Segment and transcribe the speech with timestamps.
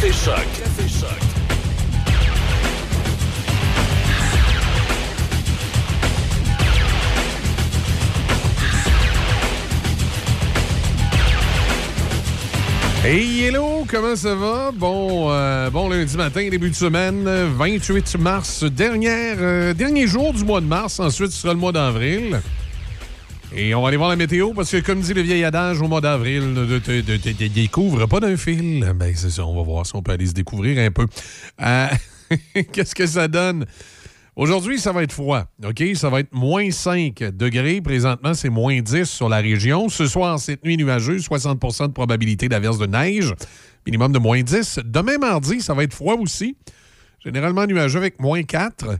[0.00, 0.10] Café.
[0.10, 0.84] Café.
[13.04, 14.70] Hey, hello, comment ça va?
[14.72, 20.44] Bon, euh, bon lundi matin, début de semaine, 28 mars, dernière, euh, dernier jour du
[20.44, 21.00] mois de mars.
[21.00, 22.40] Ensuite, ce sera le mois d'avril.
[23.56, 25.86] Et on va aller voir la météo parce que, comme dit le vieil adage, au
[25.86, 28.92] mois d'avril, ne te, pas d'un fil.
[28.96, 31.06] Ben, c'est ça, on va voir si on peut aller se découvrir un peu.
[31.62, 31.86] Euh,
[32.72, 33.64] Qu'est-ce que ça donne?
[34.34, 35.44] Aujourd'hui, ça va être froid.
[35.64, 35.84] OK?
[35.94, 37.80] Ça va être moins 5 degrés.
[37.80, 39.88] Présentement, c'est moins 10 sur la région.
[39.88, 43.32] Ce soir, cette nuit nuageuse, 60% de probabilité d'averse de neige.
[43.86, 44.80] Minimum de moins 10.
[44.84, 46.56] Demain, mardi, ça va être froid aussi.
[47.24, 48.98] Généralement nuageux avec moins 4.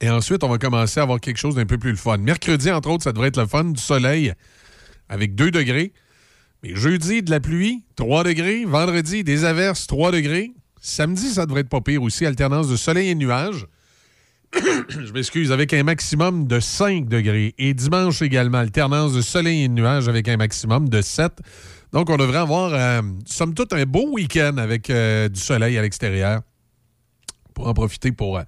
[0.00, 2.16] Et ensuite, on va commencer à avoir quelque chose d'un peu plus le fun.
[2.16, 4.32] Mercredi, entre autres, ça devrait être le fun du soleil
[5.08, 5.92] avec 2 degrés.
[6.62, 8.64] Mais jeudi, de la pluie, 3 degrés.
[8.64, 10.52] Vendredi, des averses, 3 degrés.
[10.80, 12.24] Samedi, ça devrait être pas pire aussi.
[12.24, 13.66] Alternance de soleil et nuages.
[14.88, 17.54] Je m'excuse, avec un maximum de 5 degrés.
[17.58, 21.32] Et dimanche également, alternance de soleil et nuages avec un maximum de 7.
[21.92, 25.82] Donc, on devrait avoir, euh, somme toute, un beau week-end avec euh, du soleil à
[25.82, 26.40] l'extérieur
[27.54, 28.42] pour en profiter pour euh,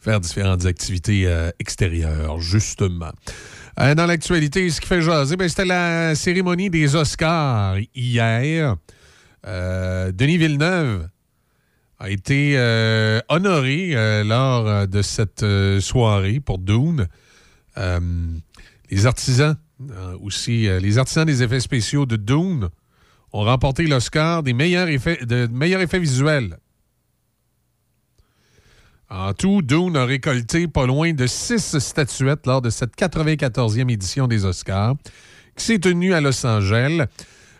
[0.00, 3.12] faire différentes activités euh, extérieures, justement.
[3.78, 8.76] Euh, dans l'actualité, ce qui fait jaser, ben, c'était la cérémonie des Oscars hier.
[9.46, 11.08] Euh, Denis Villeneuve
[11.98, 12.56] a été
[13.28, 13.92] honoré
[14.24, 15.44] lors de cette
[15.80, 17.06] soirée pour Dune.
[17.76, 19.54] Les artisans
[20.22, 22.70] aussi, les artisans des effets spéciaux de Dune
[23.34, 26.56] ont remporté l'Oscar des meilleurs effets, de meilleurs effets visuels.
[29.10, 34.28] En tout, Dune a récolté pas loin de six statuettes lors de cette 94e édition
[34.28, 34.94] des Oscars,
[35.56, 37.06] qui s'est tenue à Los Angeles.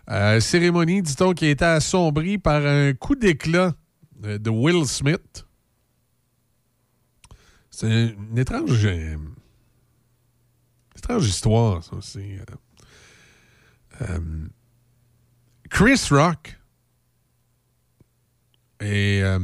[0.09, 3.75] Euh, cérémonie, dit-on, qui a été assombrie par un coup d'éclat
[4.25, 5.45] euh, de Will Smith.
[7.71, 9.17] C'est une étrange, euh,
[10.97, 12.39] étrange histoire, ça aussi.
[15.69, 16.59] Chris Rock
[18.83, 19.39] euh,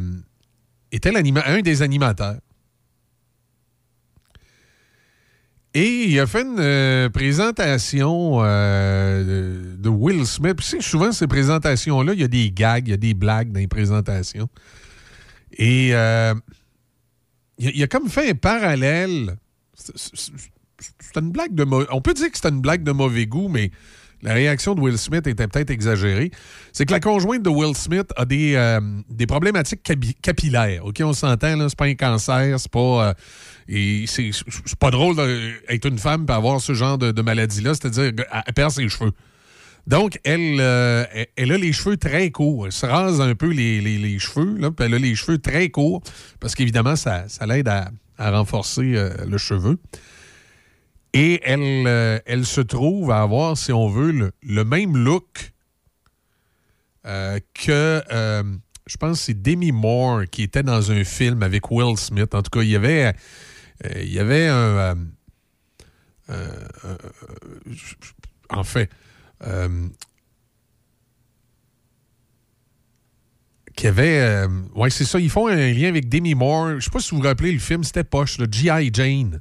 [0.96, 2.38] était un des animateurs.
[5.76, 10.54] Et il a fait une euh, présentation euh, de, Will Smith.
[10.56, 13.60] Puis, souvent, ces présentations-là, il y a des gags, il y a des blagues dans
[13.60, 14.48] les présentations.
[15.52, 16.32] Et euh,
[17.58, 19.36] il, a, comme fait un parallèle.
[19.74, 20.24] C'est-
[21.14, 23.70] une blague de On peut dire que c'est une blague de mauvais goût, mais
[24.26, 26.32] la réaction de Will Smith était peut-être exagérée.
[26.72, 30.84] C'est que la conjointe de Will Smith a des, euh, des problématiques capi- capillaires.
[30.84, 33.14] OK, on s'entend, c'est pas un cancer, c'est pas.
[33.68, 38.54] euh, c'est pas drôle d'être une femme et avoir ce genre de, maladie-là, c'est-à-dire qu'elle
[38.54, 39.12] perd ses cheveux.
[39.86, 42.66] Donc, elle, euh, elle, elle a les cheveux très courts.
[42.66, 45.68] Elle se rase un peu les, les- les cheveux, puis elle a les cheveux très
[45.68, 46.02] courts,
[46.40, 49.78] parce qu'évidemment, ça, ça l'aide à, à renforcer le cheveu.
[51.16, 55.50] Et elle, euh, elle se trouve à avoir, si on veut, le, même look
[57.06, 58.42] euh, que, euh,
[58.86, 62.34] je pense, c'est Demi Moore qui était dans un film avec Will Smith.
[62.34, 63.14] En tout cas, il y avait,
[63.98, 64.94] il y avait un.
[68.50, 68.90] en fait,
[73.74, 74.44] qui avait.
[74.74, 75.18] ouais, c'est ça.
[75.18, 76.78] Ils font un lien avec Demi Moore.
[76.78, 78.90] Je sais pas si vous vous rappelez le film, c'était poche, le G.I.
[78.92, 79.40] Jane.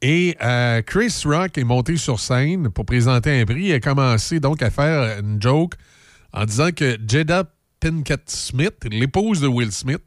[0.00, 3.66] Et euh, Chris Rock est monté sur scène pour présenter un prix.
[3.66, 5.74] Il a commencé donc à faire une joke
[6.32, 7.44] en disant que Jada
[7.80, 10.02] Pinkett Smith, l'épouse de Will Smith,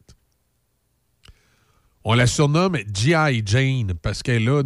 [2.03, 3.43] on la surnomme G.I.
[3.45, 4.63] Jane parce qu'elle a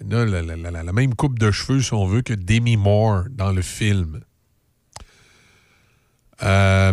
[0.00, 4.20] la, même coupe de cheveux, si on veut, que Demi Moore dans le film.
[6.42, 6.92] Euh,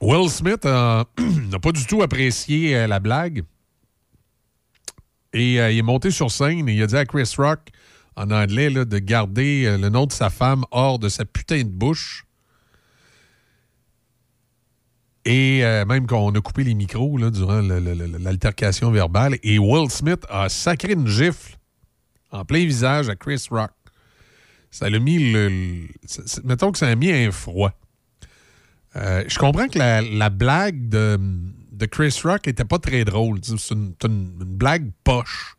[0.00, 1.04] Will Smith euh,
[1.50, 3.44] n'a pas du tout apprécié la blague.
[5.36, 7.68] Et euh, il est monté sur scène et il a dit à Chris Rock,
[8.16, 11.68] en anglais, de garder euh, le nom de sa femme hors de sa putain de
[11.68, 12.24] bouche.
[15.26, 19.36] Et euh, même qu'on a coupé les micros durant l'altercation verbale.
[19.42, 21.58] Et Will Smith a sacré une gifle
[22.30, 23.72] en plein visage à Chris Rock.
[24.70, 25.86] Ça l'a mis le.
[26.44, 27.72] mettons que ça a mis un froid.
[28.96, 31.20] Euh, je comprends que la blague de,
[31.76, 33.40] de Chris Rock était pas très drôle.
[33.42, 33.94] C'est une,
[34.38, 35.56] blague poche.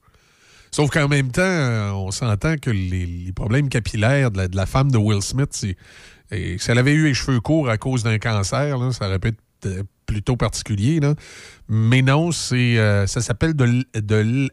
[0.72, 4.98] Sauf qu'en même temps, euh, on s'entend que les, problèmes capillaires de la, femme de
[4.98, 5.76] Will Smith, si
[6.30, 9.84] elle avait eu les cheveux courts à cause d'un cancer, ça aurait pu être euh,
[10.06, 11.00] plutôt particulier.
[11.68, 14.50] Mais non, c'est, euh, ça s'appelle de, de.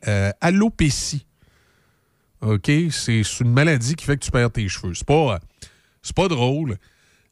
[2.43, 2.70] OK?
[2.90, 4.94] C'est une maladie qui fait que tu perds tes cheveux.
[4.94, 5.40] C'est pas,
[6.14, 6.76] pas drôle.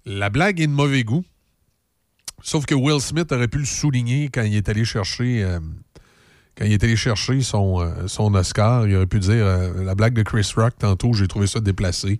[0.04, 1.24] La blague est de mauvais goût.
[2.42, 5.60] Sauf que Will Smith aurait pu le souligner quand il est allé chercher, euh,
[6.56, 8.86] quand il est allé chercher son, euh, Oscar.
[8.88, 12.18] Il aurait pu dire euh, la blague de Chris Rock tantôt, j'ai trouvé ça déplacé.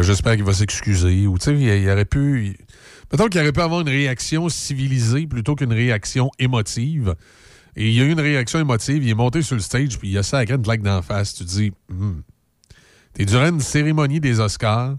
[0.00, 1.26] J'espère qu'il va s'excuser.
[1.26, 2.56] Ou tu sais, il, aurait pu.
[3.12, 7.14] Mettons qu'il aurait pu avoir une réaction civilisée plutôt qu'une réaction émotive.
[7.76, 9.04] Et il y a eu une réaction émotive.
[9.04, 11.34] Il est monté sur le stage, puis il a ça avec une blague d'en face.
[11.34, 12.22] Tu te dis, hmm.
[13.12, 14.96] t'es durant une cérémonie des Oscars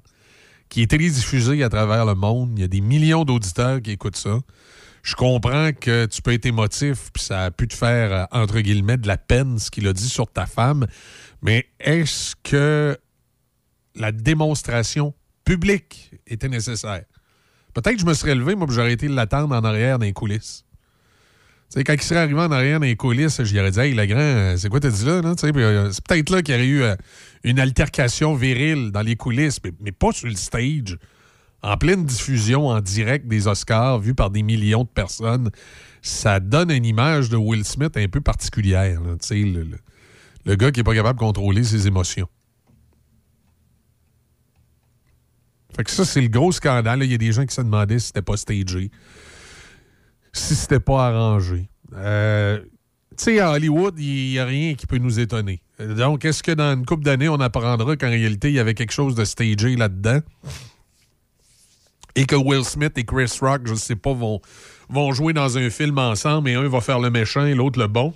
[0.70, 2.54] qui est télédiffusé à travers le monde.
[2.56, 4.40] Il y a des millions d'auditeurs qui écoutent ça.
[5.04, 8.60] Je comprends que tu peux être émotif, puis ça a pu te faire, euh, entre
[8.60, 10.86] guillemets, de la peine, ce qu'il a dit sur ta femme.
[11.42, 12.98] Mais est-ce que
[13.96, 15.14] la démonstration
[15.46, 17.06] publique était nécessaire?
[17.74, 20.66] Peut-être que je me serais levé, moi, j'aurais été l'attendre en arrière dans les coulisses.
[21.76, 24.58] Quand il serait arrivé en arrière dans les coulisses, j'y aurais dit Hey, le grand,
[24.58, 25.22] c'est quoi t'as dit là?
[25.22, 26.96] Euh, c'est peut-être là qu'il y aurait eu euh,
[27.44, 30.98] une altercation virile dans les coulisses, mais, pas sur le stage,
[31.62, 35.52] en pleine diffusion en direct des Oscars, vu par des millions de personnes,
[36.02, 39.02] ça donne une image de Will Smith un peu particulière.
[39.02, 39.68] le,
[40.46, 42.30] le, gars qui n'est pas capable de contrôler ses émotions.
[45.76, 47.04] Fait que ça, c'est le gros scandale.
[47.04, 48.90] Il y a des gens qui se demandaient si c'était pas stagé,
[50.38, 51.70] si c'était pas arrangé.
[51.94, 52.60] Euh,
[53.18, 55.62] tu sais, à Hollywood, il n'y a rien qui peut nous étonner.
[55.80, 58.94] Donc, est-ce que dans une couple d'années, on apprendra qu'en réalité, il y avait quelque
[58.94, 60.20] chose de stagé là-dedans?
[62.16, 64.42] Et que Will Smith et Chris Rock, je ne sais pas, vont,
[64.90, 67.88] vont jouer dans un film ensemble et un va faire le méchant et l'autre le
[67.88, 68.14] bon?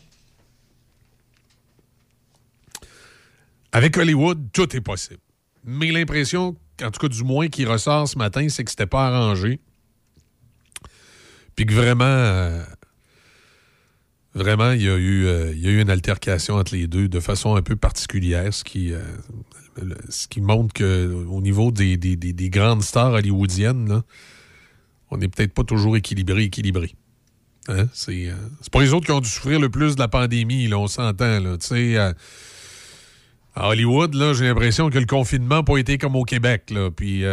[3.72, 5.22] Avec Hollywood, tout est possible.
[5.64, 9.08] Mais l'impression, en tout cas du moins qui ressort ce matin, c'est que c'était pas
[9.08, 9.60] arrangé.
[11.62, 12.64] Puis que vraiment, euh,
[14.34, 17.08] Vraiment, il y, a eu, euh, il y a eu une altercation entre les deux
[17.08, 19.02] de façon un peu particulière, ce qui, euh,
[20.38, 24.02] montre qu'au niveau des, des, grandes stars hollywoodiennes,
[25.12, 26.96] on n'est peut-être pas toujours équilibré, équilibré.
[27.68, 27.88] Hein?
[27.94, 28.32] C'est,
[28.72, 31.58] pas les autres qui ont dû souffrir le plus de la pandémie, là, on s'entend.
[33.54, 36.70] À Hollywood, là, j'ai l'impression que le confinement n'a pas été comme au Québec.
[36.70, 36.90] Là.
[36.90, 37.24] Puis,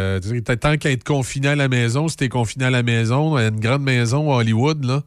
[0.59, 3.59] tant qu'à être confiné à la maison, si t'es confiné à la maison, à une
[3.59, 5.03] grande maison à Hollywood, là,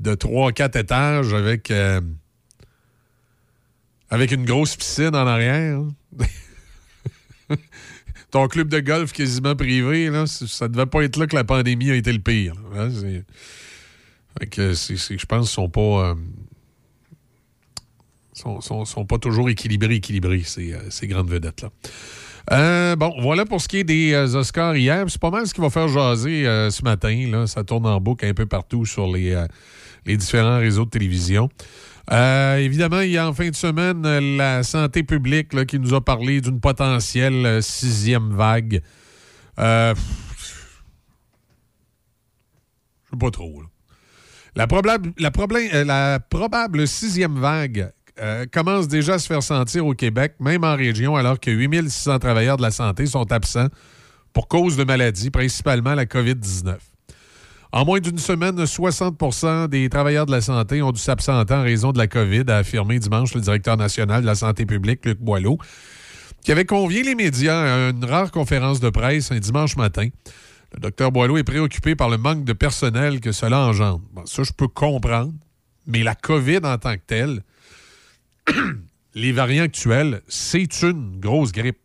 [0.00, 2.00] de 3-4 étages avec, euh,
[4.10, 5.80] avec une grosse piscine en arrière.
[8.30, 11.90] Ton club de golf quasiment privé, là, ça devait pas être là que la pandémie
[11.90, 12.52] a été le pire.
[12.76, 12.90] Hein,
[14.50, 15.80] que je pense qu'ils sont pas.
[15.80, 16.14] Euh,
[18.38, 22.96] sont, pas toujours équilibrés, équilibrés, ces, euh, grandes vedettes-là.
[22.96, 25.04] bon, voilà pour ce qui est des Oscars hier.
[25.08, 27.28] C'est pas mal ce qui va faire jaser ce matin.
[27.30, 27.46] Là.
[27.46, 29.44] Ça tourne en boucle un peu partout sur les,
[30.06, 31.48] les différents réseaux de télévision.
[32.10, 36.02] Euh, évidemment, il y a en fin de semaine la santé publique qui nous a
[36.02, 38.82] parlé d'une potentielle euh, sixième vague.
[39.58, 39.94] Euh,
[43.04, 43.62] je sais pas trop.
[44.56, 45.30] La, probable, la,
[45.84, 47.92] la probable sixième vague
[48.52, 52.56] commence déjà à se faire sentir au Québec, même en région, alors que 8600 travailleurs
[52.56, 53.68] de la santé sont absents
[54.32, 56.76] pour cause de maladies, principalement la COVID-19.
[57.70, 61.92] En moins d'une semaine, 60% des travailleurs de la santé ont dû s'absenter en raison
[61.92, 65.58] de la COVID, a affirmé dimanche le directeur national de la santé publique, Luc Boileau,
[66.42, 70.08] qui avait convié les médias à une rare conférence de presse un dimanche matin.
[70.72, 74.02] Le docteur Boileau est préoccupé par le manque de personnel que cela engendre.
[74.24, 75.32] ça, je peux comprendre,
[75.86, 77.42] mais la COVID en tant que telle,
[79.14, 81.78] les variants actuels, c'est une grosse grippe.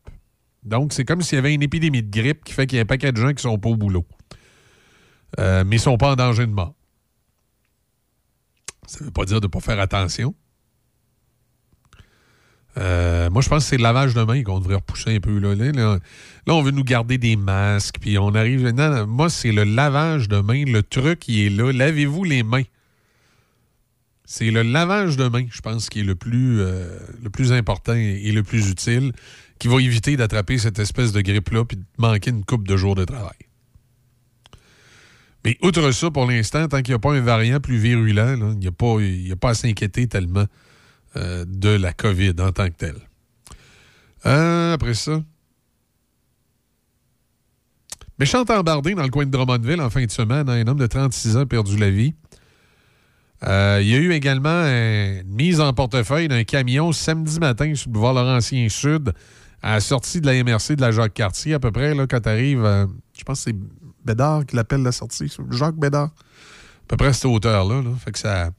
[0.63, 2.83] Donc, c'est comme s'il y avait une épidémie de grippe qui fait qu'il y a
[2.83, 4.05] un paquet de gens qui sont pas au boulot.
[5.39, 6.73] Euh, mais ils ne sont pas en danger de mort.
[8.87, 10.35] Ça ne veut pas dire de ne pas faire attention.
[12.77, 15.37] Euh, moi, je pense que c'est le lavage de main qu'on devrait repousser un peu.
[15.37, 15.53] Là.
[15.55, 15.99] Là,
[16.47, 18.67] on veut nous garder des masques, puis on arrive.
[18.69, 20.65] Non, moi, c'est le lavage de main.
[20.65, 21.71] Le truc qui est là.
[21.71, 22.63] Lavez-vous les mains.
[24.35, 26.97] C'est le lavage de main, je pense, qui est le plus, euh,
[27.51, 29.11] important et, le plus utile,
[29.59, 32.95] qui va éviter d'attraper cette espèce de grippe-là puis de manquer une coupe de jours
[32.95, 33.37] de travail.
[35.45, 38.57] Mais outre ça, pour l'instant, tant qu'il n'y a pas un variant plus virulent, il
[38.57, 40.47] n'y a, pas, a pas à s'inquiéter tellement
[41.15, 43.07] euh, de la COVID en tant que telle.
[44.25, 45.21] Euh, après ça.
[48.17, 50.49] Méchante embardée dans le coin de Drummondville en fin de semaine.
[50.49, 52.15] Hein, un homme de 36 ans a perdu la vie.
[53.45, 57.89] Euh, il y a eu également une mise en portefeuille d'un camion samedi matin sur
[57.89, 59.13] le boulevard Laurentien Sud
[59.61, 62.29] à la sortie de la MRC de la Jacques-Cartier, à peu près, là, quand tu
[62.29, 63.55] arrives, je pense que c'est
[64.05, 65.31] Bédard qui l'appelle la sortie.
[65.51, 66.09] Jacques Bédard.
[66.09, 67.81] À peu près à cette hauteur-là.
[68.03, 68.51] Fait que ça,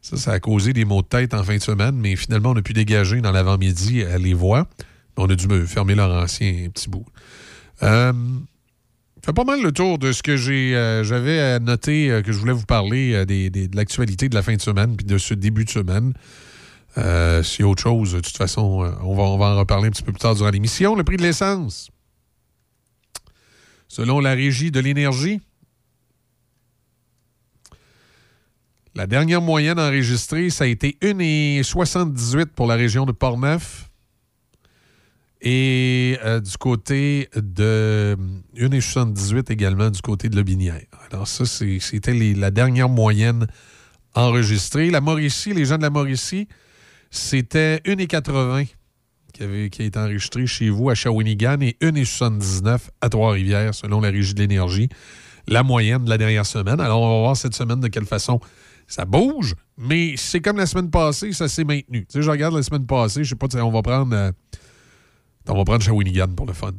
[0.00, 2.62] ça, a causé des maux de tête en fin de semaine, mais finalement, on a
[2.62, 4.66] pu dégager dans l'avant-midi les voies.
[5.18, 7.04] On a dû fermer leur ancien petit bout.
[7.82, 8.12] Euh,
[9.28, 12.64] fait pas mal le tour de ce que euh, j'avais noté que je voulais vous
[12.64, 16.14] parler de l'actualité de la fin de semaine puis de ce début de semaine.
[16.96, 20.02] Y a autre chose, de toute façon, on, va, on va en reparler un petit
[20.02, 20.94] peu plus tard durant l'émission.
[20.94, 21.90] Le prix de l'essence.
[23.86, 25.40] Selon la Régie de l'énergie,
[28.94, 33.87] la dernière moyenne enregistrée, ça a été 1,78 pour la région de Portneuf.
[35.40, 38.16] Et euh, du côté de
[38.56, 40.80] 1,78 également du côté de Lobinière.
[41.10, 43.46] Alors, ça, c'était la dernière moyenne
[44.14, 44.90] enregistrée.
[44.90, 46.48] La Mauricie, les gens de la Mauricie,
[47.10, 48.66] c'était 1,80
[49.32, 54.10] qui, qui a été enregistré chez vous à Shawinigan et 1,79 à Trois-Rivières, selon la
[54.10, 54.88] Régie de l'énergie.
[55.46, 56.80] La moyenne de la dernière semaine.
[56.80, 58.40] Alors, on va voir cette semaine de quelle façon
[58.88, 62.06] ça bouge, mais c'est comme la semaine passée, ça s'est maintenu.
[62.06, 64.16] Tu sais, je regarde la semaine passée, je sais pas, on va prendre.
[64.16, 64.32] Euh,
[65.48, 66.72] on va prendre Shawinigan pour le fun.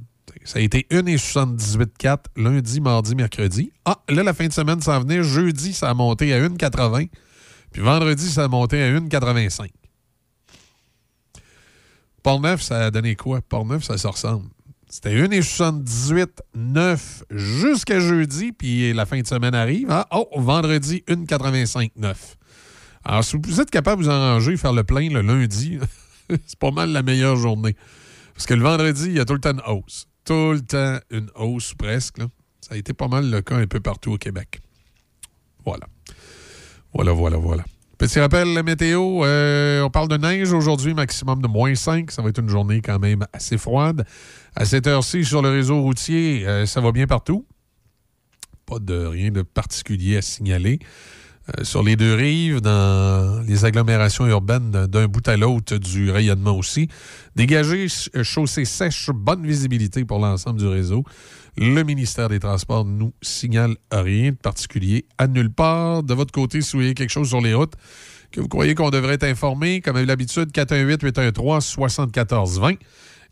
[0.45, 3.71] Ça a été 1,78,4 lundi, mardi, mercredi.
[3.85, 5.23] Ah, là, la fin de semaine s'en venait.
[5.23, 7.09] Jeudi, ça a monté à 1,80.
[7.71, 9.69] Puis vendredi, ça a monté à 1,85.
[12.23, 13.41] Port-Neuf, ça a donné quoi?
[13.41, 14.47] Port-Neuf, ça se ressemble.
[14.89, 19.89] C'était 1,78,9 jusqu'à jeudi, puis la fin de semaine arrive.
[19.91, 22.15] Ah, oh, vendredi, 1,85,9.
[23.03, 25.77] Alors, si vous êtes capable de vous arranger, faire le plein le lundi,
[26.29, 27.75] c'est pas mal la meilleure journée.
[28.39, 30.07] Parce que le vendredi, il y a tout le temps une hausse.
[30.23, 32.19] Tout le temps une hausse presque.
[32.61, 34.61] Ça a été pas mal le cas un peu partout au Québec.
[35.65, 35.87] Voilà.
[36.93, 37.65] Voilà, voilà, voilà.
[37.97, 42.11] Petit rappel, la météo, euh, on parle de neige aujourd'hui, maximum de moins 5.
[42.11, 44.05] Ça va être une journée quand même assez froide.
[44.55, 47.45] À cette heure-ci, sur le réseau routier, euh, ça va bien partout.
[48.65, 50.79] Pas de rien de particulier à signaler.
[51.57, 56.55] Euh, sur les deux rives, dans les agglomérations urbaines, d'un bout à l'autre du rayonnement
[56.57, 56.87] aussi.
[57.35, 57.87] Dégagé,
[58.23, 61.03] chaussée sèche, bonne visibilité pour l'ensemble du réseau.
[61.57, 66.03] Le ministère des Transports nous signale rien de particulier à nulle part.
[66.03, 67.73] De votre côté, si vous voyez quelque chose sur les routes
[68.31, 72.77] que vous croyez qu'on devrait être informé, comme l'habitude, 418-813-7420.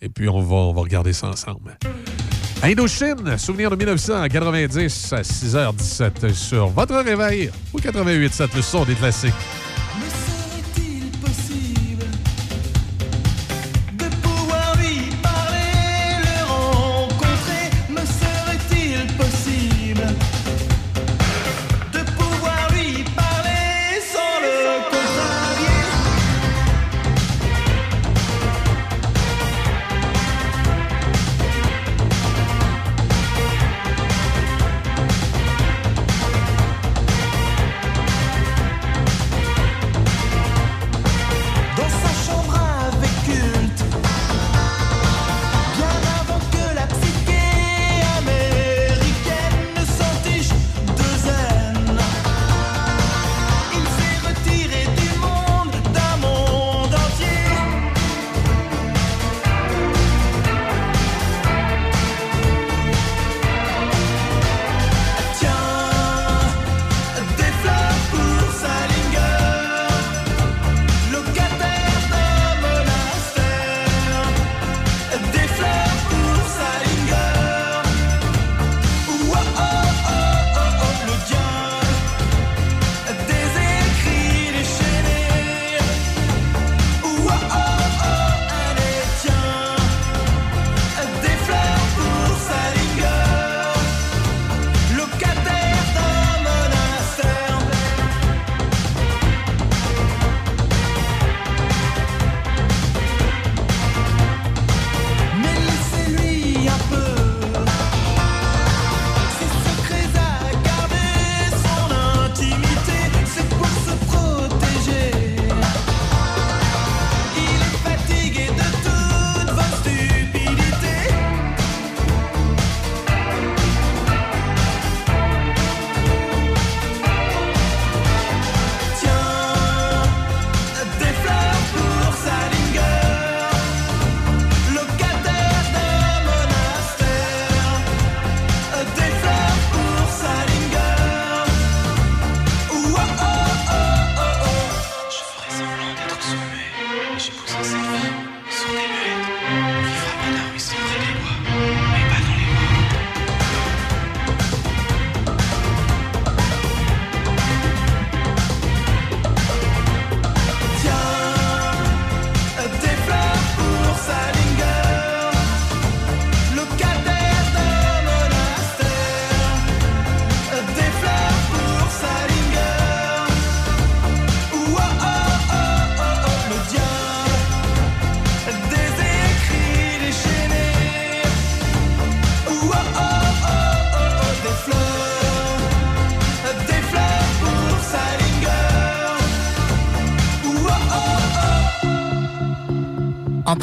[0.01, 1.77] Et puis, on va, on va regarder ça ensemble.
[2.63, 9.33] Indochine, souvenir de 1990 à 6h17 sur votre réveil ou 88.7, le son des classiques.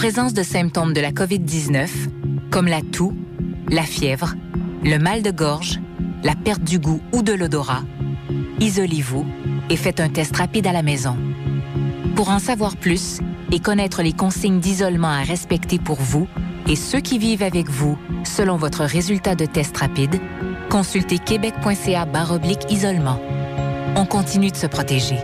[0.05, 1.89] Présence de symptômes de la COVID-19,
[2.51, 3.15] comme la toux,
[3.71, 4.35] la fièvre,
[4.85, 5.81] le mal de gorge,
[6.23, 7.85] la perte du goût ou de l'odorat,
[8.61, 9.25] isolez-vous
[9.71, 11.17] et faites un test rapide à la maison.
[12.17, 13.21] Pour en savoir plus
[13.51, 16.29] et connaître les consignes d'isolement à respecter pour vous
[16.69, 20.21] et ceux qui vivent avec vous selon votre résultat de test rapide,
[20.69, 22.07] consultez québec.ca
[22.69, 23.19] isolement.
[23.97, 25.17] On continue de se protéger.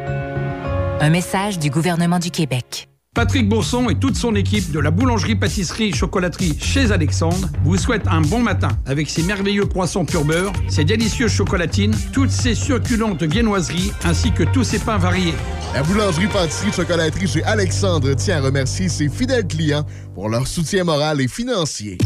[1.00, 2.89] Un message du gouvernement du Québec.
[3.12, 8.38] Patrick Bourson et toute son équipe de la boulangerie-pâtisserie-chocolaterie chez Alexandre vous souhaitent un bon
[8.38, 14.30] matin avec ses merveilleux croissants pur beurre, ses délicieuses chocolatines, toutes ses succulentes viennoiseries ainsi
[14.30, 15.34] que tous ses pains variés.
[15.74, 21.26] La boulangerie-pâtisserie-chocolaterie chez Alexandre tient à remercier ses fidèles clients pour leur soutien moral et
[21.26, 21.98] financier.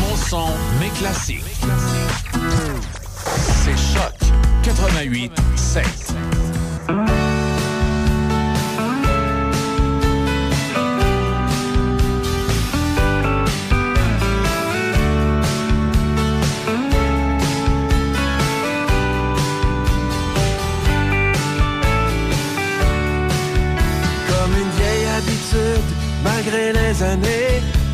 [0.00, 0.46] Mon son,
[0.80, 1.44] mes classiques.
[3.64, 4.14] C'est Choc
[4.62, 5.84] 88 7.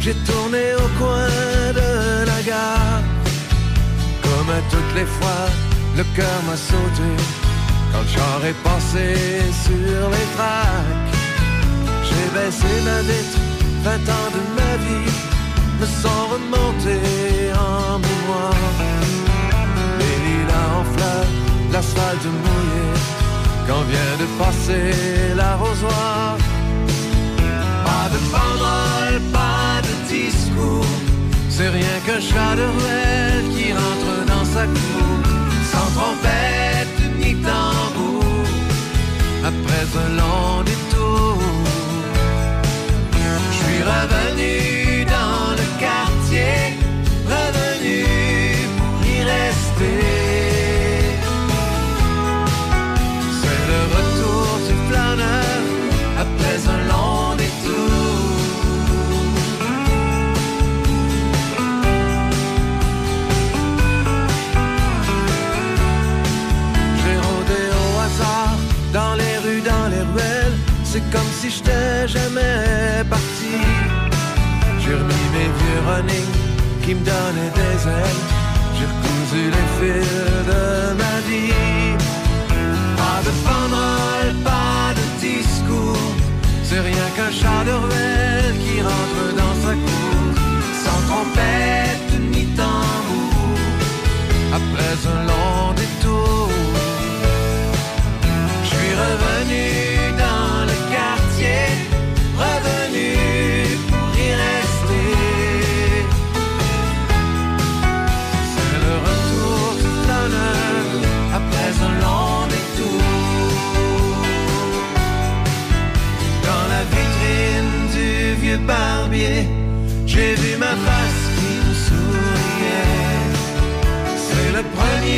[0.04, 1.28] J'ai tourné au coin
[1.80, 3.00] de la gare.
[4.22, 5.44] Comme à toutes les fois,
[5.96, 7.10] le cœur m'a sauté
[7.90, 8.04] quand
[8.50, 9.06] est passé
[9.64, 11.14] sur les tracks.
[12.06, 13.38] J'ai baissé ma vitre,
[13.82, 15.12] 20 ans de ma vie
[15.80, 18.54] me sont remontés en mémoire.
[20.00, 21.30] Les lilas en fleurs,
[21.72, 22.86] l'asphalte mouillé,
[23.66, 26.36] quand vient de passer l'arrosoir.
[27.86, 29.73] Pas de banderole, pas
[31.56, 35.16] C'est rien qu'un chat de ruelle qui rentre dans sa cour.
[35.72, 38.24] Sans trompette ni tambour.
[39.44, 41.38] Après un long détour,
[43.12, 46.56] je suis revenu dans le quartier.
[47.26, 48.04] Revenu
[48.76, 50.23] pour y rester.
[71.44, 73.56] Si j'étais jamais parti.
[74.80, 76.30] J'ai remis mes vieux running
[76.82, 78.22] qui me donnaient des ailes.
[78.76, 80.14] J'ai recousu les fils
[80.50, 80.62] de
[81.00, 81.96] ma vie.
[82.96, 86.14] Pas de banderole, pas de discours.
[86.62, 90.24] C'est rien qu'un chat de ruelle qui rentre dans sa cour.
[90.84, 93.58] Sans trompette ni tambour.
[94.58, 96.48] Après un long détour,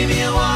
[0.07, 0.56] premier miroir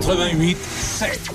[0.00, 1.31] 88 7.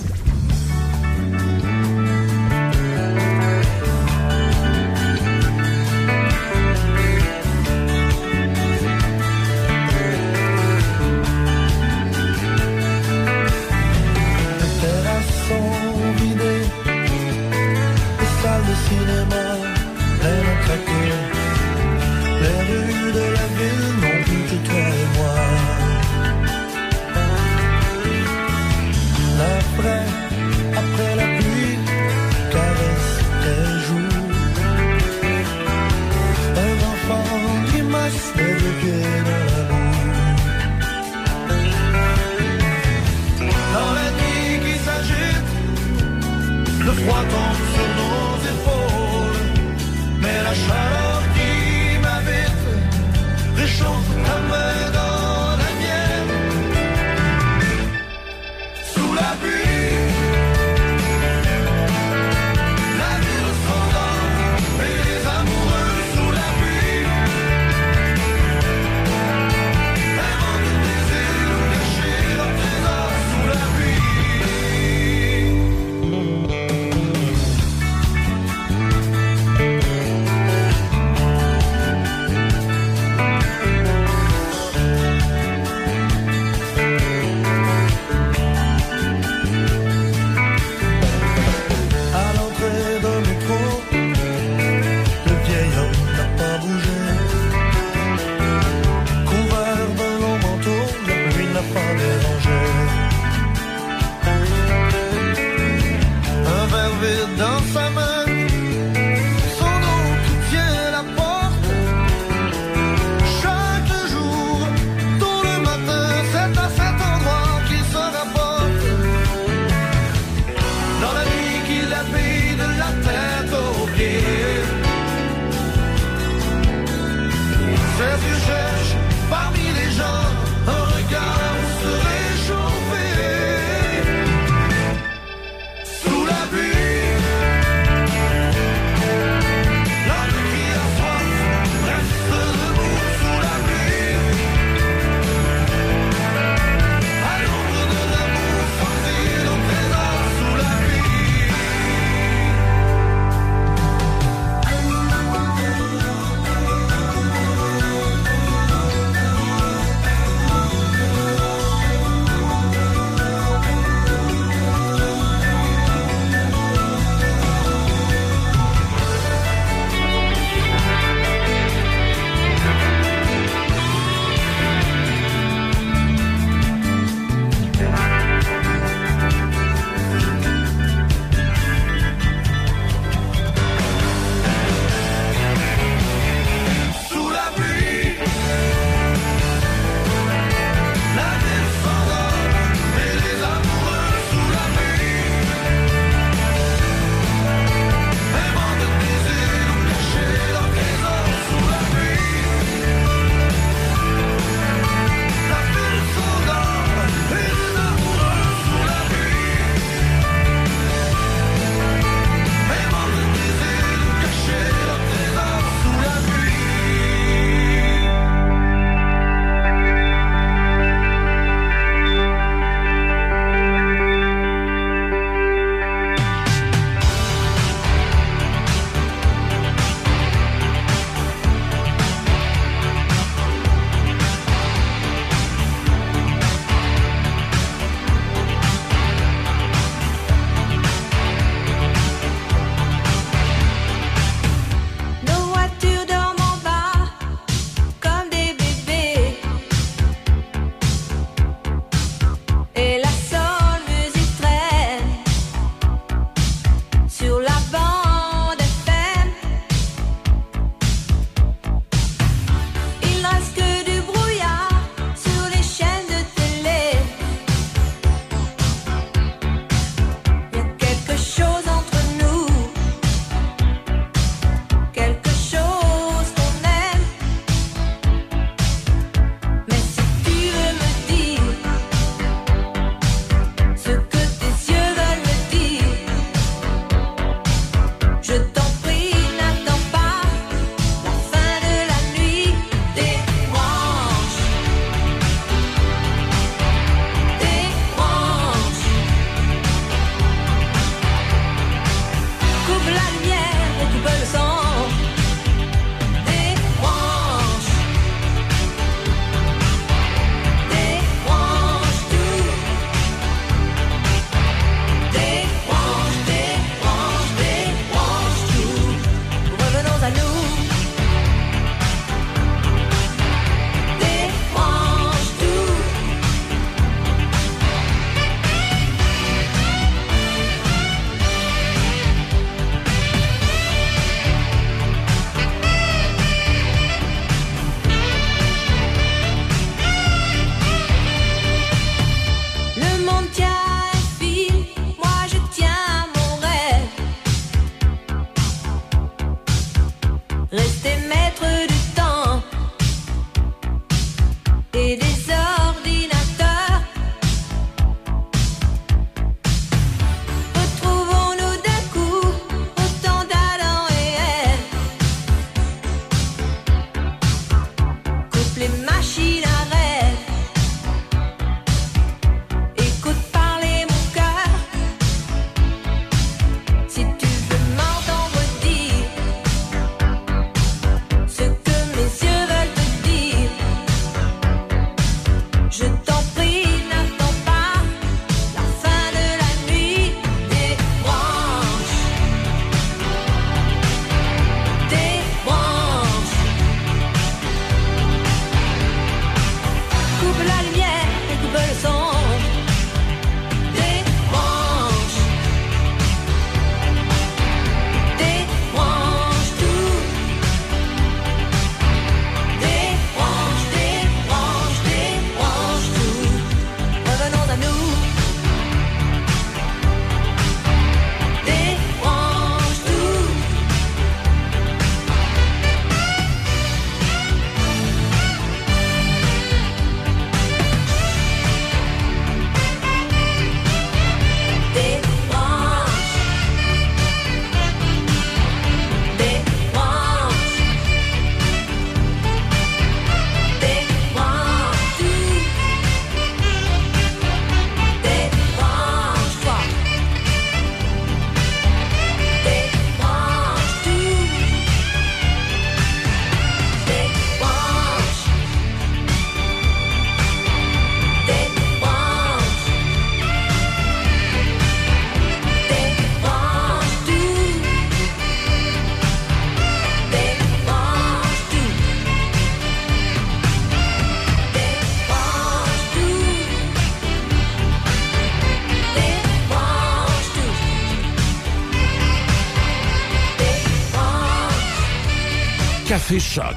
[486.08, 486.56] Café Choc.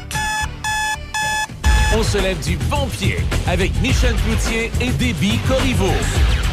[1.98, 3.16] On se lève du bon pied
[3.48, 5.90] avec Michel Cloutier et Déby Corriveau.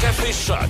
[0.01, 0.67] Café Choc.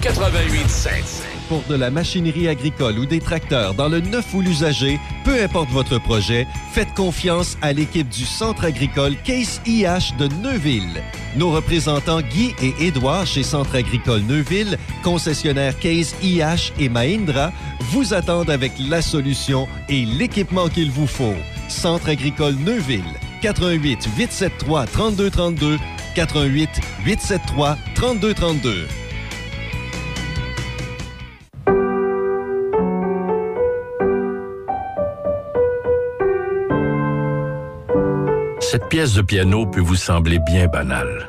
[0.00, 1.24] 88.7.
[1.48, 5.68] Pour de la machinerie agricole ou des tracteurs dans le neuf ou l'usager, peu importe
[5.70, 11.02] votre projet, faites confiance à l'équipe du Centre agricole Case IH de Neuville.
[11.36, 17.50] Nos représentants Guy et Édouard chez Centre agricole Neuville, concessionnaire Case IH et Mahindra,
[17.90, 21.34] vous attendent avec la solution et l'équipement qu'il vous faut.
[21.74, 23.02] Centre agricole Neuville,
[23.42, 25.78] 88 873 3232,
[26.14, 26.70] 88
[27.04, 28.86] 873 3232.
[38.60, 41.28] Cette pièce de piano peut vous sembler bien banale.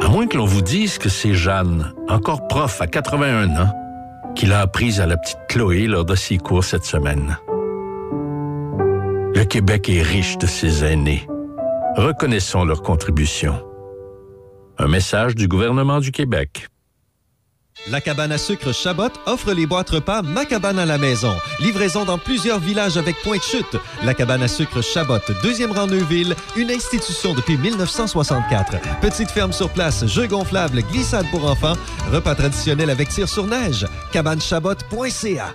[0.00, 3.72] À moins que l'on vous dise que c'est Jeanne, encore prof à 81 ans,
[4.34, 7.36] qui l'a apprise à la petite Chloé lors de ses cours cette semaine.
[9.50, 11.26] Québec est riche de ses aînés.
[11.96, 13.60] Reconnaissons leur contribution.
[14.78, 16.68] Un message du gouvernement du Québec.
[17.88, 21.34] La cabane à sucre Chabot offre les boîtes repas Ma cabane à la maison.
[21.58, 23.76] Livraison dans plusieurs villages avec point de chute.
[24.04, 29.00] La cabane à sucre Chabot, deuxième rang Neuville, une institution depuis 1964.
[29.00, 31.74] Petite ferme sur place, jeux gonflables, glissade pour enfants,
[32.12, 33.84] repas traditionnels avec tir sur neige.
[34.12, 35.54] Cabanechabot.ca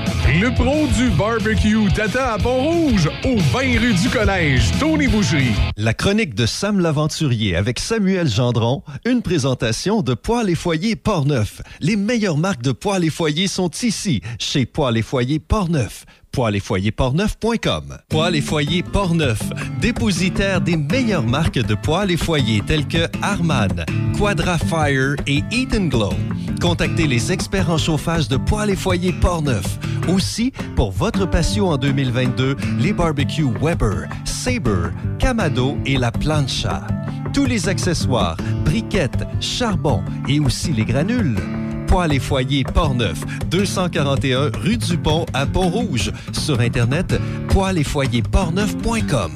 [0.27, 5.53] Le pro du barbecue Tata à Pont-Rouge, au 20 rue du Collège, Tony Boucherie.
[5.77, 11.61] La chronique de Sam l'Aventurier avec Samuel Gendron, une présentation de Poils et Foyers Portneuf.
[11.79, 16.05] Les meilleures marques de poils et foyers sont ici, chez Poils et Foyers Portneuf.
[16.31, 16.91] Poils et foyers
[18.35, 19.41] et foyers Portneuf,
[19.81, 23.85] dépositaire des meilleures marques de poils et foyers tels que Arman,
[24.17, 26.13] Quadra Fire et Eat Glow.
[26.61, 29.79] Contactez les experts en chauffage de Poils et foyers Portneuf.
[30.07, 36.87] Aussi, pour votre patio en 2022, les barbecues Weber, Sabre, Camado et la Plancha.
[37.33, 41.35] Tous les accessoires, briquettes, charbon et aussi les granules.
[41.91, 46.13] Poils et foyers Portneuf, 241 rue du Pont à Pont-Rouge.
[46.31, 47.19] Sur Internet,
[48.21, 49.33] portneuf.com.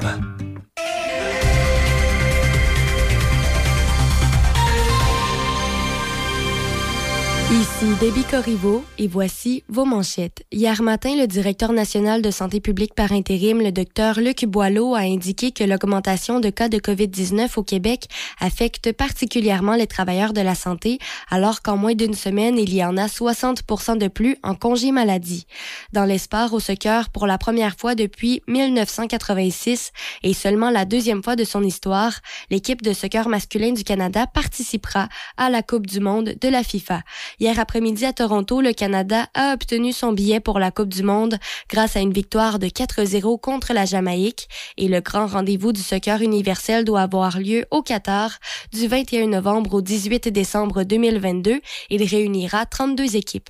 [7.51, 10.43] Ici Debbie Corriveau et voici vos manchettes.
[10.51, 15.01] Hier matin, le directeur national de santé publique par intérim, le docteur Luc Boileau, a
[15.01, 18.07] indiqué que l'augmentation de cas de COVID-19 au Québec
[18.39, 20.97] affecte particulièrement les travailleurs de la santé,
[21.29, 23.61] alors qu'en moins d'une semaine, il y en a 60
[23.99, 25.45] de plus en congé maladie.
[25.93, 29.91] Dans l'espoir au soccer, pour la première fois depuis 1986
[30.23, 35.09] et seulement la deuxième fois de son histoire, l'équipe de soccer masculin du Canada participera
[35.37, 37.03] à la Coupe du monde de la FIFA.
[37.39, 41.37] Hier après-midi à Toronto, le Canada a obtenu son billet pour la Coupe du monde
[41.69, 46.21] grâce à une victoire de 4-0 contre la Jamaïque et le grand rendez-vous du soccer
[46.21, 48.31] universel doit avoir lieu au Qatar
[48.71, 51.59] du 21 novembre au 18 décembre 2022.
[51.89, 53.49] Il réunira 32 équipes.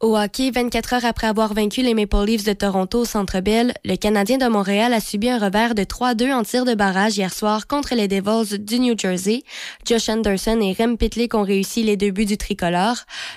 [0.00, 3.72] Au hockey, 24 heures après avoir vaincu les Maple Leafs de Toronto au Centre Bell,
[3.84, 7.32] le Canadien de Montréal a subi un revers de 3-2 en tir de barrage hier
[7.32, 9.44] soir contre les Devils du New Jersey.
[9.86, 12.96] Josh Anderson et Rem Pitlick ont réussi les deux buts du tricolore.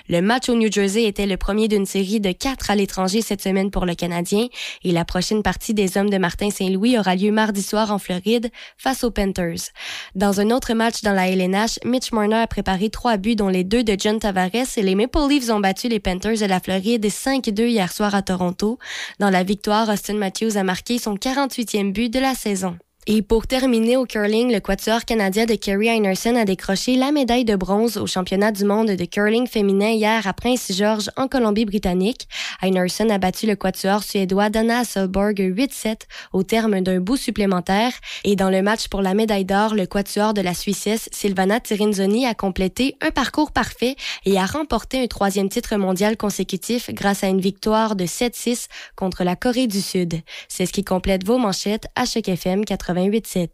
[0.09, 3.43] Le match au New Jersey était le premier d'une série de quatre à l'étranger cette
[3.43, 4.47] semaine pour le Canadien
[4.83, 8.49] et la prochaine partie des hommes de Martin Saint-Louis aura lieu mardi soir en Floride
[8.77, 9.69] face aux Panthers.
[10.15, 13.63] Dans un autre match dans la LNH, Mitch Marner a préparé trois buts dont les
[13.63, 17.05] deux de John Tavares et les Maple Leafs ont battu les Panthers de la Floride
[17.05, 18.79] 5-2 hier soir à Toronto.
[19.19, 22.77] Dans la victoire, Austin Matthews a marqué son 48e but de la saison.
[23.07, 27.45] Et pour terminer au curling, le quatuor canadien de Kerry Einerson a décroché la médaille
[27.45, 32.27] de bronze au championnat du monde de curling féminin hier à Prince-George en Colombie-Britannique.
[32.63, 35.97] Einerson a battu le quatuor suédois Dana Hasselborg 8-7
[36.33, 37.91] au terme d'un bout supplémentaire.
[38.23, 42.25] Et dans le match pour la médaille d'or, le quatuor de la Suissesse Silvana Tirinzoni
[42.25, 47.27] a complété un parcours parfait et a remporté un troisième titre mondial consécutif grâce à
[47.27, 48.65] une victoire de 7-6
[48.95, 50.21] contre la Corée du Sud.
[50.47, 52.65] C'est ce qui complète vos manchettes à FM
[52.95, 53.49] 88.7.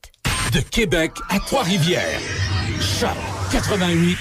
[0.54, 2.20] De Québec à Trois-Rivières.
[2.80, 3.10] Choc
[3.52, 4.18] 88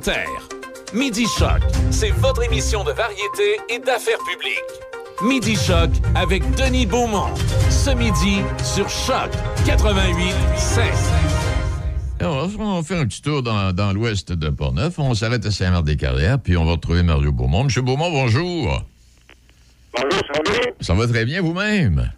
[0.00, 0.48] commentaires.
[0.94, 4.58] Midi Choc, c'est votre émission de variété et d'affaires publiques.
[5.22, 7.34] Midi Choc avec Denis Beaumont.
[7.68, 9.30] Ce midi sur Choc
[9.66, 10.34] 88
[12.20, 14.98] Alors, on va faire un petit tour dans, dans l'ouest de Portneuf.
[14.98, 17.64] On s'arrête à Saint-Marc-des-Carrières, puis on va retrouver Mario Beaumont.
[17.64, 18.82] Monsieur Beaumont, bonjour.
[19.94, 20.72] Bonjour, ça va bien?
[20.80, 22.10] Ça va très bien vous-même?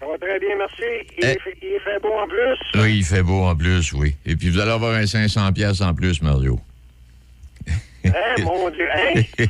[0.00, 1.06] Ça va très bien, merci.
[1.18, 1.38] Il, Eh.
[1.38, 2.80] fait, il fait beau en plus?
[2.82, 4.16] Oui, il fait beau en plus, oui.
[4.24, 6.58] Et puis vous allez avoir un 500 pièces en plus, Mario.
[8.18, 9.22] Hein, mon Dieu, hein?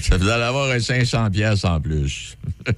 [0.00, 2.36] Ça, vous allez avoir un 500 pièces en plus.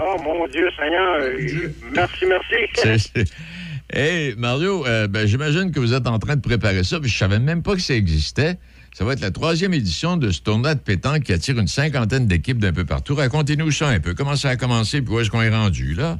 [0.00, 1.18] Oh, mon Dieu, Seigneur.
[1.20, 3.10] euh, Merci, merci.
[3.92, 7.16] Hey, Mario, euh, ben, j'imagine que vous êtes en train de préparer ça, puis je
[7.16, 8.58] savais même pas que ça existait.
[8.92, 12.26] Ça va être la troisième édition de ce tournoi de pétanque qui attire une cinquantaine
[12.26, 13.14] d'équipes d'un peu partout.
[13.14, 14.14] Racontez-nous ça un peu.
[14.14, 16.18] Comment ça a commencé, puis où est-ce qu'on est rendu, là?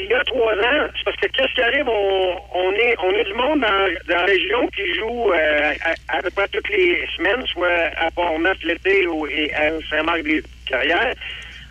[0.00, 3.24] Il, y a trois ans, parce que qu'est-ce qui arrive, on, on est on est
[3.24, 5.72] du monde dans, dans la région qui joue euh,
[6.08, 11.14] à, peu près toutes les semaines, soit à Port-Neuf l'été ou et à Saint-Marc-des-Carrières.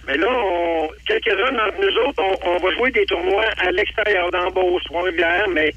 [0.07, 0.29] Mais là,
[1.05, 5.73] quelques-uns d'entre nous autres, on, va jouer des tournois à l'extérieur d'Ambos, Trois-Rivières, mais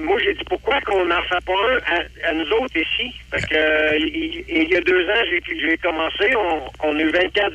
[0.00, 1.52] moi, j'ai dit pourquoi qu'on n'en fait pas
[1.92, 3.14] un à, nous autres ici?
[3.30, 7.10] Fait que, il, il y a deux ans, j'ai j'ai commencé, on, on a eu
[7.10, 7.52] 24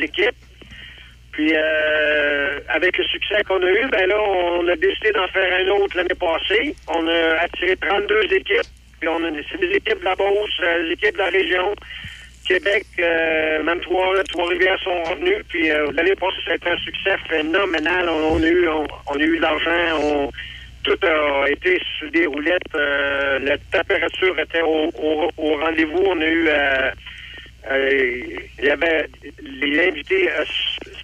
[0.00, 0.34] équipes.
[1.36, 5.52] Puis, euh, avec le succès qu'on a eu, ben là, on a décidé d'en faire
[5.60, 6.74] un autre l'année passée.
[6.88, 8.62] On a attiré 32 équipes
[8.98, 11.74] Puis on a c'est des équipes de la Beauce, euh, des équipes de la région.
[12.48, 15.44] Québec, euh, même Trois- Trois-Rivières sont revenus.
[15.50, 18.08] Puis euh, l'année passée, ça a été un succès phénoménal.
[18.08, 18.86] On, a eu, on,
[19.20, 20.30] a eu de l'argent.
[20.84, 22.72] tout a été sur des roulettes.
[22.72, 24.90] la température était au,
[25.36, 26.02] au- rendez-vous.
[26.06, 26.48] On a eu...
[28.58, 29.06] il y avait
[29.42, 30.30] les invités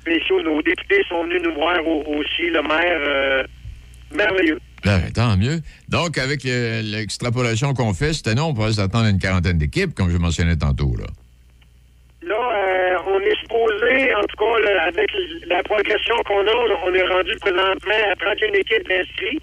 [0.03, 3.44] spéciaux, nos députés sont venus nous voir au- aussi, le maire, euh,
[4.14, 4.59] merveilleux.
[4.84, 5.61] Ben, tant mieux.
[5.88, 9.94] Donc, avec euh, l'extrapolation qu'on fait cette année, on pourrait s'attendre à une quarantaine d'équipes,
[9.94, 10.92] comme je mentionnais tantôt.
[10.98, 11.07] Là.
[12.26, 15.09] Là, euh, on est supposé, en tout cas, là, avec
[15.46, 16.53] la progression qu'on a,
[16.86, 19.42] on est rendu présentement à 31 équipes inscrites.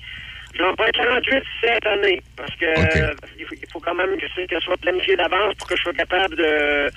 [0.58, 4.46] J'en prends 48 cette année, parce que euh, il, faut, il faut quand même que
[4.46, 6.90] qu'elle soit planifiée d'avance pour que je sois capable de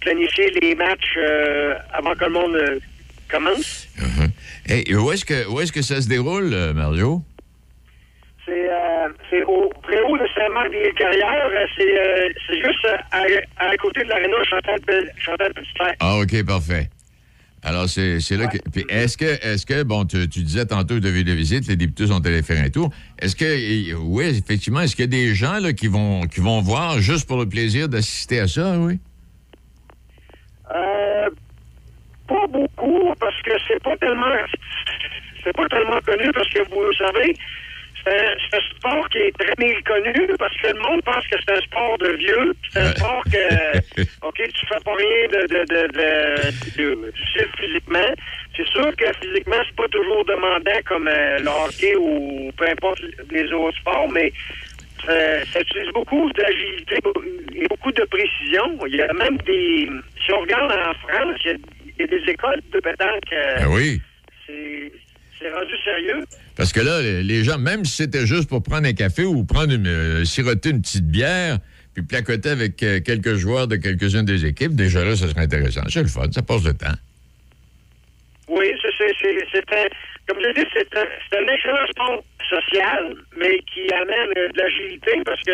[0.00, 2.80] planifier les matchs euh, avant que le monde
[3.32, 3.88] euh, commence.
[4.66, 7.22] Hey, où est-ce que, où est-ce que ça se déroule, euh, Mario?
[8.46, 11.50] C'est euh, c'est au préau de Saint-Marc des Carrières.
[11.52, 12.28] euh, C'est euh,
[12.64, 13.22] juste à,
[13.70, 15.52] à côté de l'aréna Chantal, Chantal.
[16.00, 16.88] Ah, OK, parfait.
[17.62, 18.58] Alors, c'est là que.
[18.70, 22.06] Puis, est-ce que, est-ce que, bon, tu, tu disais tantôt que de visite, les députés
[22.06, 22.90] sont allés faire un tour.
[23.18, 26.40] Est-ce que, et- oui, effectivement, est-ce qu'il y a des gens là, qui, vont, qui
[26.40, 28.98] vont voir juste pour le plaisir d'assister à ça, oui?
[30.74, 30.97] Euh,
[32.28, 34.36] pas beaucoup, parce que c'est pas tellement
[35.42, 37.34] c'est pas tellement connu, parce que vous le savez,
[38.04, 41.60] c'est un, sport qui est très méconnu, parce que le monde pense que c'est un
[41.60, 45.86] sport de vieux, c'est un sport que, OK, tu fais pas rien de, de, de,
[45.88, 47.12] de, de-
[47.58, 48.14] physiquement.
[48.56, 53.00] C'est sûr que physiquement, c'est pas toujours demandant comme euh, le hockey ou peu importe
[53.30, 54.32] les autres sports, mais
[55.08, 56.96] euh, ça utilise beaucoup d'agilité
[57.54, 58.78] et beaucoup de précision.
[58.86, 59.88] Il y a même des...
[60.24, 61.56] Si on regarde en France, il y a,
[62.00, 63.32] y a des écoles de pétanque.
[63.32, 64.00] euh, Ben oui.
[64.46, 66.24] c'est rendu sérieux.
[66.56, 69.72] Parce que là, les- gens, même si c'était juste pour prendre un café ou prendre
[69.72, 71.58] une, euh, siroter une petite bière,
[71.94, 75.82] puis placoter avec euh, quelques joueurs de quelques-unes des équipes, déjà là, ça serait intéressant.
[75.88, 76.94] C'est le fun, ça passe le temps.
[78.48, 79.86] Oui, c'est- c'est c'est- c'est un...
[80.26, 84.58] Comme je dis, c'est un, c'est un excellent sport social, mais qui amène euh, de
[84.58, 85.52] l'agilité parce que...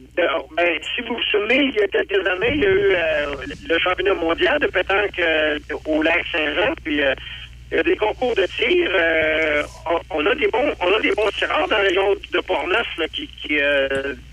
[0.00, 2.70] euh, de- ben, si vous vous souvenez, il y a quelques années, il y a
[2.70, 3.36] eu euh,
[3.68, 7.14] le championnat mondial de pétanque euh, au lac Saint-Jean, puis euh,
[7.72, 8.90] il y a des concours de tir.
[9.90, 12.86] on, on a des bons, on a des bons tireurs dans la région de Portneuf
[12.98, 13.48] là, qui, qui,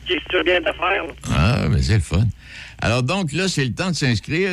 [0.05, 1.05] qui se bien d'affaires.
[1.33, 2.23] Ah, mais c'est le fun.
[2.83, 4.49] Alors donc, là, c'est le temps de s'inscrire.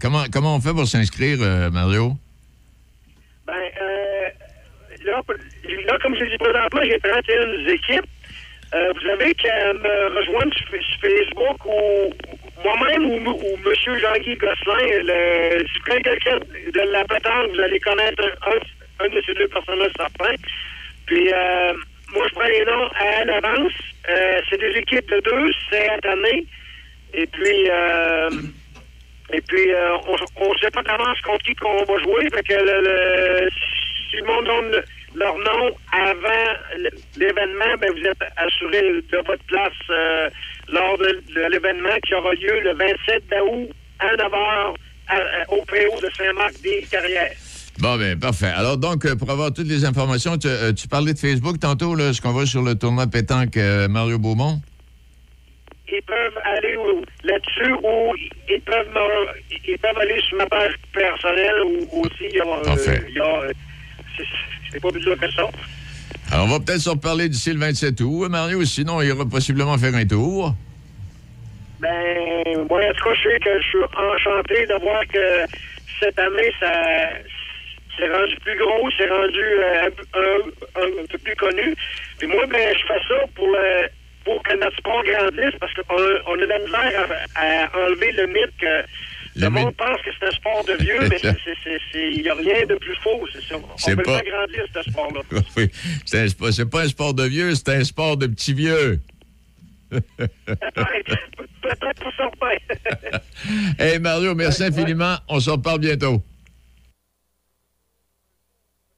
[0.00, 1.38] Comment, comment on fait pour s'inscrire,
[1.72, 2.12] Mario?
[3.46, 5.22] Ben, euh, là,
[5.86, 8.10] là, comme je dis présentement, j'ai 31 équipes.
[8.74, 10.66] Euh, vous avez qu'à me rejoindre sur,
[11.00, 12.12] Facebook ou
[12.64, 13.98] moi-même ou, M.
[14.00, 15.02] Jean-Guy Gosselin.
[15.04, 18.24] Le, si vous connaissez quelqu'un de la pétanque, vous allez connaître
[19.00, 20.34] un, de ces deux personnes-là, certain.
[21.06, 21.72] Puis, euh,
[22.14, 23.72] moi, je prends les noms à l'avance.
[24.10, 26.44] Euh, c'est des équipes de deux cette année.
[27.12, 28.30] Et puis, euh,
[29.32, 29.70] et puis,
[30.08, 32.28] on ne sait pas d'avance contre qui qu'on va jouer.
[32.28, 33.48] Que le,
[34.10, 40.28] si le monde leur nom avant l'événement, ben vous êtes assuré de votre place euh,
[40.68, 44.74] lors de, de l'événement qui aura lieu le 27 août à 9h
[45.48, 47.32] au PO de Saint-Marc-des-Carrières.
[47.78, 48.52] Bon, ben parfait.
[48.56, 51.94] Alors donc, euh, pour avoir toutes les informations, tu, euh, tu parlais de Facebook tantôt,
[51.94, 53.56] là, ce qu'on voit sur le tournoi pétanque
[53.88, 54.60] Mario Beaumont?
[55.86, 56.76] Ils peuvent aller
[57.24, 58.14] là-dessus ou
[58.48, 62.44] ils peuvent, me- ils peuvent aller sur ma page personnelle ou aussi il y a,
[62.64, 63.02] Parfait.
[63.08, 63.42] il y a,
[64.74, 65.42] c'est- pas plus dur que ça.
[66.32, 68.64] Alors, on va peut-être se reparler d'ici le 27 août, Mario.
[68.64, 70.54] Sinon, il ira possiblement faire un tour.
[71.80, 75.52] Ben, moi, en tout cas, je sais que je suis enchanté de voir que
[76.00, 76.72] cette année, ça
[77.96, 81.74] c'est rendu plus gros, c'est rendu euh, un, un- un peu plus connu.
[82.18, 83.88] Puis moi, ben, je fais ça pour le,
[84.24, 85.94] pour que notre sport grandisse, parce qu'on
[86.26, 87.06] on a de la misère
[87.36, 88.82] à, à enlever le mythe que
[89.36, 91.18] le, monde pense que c'est un sport de vieux, mais
[91.94, 93.26] il n'y a rien de plus faux.
[93.32, 93.56] C'est ça.
[93.56, 95.20] On peut pas- le grandir, ce sport-là.
[95.56, 95.70] oui,
[96.04, 99.00] c'est pas un sport de vieux, c'est un sport de petits vieux.
[99.90, 103.20] Peut-être pour certains.
[103.78, 105.16] hey Mario, merci infiniment.
[105.28, 106.22] On se reparle bientôt.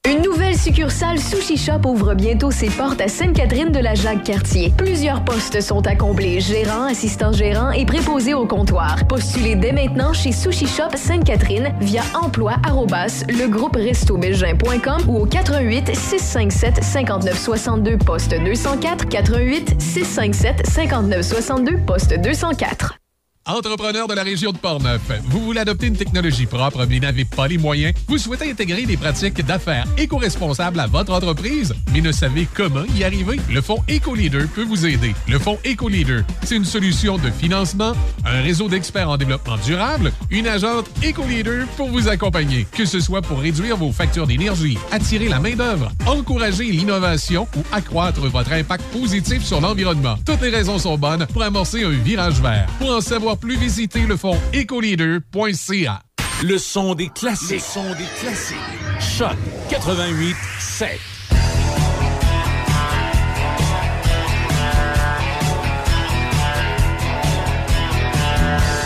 [0.07, 4.71] Une nouvelle succursale Sushi Shop ouvre bientôt ses portes à Sainte-Catherine de la Jacques-Cartier.
[4.77, 9.05] Plusieurs postes sont à combler, gérant, assistant gérant et préposé au comptoir.
[9.09, 12.53] Postulez dès maintenant chez Sushi Shop Sainte-Catherine via emploi
[15.09, 22.97] ou au 88 657 59 62 poste 204 88 657 59 62 poste 204.
[23.47, 27.47] Entrepreneur de la région de Portneuf, vous voulez adopter une technologie propre mais n'avez pas
[27.47, 27.93] les moyens?
[28.09, 33.05] Vous souhaitez intégrer des pratiques d'affaires éco-responsables à votre entreprise mais ne savez comment y
[33.05, 33.39] arriver?
[33.49, 35.15] Le Fonds EcoLeader peut vous aider.
[35.29, 37.93] Le Fonds EcoLeader, c'est une solution de financement,
[38.25, 42.67] un réseau d'experts en développement durable, une agente EcoLeader pour vous accompagner.
[42.73, 48.19] Que ce soit pour réduire vos factures d'énergie, attirer la main-d'œuvre, encourager l'innovation ou accroître
[48.27, 50.17] votre impact positif sur l'environnement.
[50.25, 52.67] Toutes les raisons sont bonnes pour amorcer un virage vert.
[52.79, 56.01] Pour en savoir plus, visitez le fonds ecoleader.ca.
[56.43, 57.51] Le son des classiques.
[57.51, 58.57] Le son des classiques.
[58.99, 59.35] Choc
[59.69, 60.99] 88 7.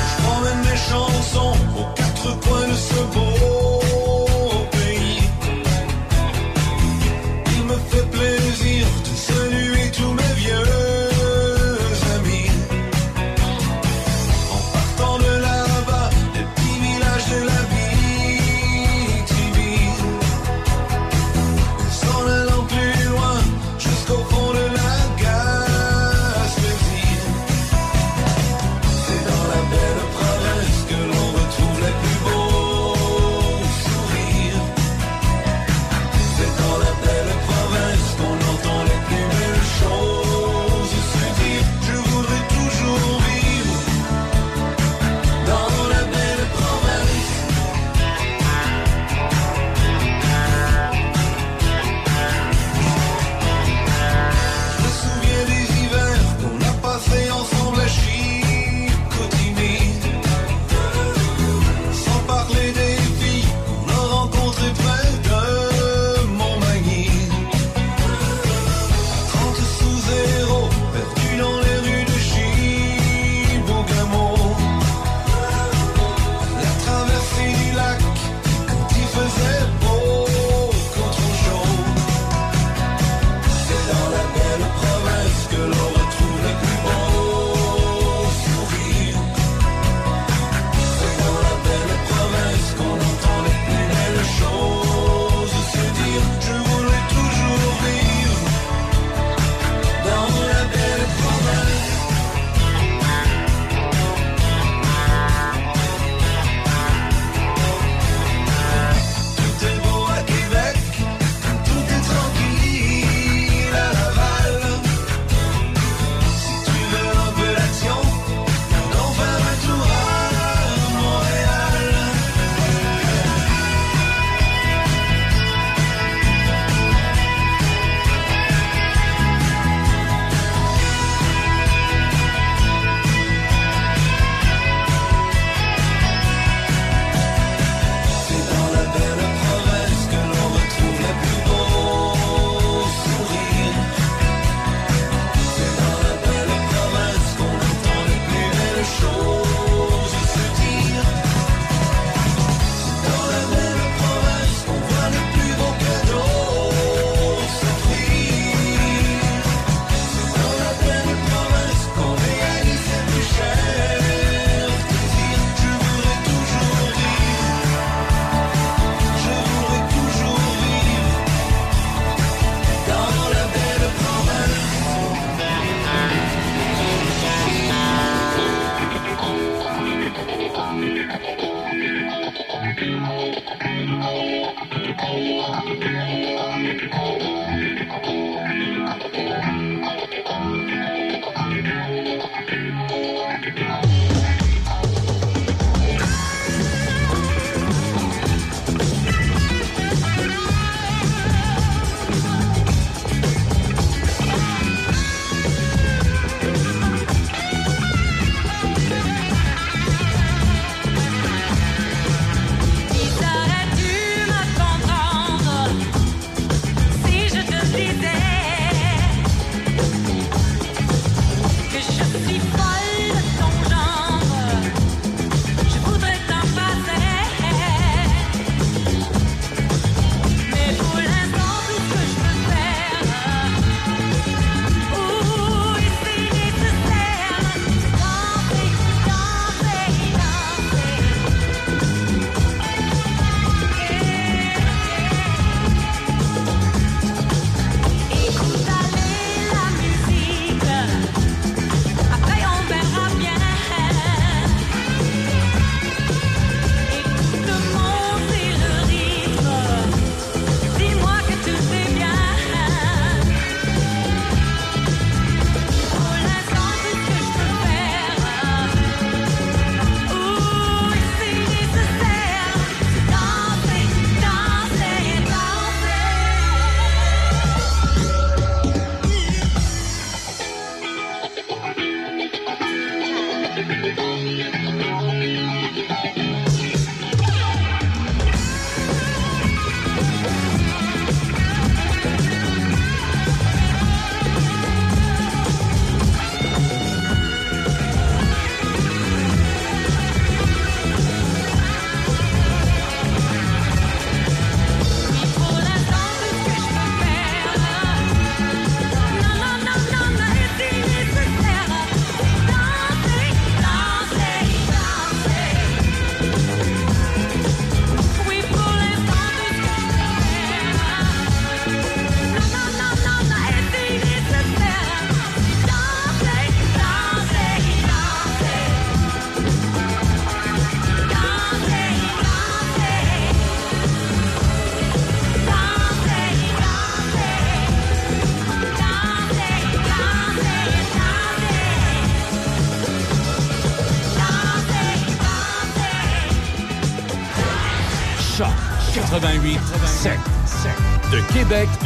[0.08, 1.56] Je promène mes chansons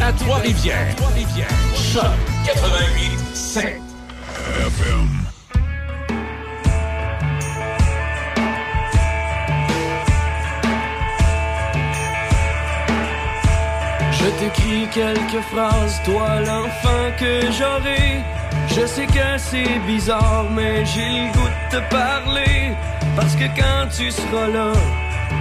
[0.06, 0.96] à Trois-Rivières.
[1.74, 2.04] Choc
[2.46, 3.66] 88 7.
[3.66, 5.10] FM.
[14.12, 18.22] Je t'écris quelques phrases, toi l'enfant que j'aurai.
[18.76, 22.76] Je sais que c'est bizarre, mais j'ai le goût de te parler.
[23.16, 24.74] Parce que quand tu seras là,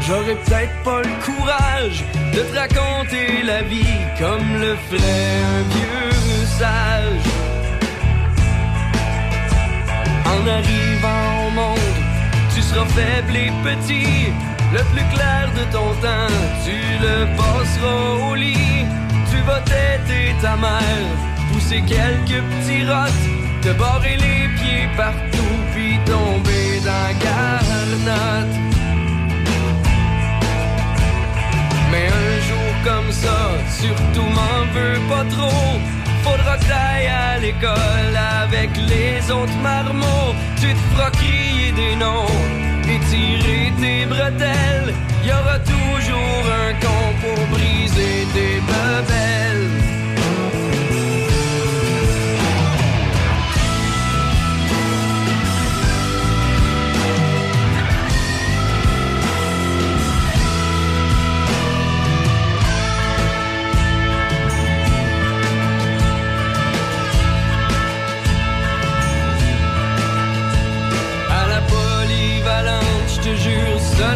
[0.07, 2.05] j'aurai peut-être pas le courage
[2.35, 7.29] de te raconter la vie comme le ferait un vieux sage.
[10.33, 11.99] En arrivant au monde,
[12.53, 14.33] tu seras faible et petit.
[14.73, 18.85] Le plus clair de ton temps, tu le passeras au lit.
[19.31, 21.09] Tu vas t'aider ta mère,
[21.53, 23.27] pousser quelques petits rottes,
[23.63, 27.09] te barrer les pieds partout, puis tomber dans
[28.07, 28.74] la
[31.95, 33.39] Mais un jour comme ça,
[33.81, 35.79] surtout m'en veux pas trop.
[36.25, 40.35] Faudra que t'ailles à l'école avec les autres marmots.
[40.61, 42.35] Tu te feras crier des noms
[42.93, 44.93] et tirer tes bretelles.
[45.25, 50.04] Y aura toujours un con pour briser tes bebelles.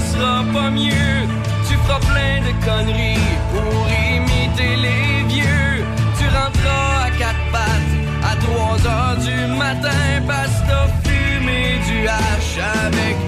[0.01, 1.27] Sera pas mieux.
[1.69, 3.87] Tu feras plein de conneries pour
[4.17, 5.85] imiter les vieux.
[6.19, 7.95] Tu rentreras à quatre pattes
[8.31, 13.28] à 3 heures du matin, parce que t'as fumé du hache avec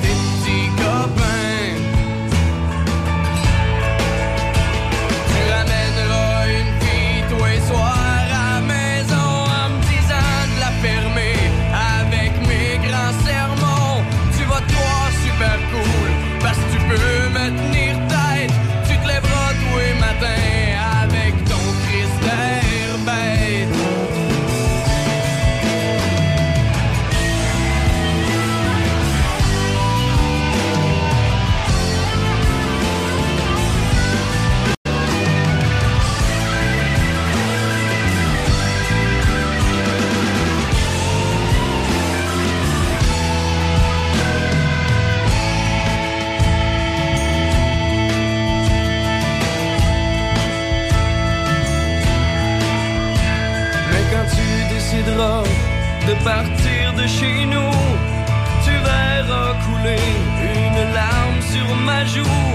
[59.88, 62.50] une larme sur ma joue.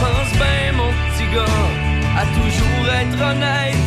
[0.00, 1.68] Pense bien, mon petit gars,
[2.20, 3.86] à toujours être honnête.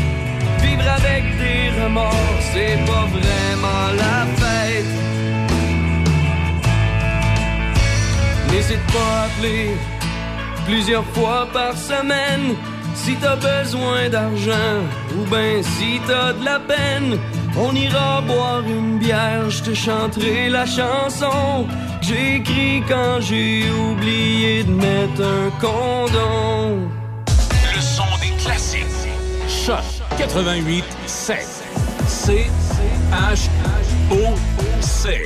[0.61, 4.85] Vivre avec des remords, c'est pas vraiment la fête.
[8.51, 9.71] N'hésite pas à appeler
[10.65, 12.55] plusieurs fois par semaine
[12.95, 14.77] si t'as besoin d'argent
[15.15, 17.17] ou ben si t'as de la peine.
[17.57, 21.67] On ira boire une bière, je te chanterai la chanson
[22.11, 26.89] écrit quand j'ai oublié de mettre un condom.
[27.75, 28.85] Le son des classiques.
[29.47, 29.83] Choc
[30.17, 31.37] 88 7.
[32.07, 32.47] C
[33.11, 33.49] H
[34.11, 34.35] O
[34.81, 35.23] C.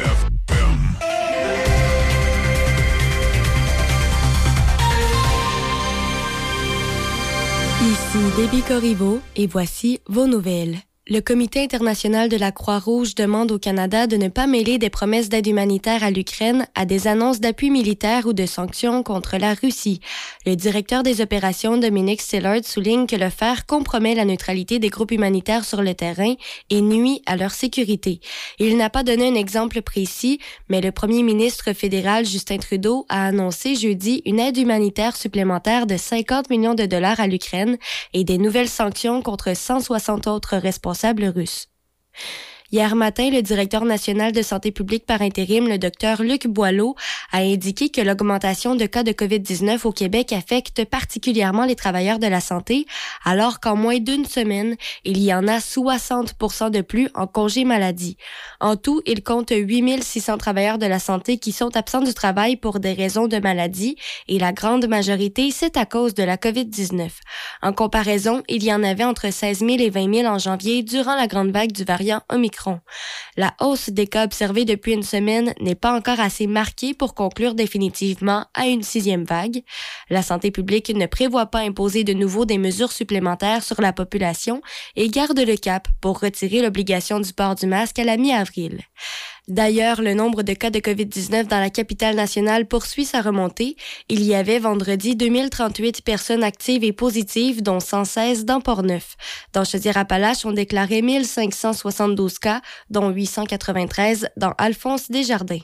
[7.81, 10.77] Ici Déby Corriveau et voici vos nouvelles.
[11.09, 15.27] Le Comité international de la Croix-Rouge demande au Canada de ne pas mêler des promesses
[15.27, 19.99] d'aide humanitaire à l'Ukraine à des annonces d'appui militaire ou de sanctions contre la Russie.
[20.45, 25.11] Le directeur des opérations, Dominique Stillard, souligne que le faire compromet la neutralité des groupes
[25.11, 26.35] humanitaires sur le terrain
[26.69, 28.21] et nuit à leur sécurité.
[28.57, 30.39] Il n'a pas donné un exemple précis,
[30.69, 35.97] mais le premier ministre fédéral Justin Trudeau a annoncé jeudi une aide humanitaire supplémentaire de
[35.97, 37.77] 50 millions de dollars à l'Ukraine
[38.13, 41.67] et des nouvelles sanctions contre 160 autres responsables russes.
[42.73, 46.95] Hier matin, le directeur national de santé publique par intérim, le docteur Luc Boileau,
[47.31, 52.25] a indiqué que l'augmentation de cas de COVID-19 au Québec affecte particulièrement les travailleurs de
[52.25, 52.87] la santé,
[53.23, 58.17] alors qu'en moins d'une semaine, il y en a 60% de plus en congé maladie.
[58.59, 62.79] En tout, il compte 8600 travailleurs de la santé qui sont absents du travail pour
[62.79, 63.97] des raisons de maladie
[64.27, 67.11] et la grande majorité, c'est à cause de la COVID-19.
[67.61, 71.13] En comparaison, il y en avait entre 16 000 et 20 000 en janvier durant
[71.13, 72.62] la grande vague du variant Omicron.
[73.37, 77.55] La hausse des cas observés depuis une semaine n'est pas encore assez marquée pour conclure
[77.55, 79.63] définitivement à une sixième vague.
[80.09, 84.61] La santé publique ne prévoit pas imposer de nouveau des mesures supplémentaires sur la population
[84.95, 88.81] et garde le cap pour retirer l'obligation du port du masque à la mi-avril.
[89.49, 93.75] D'ailleurs, le nombre de cas de COVID-19 dans la capitale nationale poursuit sa remontée.
[94.07, 99.17] Il y avait vendredi 2038 personnes actives et positives, dont 116 dans Port-Neuf.
[99.51, 105.59] Dans Chaudière-Appalaches, on déclarait 1572 cas, dont 893 dans Alphonse Desjardins.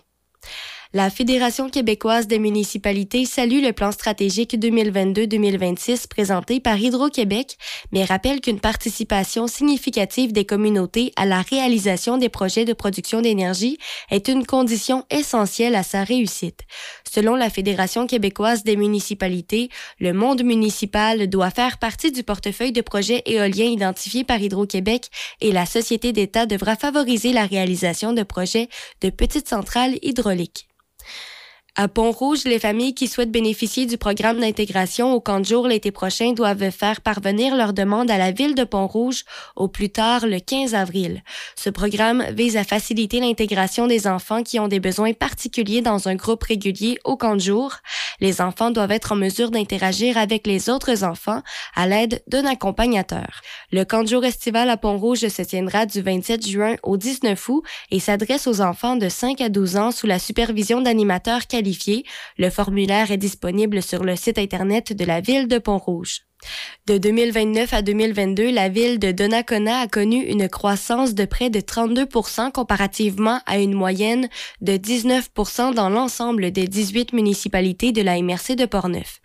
[0.92, 7.60] La Fédération québécoise des municipalités salue le plan stratégique 2022-2026 présenté par Hydro-Québec,
[7.92, 13.78] mais rappelle qu'une participation significative des communautés à la réalisation des projets de production d'énergie
[14.10, 16.62] est une condition essentielle à sa réussite.
[17.08, 19.70] Selon la Fédération québécoise des municipalités,
[20.00, 25.52] le monde municipal doit faire partie du portefeuille de projets éoliens identifiés par Hydro-Québec et
[25.52, 28.70] la société d'État devra favoriser la réalisation de projets
[29.02, 30.66] de petites centrales hydrauliques.
[31.76, 35.92] À Pont-Rouge, les familles qui souhaitent bénéficier du programme d'intégration au camp de jour l'été
[35.92, 39.24] prochain doivent faire parvenir leur demande à la ville de Pont-Rouge
[39.56, 41.24] au plus tard le 15 avril.
[41.56, 46.16] Ce programme vise à faciliter l'intégration des enfants qui ont des besoins particuliers dans un
[46.16, 47.76] groupe régulier au camp de jour.
[48.20, 51.42] Les enfants doivent être en mesure d'interagir avec les autres enfants
[51.76, 53.42] à l'aide d'un accompagnateur.
[53.72, 57.64] Le camp de jour estival à Pont-Rouge se tiendra du 27 juin au 19 août
[57.92, 61.46] et s'adresse aux enfants de 5 à 12 ans sous la supervision d'animateurs
[62.38, 66.29] Le formulaire est disponible sur le site Internet de la ville de Pont-Rouge.
[66.88, 71.60] De 2029 à 2022, la ville de Donnacona a connu une croissance de près de
[71.60, 74.28] 32% comparativement à une moyenne
[74.62, 79.22] de 19% dans l'ensemble des 18 municipalités de la MRC de Portneuf.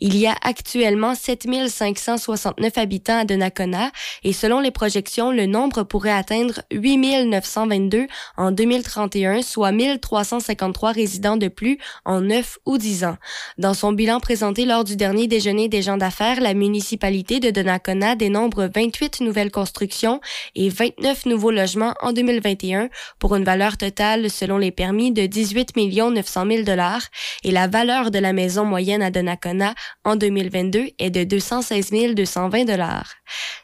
[0.00, 3.90] Il y a actuellement 7569 habitants à Donnacona
[4.22, 8.06] et selon les projections, le nombre pourrait atteindre 8922
[8.36, 13.16] en 2031, soit 1353 résidents de plus en 9 ou 10 ans.
[13.58, 18.68] Dans son bilan présenté lors du dernier déjeuner des gens d'affaires, municipalité de Donnacona dénombre
[18.74, 20.20] 28 nouvelles constructions
[20.54, 25.76] et 29 nouveaux logements en 2021 pour une valeur totale selon les permis de 18
[25.76, 27.06] 900 000 dollars
[27.44, 32.64] et la valeur de la maison moyenne à Donnacona en 2022 est de 216 220
[32.64, 33.14] dollars.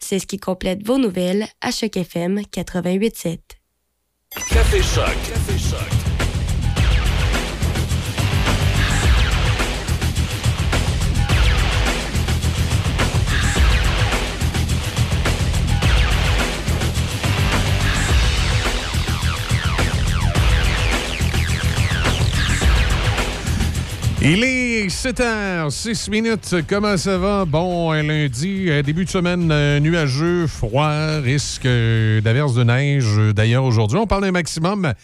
[0.00, 3.38] C'est ce qui complète vos nouvelles à Choc FM 88.7.
[4.50, 5.93] Café Choc.
[24.26, 26.56] Il est 7h, 6 minutes.
[26.66, 27.44] Comment ça va?
[27.44, 33.18] Bon, un lundi, euh, début de semaine euh, nuageux, froid, risque euh, d'averse de neige.
[33.18, 34.94] euh, D'ailleurs, aujourd'hui, on parle d'un maximum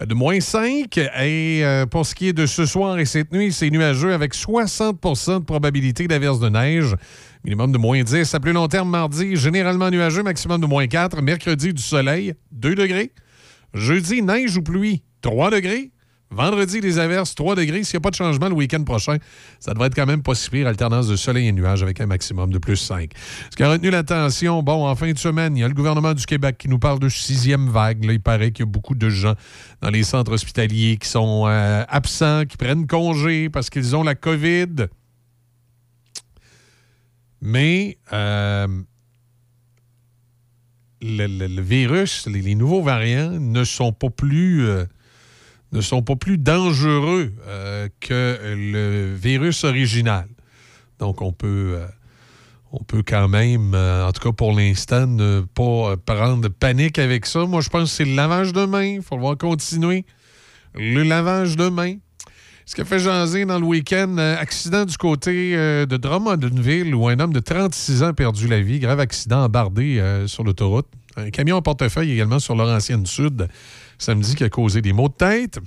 [0.00, 0.96] euh, de moins 5.
[0.96, 4.34] Et euh, pour ce qui est de ce soir et cette nuit, c'est nuageux avec
[4.34, 6.96] 60% de probabilité d'averse de neige.
[7.44, 8.34] Minimum de moins 10.
[8.34, 11.20] À plus long terme, mardi, généralement nuageux, maximum de moins 4.
[11.20, 13.12] Mercredi, du soleil, 2 degrés.
[13.74, 15.90] Jeudi, neige ou pluie, 3 degrés.
[16.34, 17.84] Vendredi, les averses, 3 degrés.
[17.84, 19.18] S'il n'y a pas de changement le week-end prochain,
[19.60, 20.66] ça devrait être quand même pas si pire.
[20.66, 23.10] Alternance de soleil et nuages avec un maximum de plus 5.
[23.50, 26.12] Ce qui a retenu l'attention, bon, en fin de semaine, il y a le gouvernement
[26.12, 28.04] du Québec qui nous parle de sixième vague.
[28.04, 29.34] Il paraît qu'il y a beaucoup de gens
[29.80, 34.14] dans les centres hospitaliers qui sont euh, absents, qui prennent congé parce qu'ils ont la
[34.14, 34.88] COVID.
[37.40, 38.66] Mais euh,
[41.02, 44.86] le, virus, les, les nouveaux variants ne sont pas plus, euh,
[45.74, 50.26] ne sont pas plus dangereux euh, que le virus original.
[51.00, 51.86] Donc, on peut, euh,
[52.72, 57.26] on peut quand même, euh, en tout cas pour l'instant, ne pas prendre panique avec
[57.26, 57.44] ça.
[57.44, 58.84] Moi, je pense que c'est le lavage de main.
[58.84, 60.06] Il faut voir continuer.
[60.76, 61.96] Le lavage de main.
[62.66, 67.20] Ce qui a fait jaser dans le week-end, accident du côté de Drummondville où un
[67.20, 68.78] homme de 36 ans a perdu la vie.
[68.78, 70.86] Grave accident embardé sur l'autoroute.
[71.16, 73.48] Un camion en portefeuille également sur Laurentienne Sud
[73.98, 75.58] samedi qui a causé des maux de tête.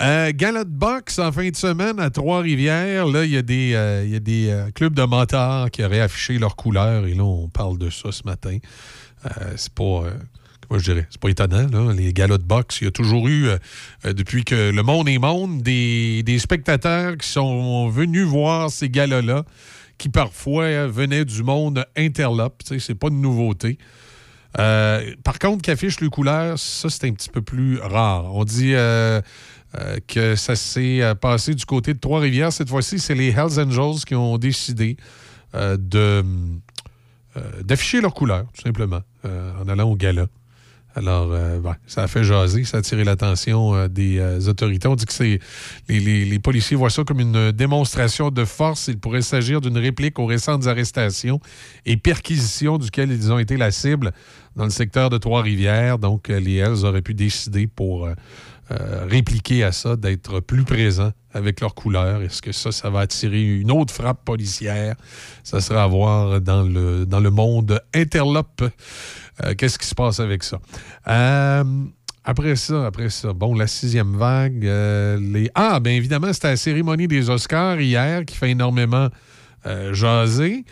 [0.00, 3.06] Euh, de boxe en fin de semaine à Trois-Rivières.
[3.06, 6.00] Là, il y a des, euh, y a des euh, clubs de motards qui auraient
[6.00, 7.06] affiché leurs couleurs.
[7.06, 8.56] Et là, on parle de ça ce matin.
[9.26, 10.04] Euh, c'est pas.
[10.04, 10.10] euh,
[10.70, 11.06] je dirais?
[11.10, 11.92] C'est pas étonnant, là.
[11.92, 13.48] Les galas de boxe, il y a toujours eu,
[14.04, 19.44] depuis que le monde est monde, des, des spectateurs qui sont venus voir ces galas-là,
[19.98, 22.62] qui parfois venaient du monde interlope.
[22.78, 23.76] C'est pas de nouveauté.
[24.58, 28.34] Euh, par contre, qu'affiche le couleur, ça, c'est un petit peu plus rare.
[28.34, 29.20] On dit euh,
[29.78, 32.52] euh, que ça s'est passé du côté de Trois-Rivières.
[32.52, 34.96] Cette fois-ci, c'est les Hells Angels qui ont décidé
[37.62, 40.26] d'afficher leur couleur, tout simplement, en allant au gala.
[40.94, 44.88] Alors, euh, ça a fait jaser, ça a attiré l'attention euh, des euh, autorités.
[44.88, 45.38] On dit que
[45.88, 48.88] les, policiers voient ça comme une démonstration de force.
[48.88, 51.40] Il pourrait s'agir d'une réplique aux récentes arrestations
[51.86, 54.12] et perquisitions duquel ils ont été la cible
[54.54, 55.98] dans le secteur de Trois-Rivières.
[55.98, 58.08] Donc, les Hells auraient pu décider pour
[58.72, 62.22] euh, répliquer à ça, d'être plus présents avec leurs couleurs.
[62.22, 64.96] Est-ce que ça, ça va attirer une autre frappe policière?
[65.44, 68.62] Ça sera à voir dans le, dans le monde interlope.
[69.44, 70.58] Euh, Qu'est-ce qui se passe avec ça?
[71.08, 71.64] Euh,
[72.24, 75.50] après ça, après ça, bon, la sixième vague, les...
[75.54, 79.08] Ah, bien évidemment, c'était la cérémonie des Oscars hier qui fait énormément
[79.92, 80.64] jaser.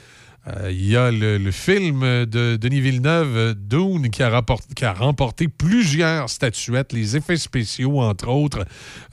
[0.46, 6.92] Euh, Il y a le, film de Denis Villeneuve, Dune, qui a, remporté plusieurs statuettes,
[6.92, 8.64] les effets spéciaux, entre autres.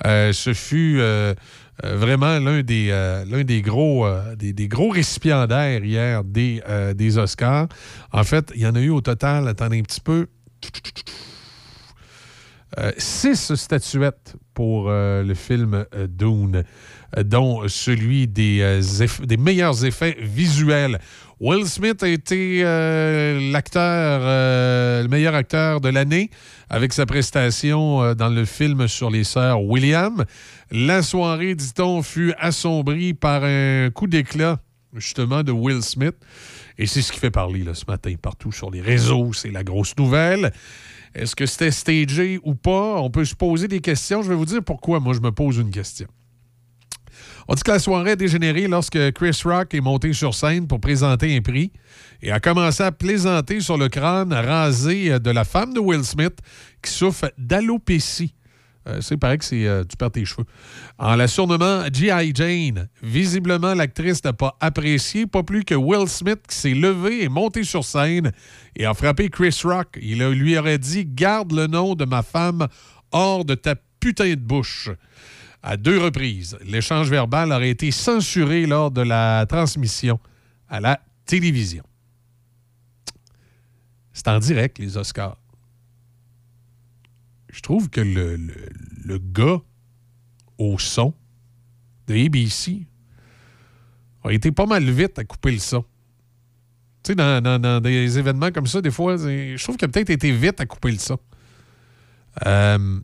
[0.05, 1.33] Euh, ce fut euh,
[1.83, 2.93] vraiment l'un des,
[3.45, 4.07] des, gros,
[4.37, 6.61] des, gros récipiendaires hier des,
[6.95, 7.67] des Oscars.
[8.11, 10.27] En fait, il y en a eu au total, attendez un petit peu,
[12.77, 16.65] euh, six statuettes pour euh, le film euh, Dune,
[17.23, 18.81] dont celui des,
[19.39, 20.99] meilleurs effets visuels.
[21.39, 23.47] Will Smith a été le
[25.07, 26.29] meilleur acteur de l'année
[26.69, 30.25] avec sa prestation dans le film sur les sœurs William.
[30.71, 34.59] La soirée, dit-on, fut assombrie par un coup d'éclat,
[34.93, 36.15] justement, de Will Smith.
[36.79, 39.31] Et c'est ce qui fait parler ce matin partout sur les réseaux.
[39.31, 40.51] C'est la grosse nouvelle.
[41.17, 43.01] Est-ce que c'était stagé ou pas?
[43.01, 44.21] On peut se poser des questions.
[44.21, 46.07] Je vais vous dire pourquoi moi je me pose une question.
[47.47, 50.79] On dit que la soirée a dégénéré lorsque Chris Rock est monté sur scène pour
[50.79, 51.71] présenter un prix
[52.21, 56.37] et a commencé à plaisanter sur le crâne rasé de la femme de Will Smith
[56.83, 58.35] qui souffre d'alopécie.
[58.87, 60.45] Euh, c'est pareil que c'est euh, tu perds tes cheveux.
[60.97, 62.31] En la surnommant G.I.
[62.33, 67.29] Jane, visiblement l'actrice n'a pas apprécié, pas plus que Will Smith qui s'est levé et
[67.29, 68.31] monté sur scène
[68.75, 69.97] et a frappé Chris Rock.
[70.01, 72.67] Il lui aurait dit Garde le nom de ma femme
[73.11, 74.89] hors de ta putain de bouche.
[75.63, 80.19] À deux reprises, l'échange verbal aurait été censuré lors de la transmission
[80.69, 81.83] à la télévision.
[84.13, 85.37] C'est en direct, les Oscars.
[87.57, 88.35] Je trouve que le,
[89.03, 89.59] le- gars
[90.59, 91.11] au son
[92.05, 92.85] de ABC
[94.23, 95.81] a été pas mal vite à couper le son.
[97.01, 99.87] Tu sais, dans, dans- dans des événements comme ça, des fois, je trouve qu'il a
[99.87, 101.17] peut-être été vite à couper le son.
[102.45, 102.99] Euh,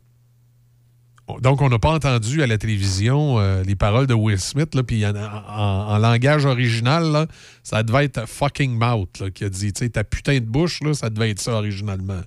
[1.40, 5.06] donc, on n'a pas entendu à la télévision euh, les paroles de Will Smith, puis
[5.06, 7.26] en, langage original,
[7.62, 11.08] ça devait être fucking mouth, qui a dit, tu sais, ta putain de bouche, ça
[11.08, 12.20] devait être ça originalement.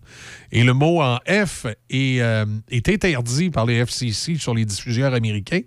[0.51, 5.13] Et le mot en F est, euh, est interdit par les FCC sur les diffuseurs
[5.13, 5.61] américains.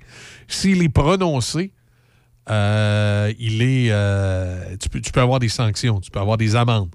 [0.48, 1.70] S'il est prononcé,
[2.50, 6.90] euh, il est, tu peux avoir des sanctions, tu peux avoir des amendes.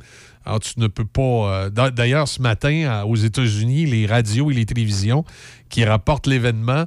[0.46, 1.22] Alors, tu ne peux pas.
[1.66, 5.24] euh, d'a- D'ailleurs, ce matin, aux États-Unis, les radios et les télévisions
[5.70, 6.86] qui rapportent l'événement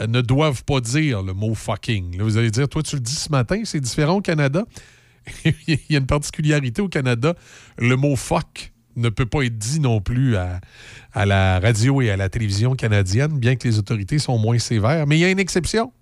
[0.00, 2.18] euh, ne doivent pas dire le mot fucking.
[2.18, 4.64] Là, vous allez dire, toi, tu le dis ce matin, c'est différent au Canada?
[5.44, 7.34] Il y a une particularité au Canada.
[7.78, 10.60] Le mot fuck ne peut pas être dit non plus à,
[11.12, 15.06] à la radio et à la télévision canadienne, bien que les autorités sont moins sévères.
[15.06, 15.92] Mais il y a une exception.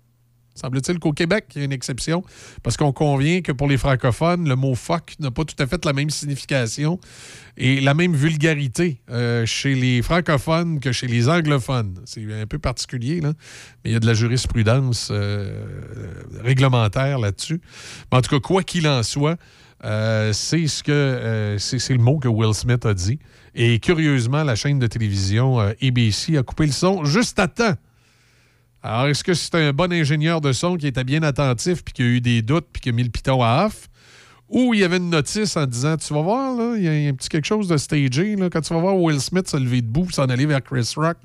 [0.57, 2.23] Semble-t-il qu'au Québec, il y a une exception,
[2.63, 5.85] parce qu'on convient que pour les francophones, le mot fuck n'a pas tout à fait
[5.85, 6.99] la même signification
[7.57, 12.01] et la même vulgarité euh, chez les francophones que chez les anglophones.
[12.05, 13.33] C'est un peu particulier, là,
[13.83, 15.63] mais il y a de la jurisprudence euh,
[16.43, 17.61] réglementaire là-dessus.
[18.11, 19.37] Mais en tout cas, quoi qu'il en soit,
[19.85, 23.19] euh, c'est ce que c'est le mot que Will Smith a dit.
[23.53, 27.75] Et curieusement, la chaîne de télévision ABC a coupé le son juste à temps.
[28.87, 32.01] Alors, est-ce que c'est un bon ingénieur de son qui était bien attentif puis qui
[32.03, 33.89] a eu des doutes puis qui a mis le piton à off?
[34.49, 37.09] où il y avait une notice en disant Tu vas voir, là, il y, a-
[37.09, 38.37] un petit quelque chose de stagé.
[38.37, 41.17] Là, quand tu vas voir Will Smith se lever debout s'en aller vers Chris Rock,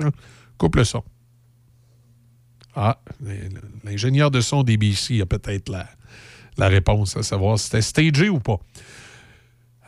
[0.58, 1.04] coupe le son.
[2.74, 2.98] Ah,
[3.84, 5.86] l'ingénieur de son d'ABC a peut-être la,
[6.58, 8.58] la réponse à savoir si c'était stagé ou pas.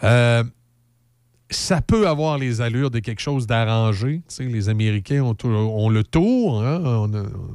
[0.05, 0.45] Euh,
[1.51, 4.23] ça peut avoir les allures de quelque chose d'arrangé.
[4.39, 6.63] Les Américains ont, le tour.
[6.65, 7.11] hein, on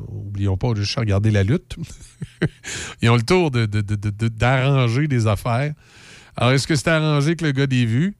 [0.09, 1.75] oublions pas juste regarder la lutte.
[3.01, 5.73] Ils ont le tour de- d'arranger des affaires.
[6.37, 8.15] Alors, est-ce que c'est arrangé que le gars des vues?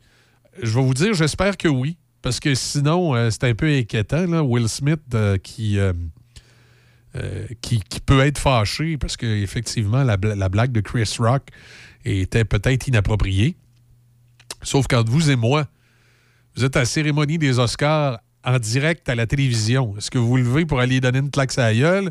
[0.62, 1.98] Je vais vous dire, j'espère que oui.
[2.22, 4.26] Parce que sinon, euh, c'est un peu inquiétant.
[4.26, 4.44] là.
[4.44, 5.94] Will Smith euh, qui, euh,
[7.62, 11.44] qui, peut être fâché parce qu'effectivement, la, la blague de Chris Rock
[12.04, 13.56] était peut-être inappropriée.
[14.62, 15.66] Sauf quand vous et moi,
[16.56, 19.96] vous êtes à la cérémonie des Oscars en direct à la télévision.
[19.98, 22.02] Est-ce que vous vous levez pour aller donner une claque à la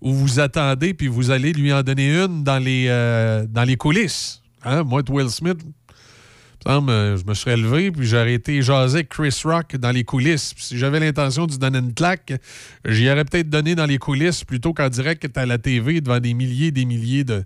[0.00, 3.76] ou vous attendez puis vous allez lui en donner une dans les, euh, dans les
[3.76, 4.42] coulisses?
[4.64, 4.82] Hein?
[4.82, 5.72] Moi, Will Smith, il me semble, euh,
[6.66, 10.54] je me serais levé puis j'aurais été jaser Chris Rock dans les coulisses.
[10.56, 12.32] Si j'avais l'intention de lui donner une claque,
[12.84, 16.34] j'y aurais peut-être donné dans les coulisses plutôt qu'en direct à la TV devant des
[16.34, 17.44] milliers et des milliers de,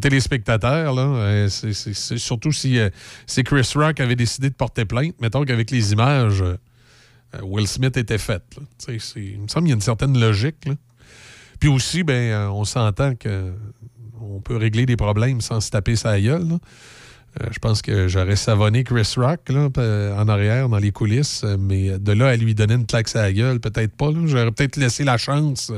[0.00, 0.94] téléspectateurs.
[0.98, 2.90] Euh, surtout si, euh,
[3.26, 5.14] si Chris Rock avait décidé de porter plainte.
[5.20, 6.56] Mettons qu'avec les images, euh,
[7.34, 8.42] euh, Will Smith était fait.
[8.88, 8.94] Il
[9.40, 10.68] me semble qu'il y a une certaine logique.
[11.60, 13.52] Puis aussi, ben, euh, on s'entend que
[14.20, 16.58] on peut régler des problèmes sans se taper sa gueule.
[17.42, 19.68] Euh, je pense que j'aurais savonné Chris Rock là,
[20.16, 23.22] en arrière, dans les coulisses, euh, mais de là à lui donner une claque à
[23.22, 24.10] la gueule, peut-être pas.
[24.24, 25.72] J'aurais peut-être laissé la chance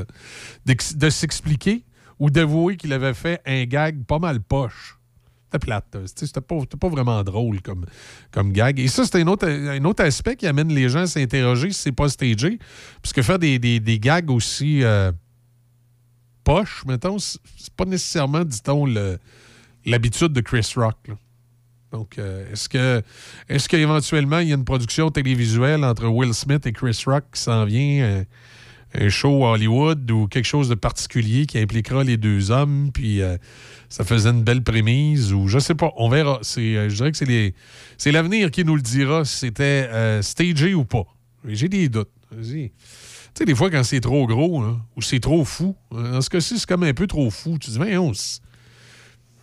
[0.67, 1.85] de s'expliquer
[2.19, 4.99] ou d'avouer qu'il avait fait un gag pas mal poche.
[5.47, 5.97] C'était plate.
[6.07, 8.81] C'était pas, vraiment drôle comme, gag.
[8.81, 12.09] Et ça, c'est un autre, aspect qui amène les gens à s'interroger si c'est pas
[12.09, 12.59] stagé.
[13.01, 15.13] Puisque faire des, gags aussi euh,
[16.43, 18.87] poches, mettons, c'est pas nécessairement, dit-on,
[19.85, 20.97] l'habitude de Chris Rock.
[21.09, 21.15] là.
[21.97, 23.03] Donc, euh, est-ce que
[23.49, 27.41] est-ce qu'éventuellement, il y a une production télévisuelle entre Will Smith et Chris Rock qui
[27.41, 28.25] s'en vient, euh,
[28.95, 33.23] un show à Hollywood ou quelque chose de particulier qui impliquera les deux hommes, puis
[33.23, 33.39] euh,
[33.89, 36.39] ça faisait une belle prémise, ou je sais pas, on verra.
[36.43, 37.53] C'est, je dirais que
[37.97, 41.07] c'est, l'avenir qui nous le dira si c'était stagé ou pas.
[41.47, 42.11] J'ai des doutes.
[42.41, 42.73] Tu
[43.35, 46.31] sais, des fois, quand c'est trop gros, là, ou c'est trop fou, euh, dans ce
[46.31, 47.59] cas-ci, c'est comme un peu trop fou.
[47.59, 48.13] Tu dis, mais on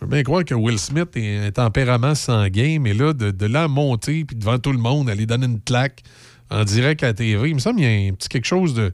[0.00, 3.46] je veux bien croire que Will Smith est un tempérament sanguin, mais là, de, de
[3.46, 6.02] là à monter, puis devant tout le monde, aller donner une claque
[6.50, 8.74] en direct à la TV, il me semble qu'il y a un petit quelque chose
[8.74, 8.92] de,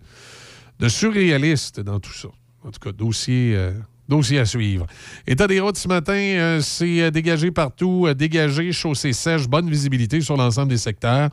[0.79, 2.29] de surréaliste dans tout ça.
[2.63, 3.73] En tout cas, dossier, euh,
[4.11, 4.87] dossier à suivre.
[5.27, 9.71] État des routes ce matin, euh, c'est euh, dégagé partout, euh, dégagé, chaussée sèche, bonne
[9.71, 11.31] visibilité sur l'ensemble des secteurs.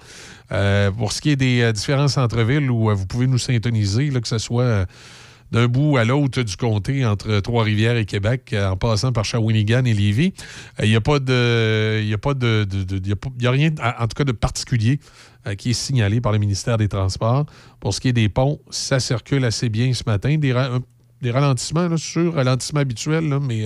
[0.98, 4.38] Pour ce qui est des différents centres-villes où vous pouvez nous syntoniser, là, que ce
[4.38, 4.85] soit
[5.52, 9.86] d'un bout à l'autre du comté, entre Trois-Rivières et Québec, euh, en passant par Shawinigan
[9.86, 10.34] et Lévis.
[10.80, 12.14] Euh, Il n'y a pas de.
[12.14, 12.68] A pas de.
[13.40, 13.69] y a rien,
[13.99, 14.99] en tout cas, de particulier
[15.45, 17.45] euh, qui est signalé par le ministère des Transports.
[17.80, 20.38] Pour ce qui est des ponts, ça circule assez bien ce matin.
[20.38, 23.65] Des, ralentissements, là, sûr, ralentissement habituel, mais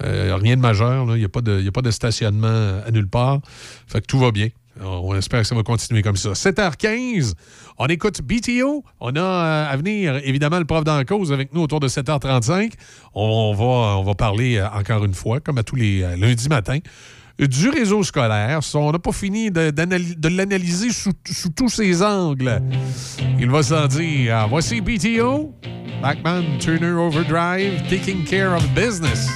[0.00, 1.04] rien de majeur.
[1.16, 3.40] Il n'y a, a pas de stationnement à nulle part.
[3.86, 4.48] Fait que tout va bien.
[4.80, 6.30] Alors, On espère que ça va continuer comme ça.
[6.30, 7.34] 7h15,
[7.78, 8.84] on écoute BTO.
[9.00, 12.72] On a euh, à venir, évidemment, le prof d'en cause avec nous autour de 7h35.
[13.14, 13.64] On va,
[13.98, 16.78] on va parler euh, encore une fois, comme à tous les euh, lundis matins,
[17.38, 18.60] du réseau scolaire.
[18.74, 22.62] On n'a pas fini de, l'analyser sous, sous tous ses angles.
[23.38, 24.46] Il va s'en dire.
[24.48, 25.54] Voici BTO,
[26.00, 29.28] Backman Turner Overdrive, Taking Care of Business.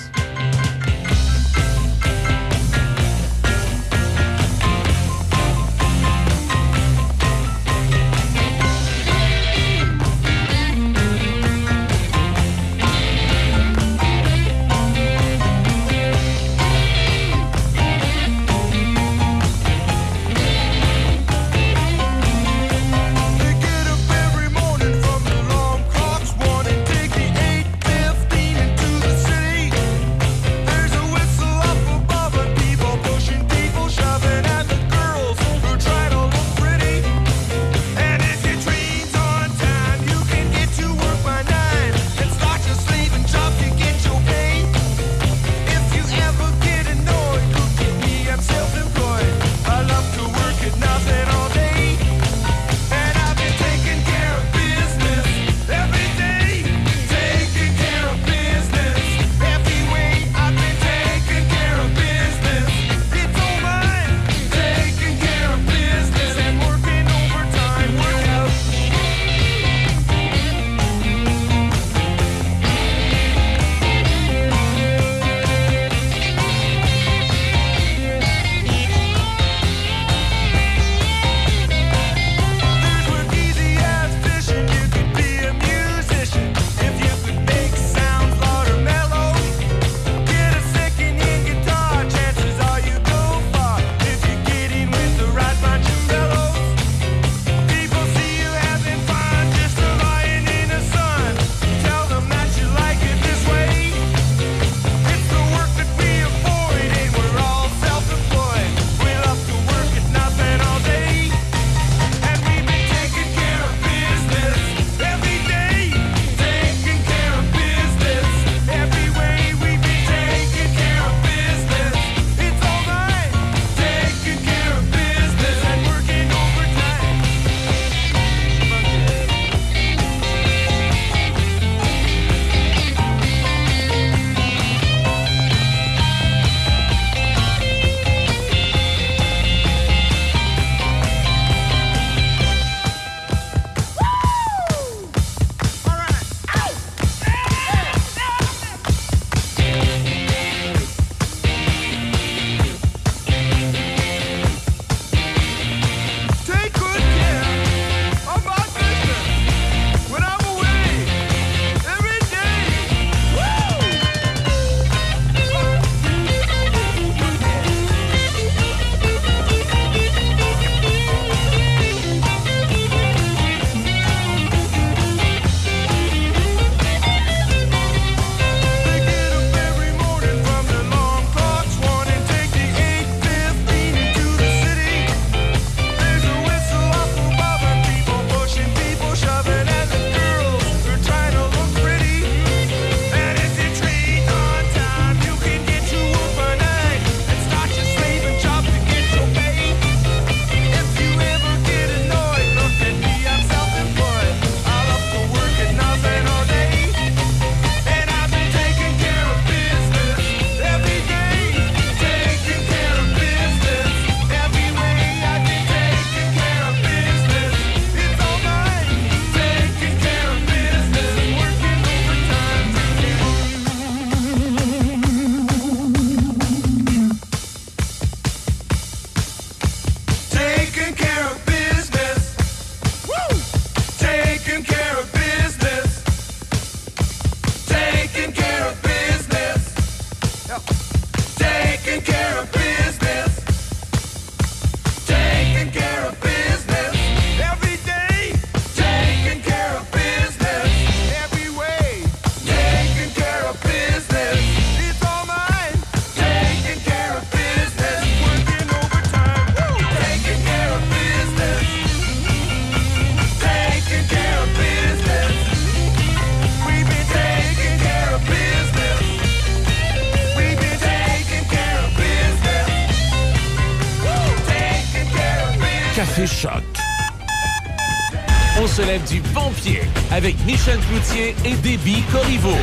[280.27, 282.57] Avec Michel Cloutier et Déby Corriveau.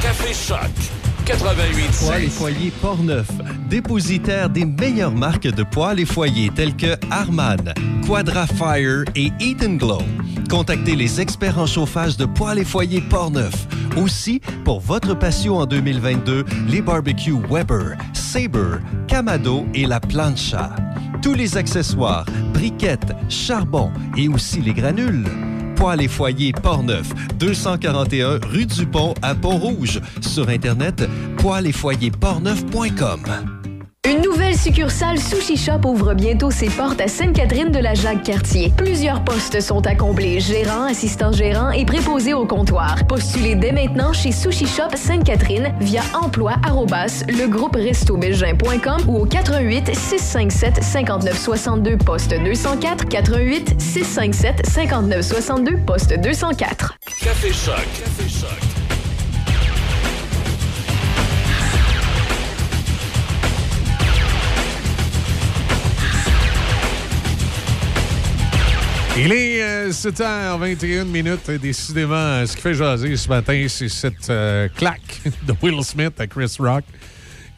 [0.00, 0.70] Café Choc.
[1.24, 3.28] 88 Poêles et foyers Portneuf,
[3.68, 7.74] dépositaire des meilleures marques de poêles et foyers tels que Harman,
[8.06, 10.02] Quadra Fire et Eat Glow.
[10.48, 13.66] Contactez les experts en chauffage de poêles et foyers Portneuf.
[13.96, 18.78] Aussi, pour votre patio en 2022, les barbecues Weber, Sabre,
[19.08, 20.70] Camado et la Plancha.
[21.22, 22.24] Tous les accessoires,
[22.54, 25.24] briquettes, charbon et aussi les granules.
[25.80, 27.08] Poêles et foyers Portneuf,
[27.38, 30.02] 241 rue du Pont à Pont-Rouge.
[30.20, 31.08] Sur Internet,
[31.38, 31.68] poêles
[34.50, 38.72] nouvelle succursale Sushi Shop ouvre bientôt ses portes à Sainte-Catherine de la Jacques-Cartier.
[38.76, 42.96] Plusieurs postes sont à combler, gérant, assistant gérant et préposé au comptoir.
[43.06, 46.54] Postulez dès maintenant chez Sushi Shop Sainte-Catherine via emploi
[49.06, 56.98] ou au 88 657 59 62 poste 204 88 657 59 62 poste 204.
[57.22, 57.76] Café Choc.
[57.76, 58.28] Café
[69.22, 71.50] Il est euh, 7h21 minutes.
[71.60, 76.18] Décidément, euh, ce qui fait jaser ce matin, c'est cette euh, claque de Will Smith
[76.18, 76.84] à Chris Rock.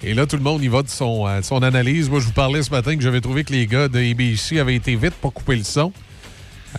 [0.03, 2.11] Et là, tout le monde y va de son, euh, son analyse.
[2.11, 4.75] Moi, je vous parlais ce matin que j'avais trouvé que les gars de ABC avaient
[4.75, 5.93] été vite pour couper le son.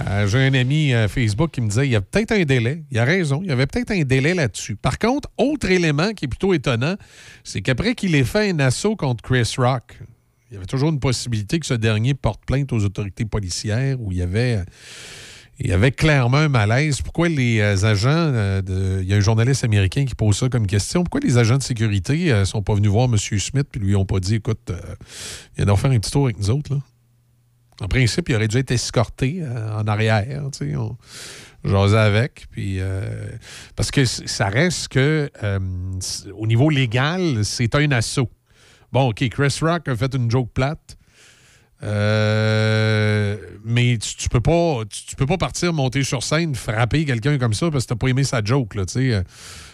[0.01, 2.83] Euh, J'ai un ami euh, Facebook qui me disait il y a peut-être un délai.
[2.91, 4.75] Il a raison, il y avait peut-être un délai là-dessus.
[4.75, 6.95] Par contre, autre élément qui est plutôt étonnant,
[7.45, 9.97] c'est qu'après qu'il ait fait un assaut contre Chris Rock,
[10.53, 14.11] il y avait toujours une possibilité que ce dernier porte plainte aux autorités policières où
[14.11, 14.63] il y avait,
[15.59, 17.01] il y avait clairement un malaise.
[17.01, 20.49] Pourquoi les euh, agents, euh, de, il y a un journaliste américain qui pose ça
[20.49, 23.17] comme question, pourquoi les agents de sécurité ne sont pas venus voir M.
[23.17, 24.79] Smith puis lui ont pas dit, écoute, euh,
[25.57, 26.81] il vient de faire un petit tour avec nous autres, là?
[27.81, 30.43] En principe, il aurait dû être escorté euh, en arrière.
[30.75, 30.97] On
[31.65, 32.45] jasait avec.
[32.51, 33.27] Puis, euh,
[33.75, 35.59] parce que ça reste que, euh,
[36.33, 38.29] au niveau légal, c'est un assaut.
[38.93, 40.97] Bon, OK, Chris Rock a fait une joke plate.
[41.81, 47.53] Euh, mais tu, peux pas tu, peux pas partir monter sur scène frapper quelqu'un comme
[47.53, 49.21] ça parce que t'as pas aimé sa joke là tu sais Euh,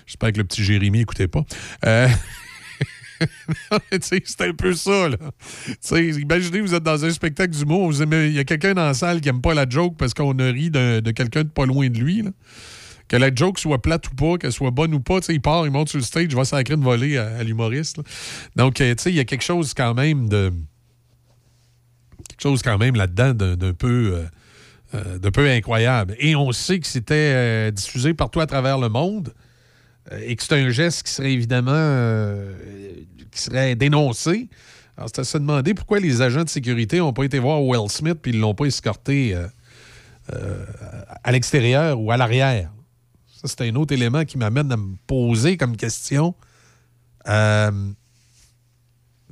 [0.07, 1.43] j'espère que le petit Jérémy écoutait pas
[1.85, 2.07] Euh,
[4.01, 5.17] c'est un peu ça, là.
[5.91, 8.93] Imaginez, vous êtes dans un spectacle d'humour, vous aimez- il y a quelqu'un dans la
[8.93, 11.65] salle qui aime pas la joke parce qu'on a ri d'un- de quelqu'un de pas
[11.65, 12.31] loin de lui, là.
[13.09, 15.71] Que la joke soit plate ou pas, qu'elle soit bonne ou pas, il part, il
[15.71, 17.99] monte sur le stage, va sacrer une volée à, à l'humoriste.
[18.55, 20.53] Donc, euh, tu sais, il y a quelque chose quand même de...
[22.29, 24.13] Quelque chose quand même là-dedans d'un peu...
[24.13, 24.25] euh,
[24.93, 26.15] euh, peu incroyable.
[26.19, 29.33] Et on sait que c'était diffusé partout à travers le monde
[30.23, 32.33] et que c'est un geste qui serait évidemment
[33.31, 34.49] qui serait dénoncé.
[34.97, 37.87] Alors, c'est à se demander pourquoi les agents de sécurité n'ont pas été voir Will
[37.89, 39.35] Smith puis ils l'ont pas escorté
[41.23, 42.71] à l'extérieur ou à l'arrière.
[43.41, 46.35] Ça, c'est un autre élément qui m'amène à me poser comme question.
[47.25, 47.93] Euh,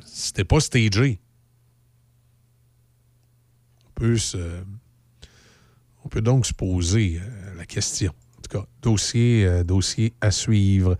[0.05, 1.19] C'était pas stagé.
[3.85, 4.63] On peut se,
[6.21, 8.13] donc se poser euh, la question.
[8.37, 10.97] En tout cas, dossier, euh, dossier à suivre.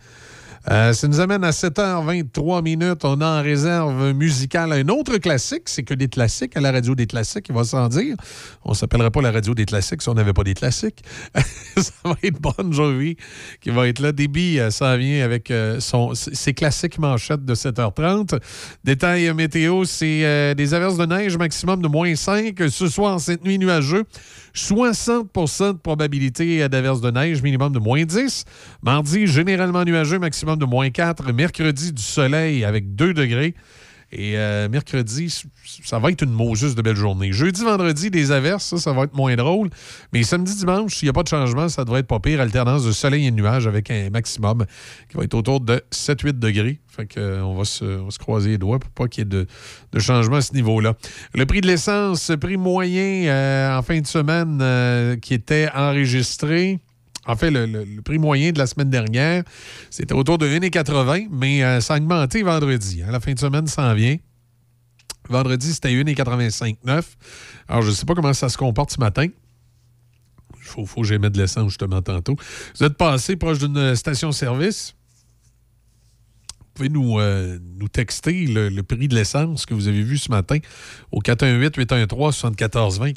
[0.69, 3.03] Euh, ça nous amène à 7h23 minutes.
[3.03, 5.63] On a en réserve musicale un autre classique.
[5.65, 8.15] C'est que des classiques à la radio des classiques, il va sans dire.
[8.65, 11.03] On s'appellerait pas la radio des classiques si on n'avait pas des classiques.
[11.77, 13.15] ça va être Bon Jovi
[13.61, 14.11] qui va être là.
[14.11, 18.39] Débit, euh, ça vient avec euh, son, ses classiques manchettes de 7h30.
[18.83, 22.55] Détail euh, météo, c'est euh, des averses de neige maximum de moins 5.
[22.69, 24.03] Ce soir, cette nuit nuageux,
[24.57, 28.43] 60% de probabilité d'averses de neige, minimum de moins 10.
[28.81, 31.31] Mardi, généralement nuageux, maximum de moins 4.
[31.31, 33.53] Mercredi, du soleil avec 2 degrés.
[34.11, 35.43] Et euh, mercredi,
[35.83, 37.33] ça va être une Moses de belle journée.
[37.33, 39.69] Jeudi, vendredi, des averses, ça, va être moins drôle.
[40.13, 42.39] Mais samedi, dimanche, s'il n'y a pas de changement, ça devrait être pas pire.
[42.39, 44.65] Alternance de soleil et de nuages avec un maximum
[45.09, 46.79] qui va être autour de 7-8 degrés.
[46.87, 49.99] Fait que, euh, on, va se, croiser les doigts pour pas qu'il y ait de,
[49.99, 50.95] changement à ce niveau-là.
[51.33, 56.79] Le prix de l'essence, prix moyen euh, en fin de semaine qui était enregistré.
[57.27, 59.43] En fait, le, prix moyen de la semaine dernière,
[59.89, 63.03] c'était autour de 1,80, mais euh, ça a augmenté vendredi.
[63.03, 63.11] hein.
[63.11, 64.17] La fin de semaine s'en vient.
[65.29, 67.03] Vendredi, c'était 1,85,9.
[67.67, 69.27] Alors, je ne sais pas comment ça se comporte ce matin.
[70.57, 72.35] Il faut, faut que j'aie de l'essence justement tantôt.
[72.77, 74.96] Vous êtes passé proche d'une station-service?
[76.77, 80.29] Vous pouvez nous, euh, nous texter le, prix de l'essence que vous avez vu ce
[80.29, 80.59] matin
[81.11, 83.15] au 418-813-7420.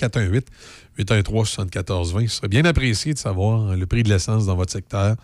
[0.99, 2.29] 418-813-7420.
[2.29, 5.15] Ce serait bien apprécié de savoir hein, le prix de l'essence dans votre secteur.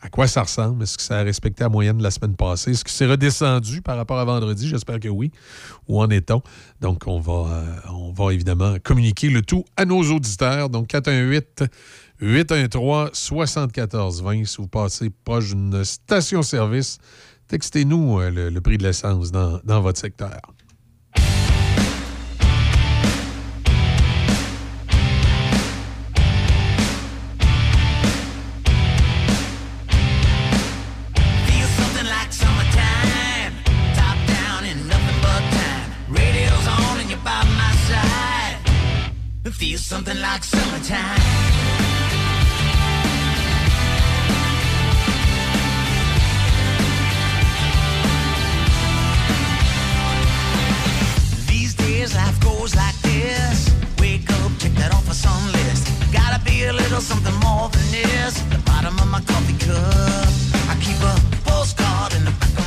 [0.00, 0.84] À quoi ça ressemble?
[0.84, 2.70] Est-ce que ça a respecté la moyenne de la semaine passée?
[2.70, 4.68] Est-ce que c'est redescendu par rapport à vendredi?
[4.68, 5.32] J'espère que oui.
[5.88, 6.40] Où en est-on?
[6.80, 10.68] Donc, on va, euh, on va évidemment communiquer le tout à nos auditeurs.
[10.70, 11.64] Donc, 418
[12.20, 16.98] 813 7420 Si vous passez proche d'une station-service,
[17.52, 20.40] textez-nous euh, le, prix de l'essence dans, votre secteur.
[39.92, 41.51] Something like summertime.
[52.62, 53.74] Goes like this.
[53.98, 55.84] Wake up, check that off a song list.
[56.12, 58.40] Gotta be a little something more than this.
[58.54, 60.30] The bottom of my coffee cup.
[60.70, 61.14] I keep a
[61.44, 62.61] postcard in the back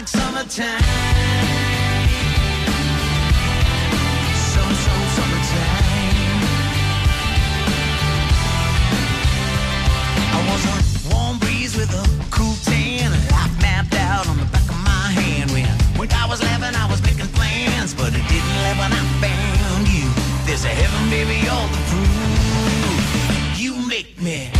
[0.00, 0.82] like summertime.
[4.54, 5.04] Summertime.
[10.32, 10.40] I
[11.12, 13.10] warm breeze with a cool tan.
[13.60, 15.50] Mapped out on the back of my hand.
[15.50, 15.66] When,
[15.98, 20.08] when I was laughing, I was making plans, but it didn't when I found you.
[20.46, 23.60] There's a heaven, baby, the proof.
[23.60, 24.59] You make me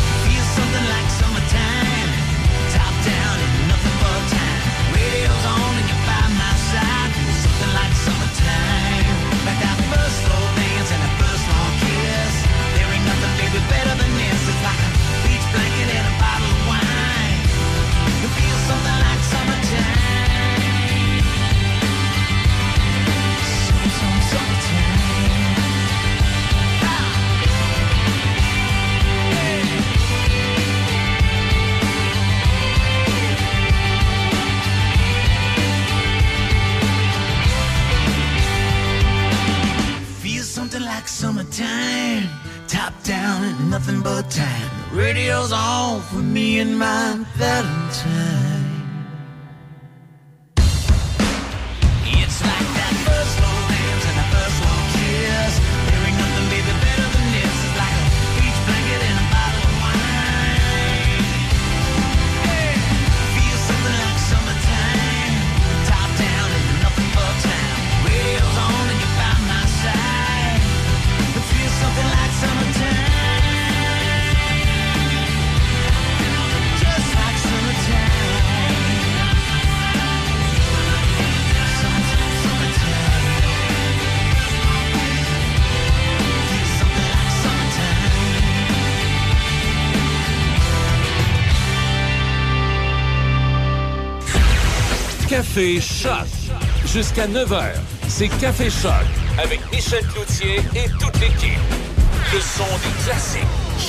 [41.61, 42.29] summertime.
[42.67, 44.71] Top down and nothing but time.
[44.93, 48.60] Radio's on for me and my Valentine.
[95.53, 96.29] Café Choc.
[96.87, 97.73] Jusqu'à 9h,
[98.07, 98.93] c'est Café Choc
[99.37, 101.59] avec Michel Cloutier et toute l'équipe.
[102.33, 103.43] Le son des classiques.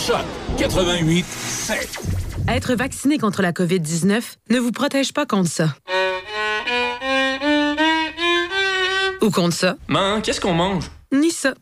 [0.07, 0.25] Choc
[0.57, 1.99] 88 7.
[2.47, 5.75] Être vacciné contre la COVID-19 ne vous protège pas contre ça.
[9.21, 9.75] Ou contre ça.
[9.87, 10.85] Man, qu'est-ce qu'on mange?
[11.11, 11.53] Ni ça.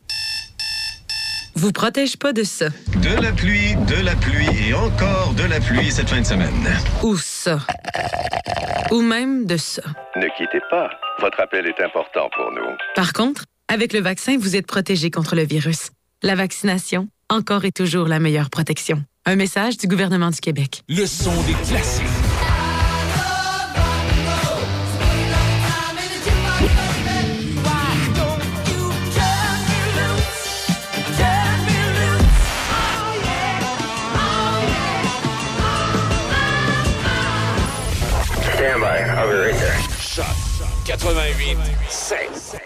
[1.54, 2.68] Vous protège pas de ça.
[3.02, 6.54] De la pluie, de la pluie et encore de la pluie cette fin de semaine.
[7.02, 7.58] Ou ça.
[8.90, 9.82] Ou même de ça.
[10.16, 10.90] Ne quittez pas.
[11.20, 12.76] Votre appel est important pour nous.
[12.94, 15.90] Par contre, avec le vaccin, vous êtes protégé contre le virus.
[16.22, 19.02] La vaccination, encore et toujours la meilleure protection.
[19.26, 20.82] Un message du gouvernement du Québec.
[20.88, 22.19] Le son des classiques.
[38.60, 38.98] Stand by.
[38.98, 39.80] I'll be right there.
[39.98, 40.36] Choc
[40.86, 41.56] 88
[41.88, 42.60] 7.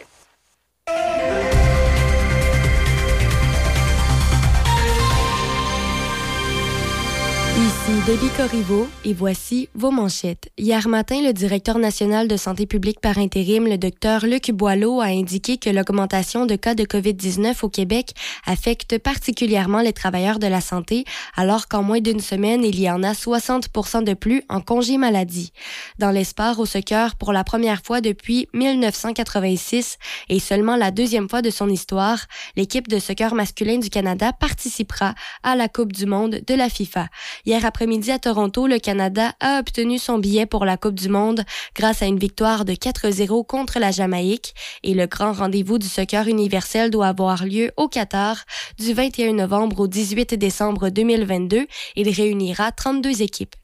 [7.87, 10.49] Ici Debbie Corriveau et voici vos manchettes.
[10.57, 15.07] Hier matin, le directeur national de santé publique par intérim, le docteur Luc Boileau, a
[15.07, 18.15] indiqué que l'augmentation de cas de COVID-19 au Québec
[18.47, 21.05] affecte particulièrement les travailleurs de la santé,
[21.37, 25.53] alors qu'en moins d'une semaine, il y en a 60% de plus en congé maladie.
[25.99, 29.99] Dans l'espoir au soccer, pour la première fois depuis 1986
[30.31, 32.25] et seulement la deuxième fois de son histoire,
[32.57, 37.09] l'équipe de soccer masculin du Canada participera à la Coupe du monde de la FIFA.
[37.45, 41.43] Hier après-midi à Toronto, le Canada a obtenu son billet pour la Coupe du Monde
[41.75, 46.29] grâce à une victoire de 4-0 contre la Jamaïque et le grand rendez-vous du soccer
[46.29, 48.45] universel doit avoir lieu au Qatar
[48.79, 51.67] du 21 novembre au 18 décembre 2022.
[51.97, 53.57] Il réunira 32 équipes.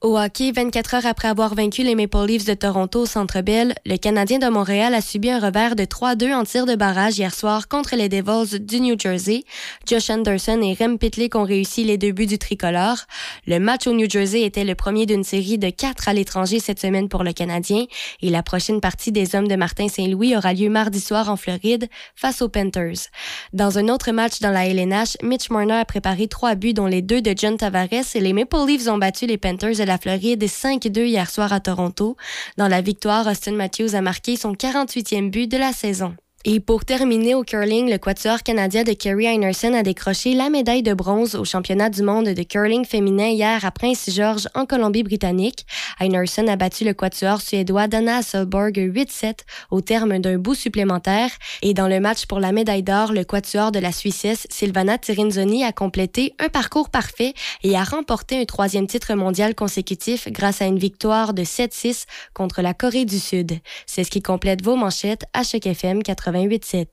[0.00, 3.74] Au hockey, 24 heures après avoir vaincu les Maple Leafs de Toronto au Centre Bell,
[3.84, 7.34] le Canadien de Montréal a subi un revers de 3-2 en tir de barrage hier
[7.34, 9.44] soir contre les Devils du New Jersey.
[9.86, 12.98] Josh Anderson et Rem Pitlick ont réussi les deux buts du tricolore.
[13.46, 16.78] Le match au New Jersey était le premier d'une série de quatre à l'étranger cette
[16.78, 17.86] semaine pour le Canadien
[18.22, 21.88] et la prochaine partie des hommes de Martin Saint-Louis aura lieu mardi soir en Floride
[22.14, 23.08] face aux Panthers.
[23.52, 27.02] Dans un autre match dans la LNH, Mitch Marner a préparé trois buts dont les
[27.02, 30.44] deux de John Tavares et les Maple Leafs ont battu les Panthers de la Floride
[30.44, 32.16] 5-2 hier soir à Toronto.
[32.56, 36.14] Dans la victoire, Austin Matthews a marqué son 48e but de la saison.
[36.48, 40.84] Et pour terminer au curling, le quatuor canadien de Kerry Einerson a décroché la médaille
[40.84, 45.66] de bronze au championnat du monde de curling féminin hier à Prince-George en Colombie-Britannique.
[45.98, 49.38] Einerson a battu le quatuor suédois Dana Solborg 8-7
[49.72, 51.30] au terme d'un bout supplémentaire.
[51.62, 55.64] Et dans le match pour la médaille d'or, le quatuor de la Suissesse Silvana Tirinzoni
[55.64, 60.66] a complété un parcours parfait et a remporté un troisième titre mondial consécutif grâce à
[60.66, 62.04] une victoire de 7-6
[62.34, 63.58] contre la Corée du Sud.
[63.84, 66.04] C'est ce qui complète vos manchettes à Choc FM
[66.36, 66.86] 88.7.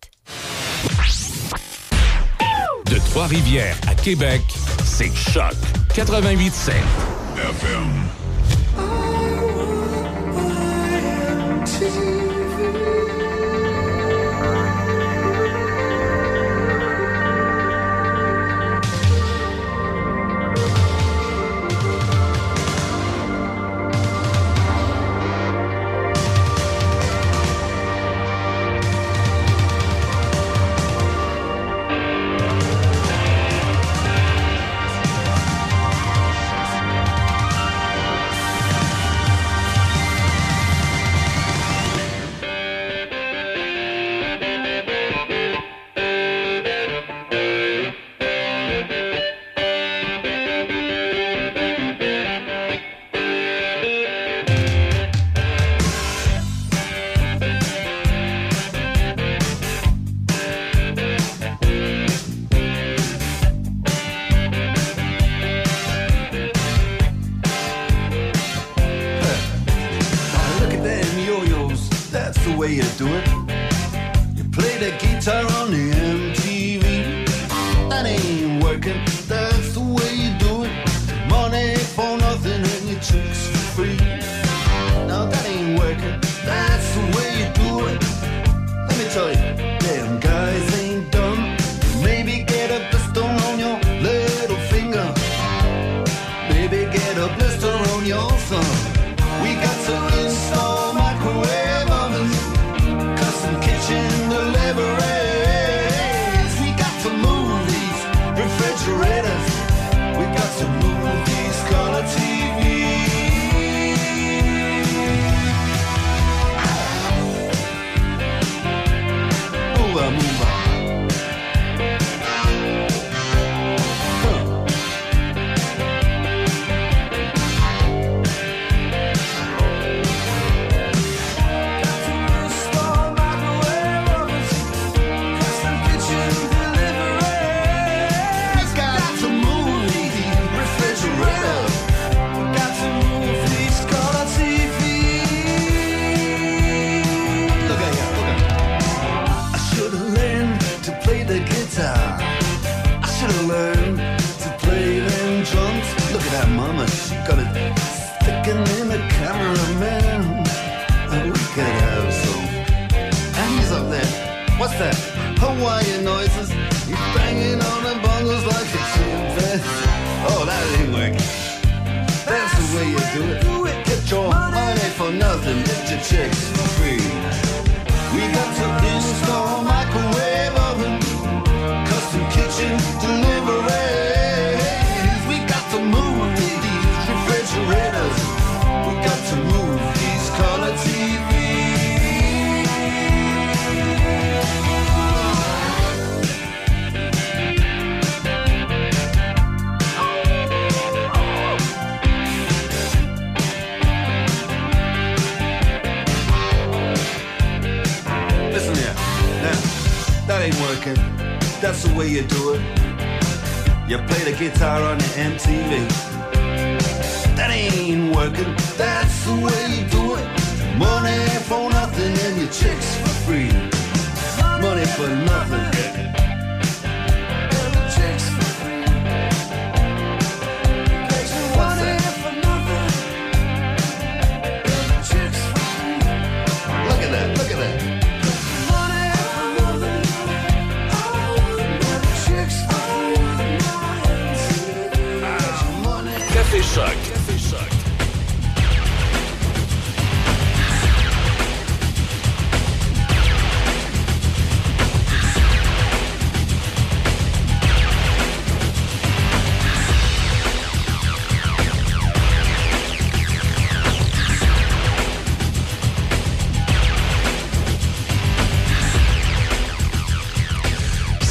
[2.90, 4.42] De Trois-Rivières à Québec,
[4.86, 5.54] c'est Choc.
[5.94, 8.23] 88 Look
[72.78, 73.43] you to do it.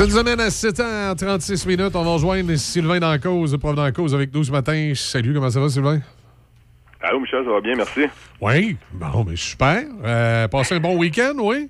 [0.02, 4.50] Cette semaine à 7h36 minutes, on va rejoindre Sylvain Dancause, prof Dancause avec nous ce
[4.50, 4.90] matin.
[4.96, 6.00] Salut, comment ça va, Sylvain?
[7.00, 8.00] Allô, Michel, ça va bien, merci.
[8.40, 9.84] Oui, bon, mais super.
[10.04, 11.68] Euh, passez un bon week-end, oui?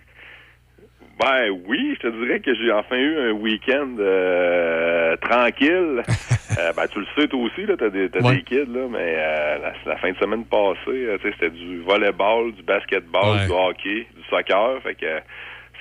[1.20, 6.02] Ben oui, je te dirais que j'ai enfin eu un week-end euh, tranquille.
[6.58, 8.36] Euh, ben tu le sais toi aussi, là, t'as des, Ouais.
[8.36, 12.52] des kids, là, mais euh, la, la fin de semaine passée, sais, c'était du volleyball,
[12.52, 13.46] du basketball, Ouais.
[13.46, 14.82] du hockey, du soccer.
[14.82, 15.06] Fait que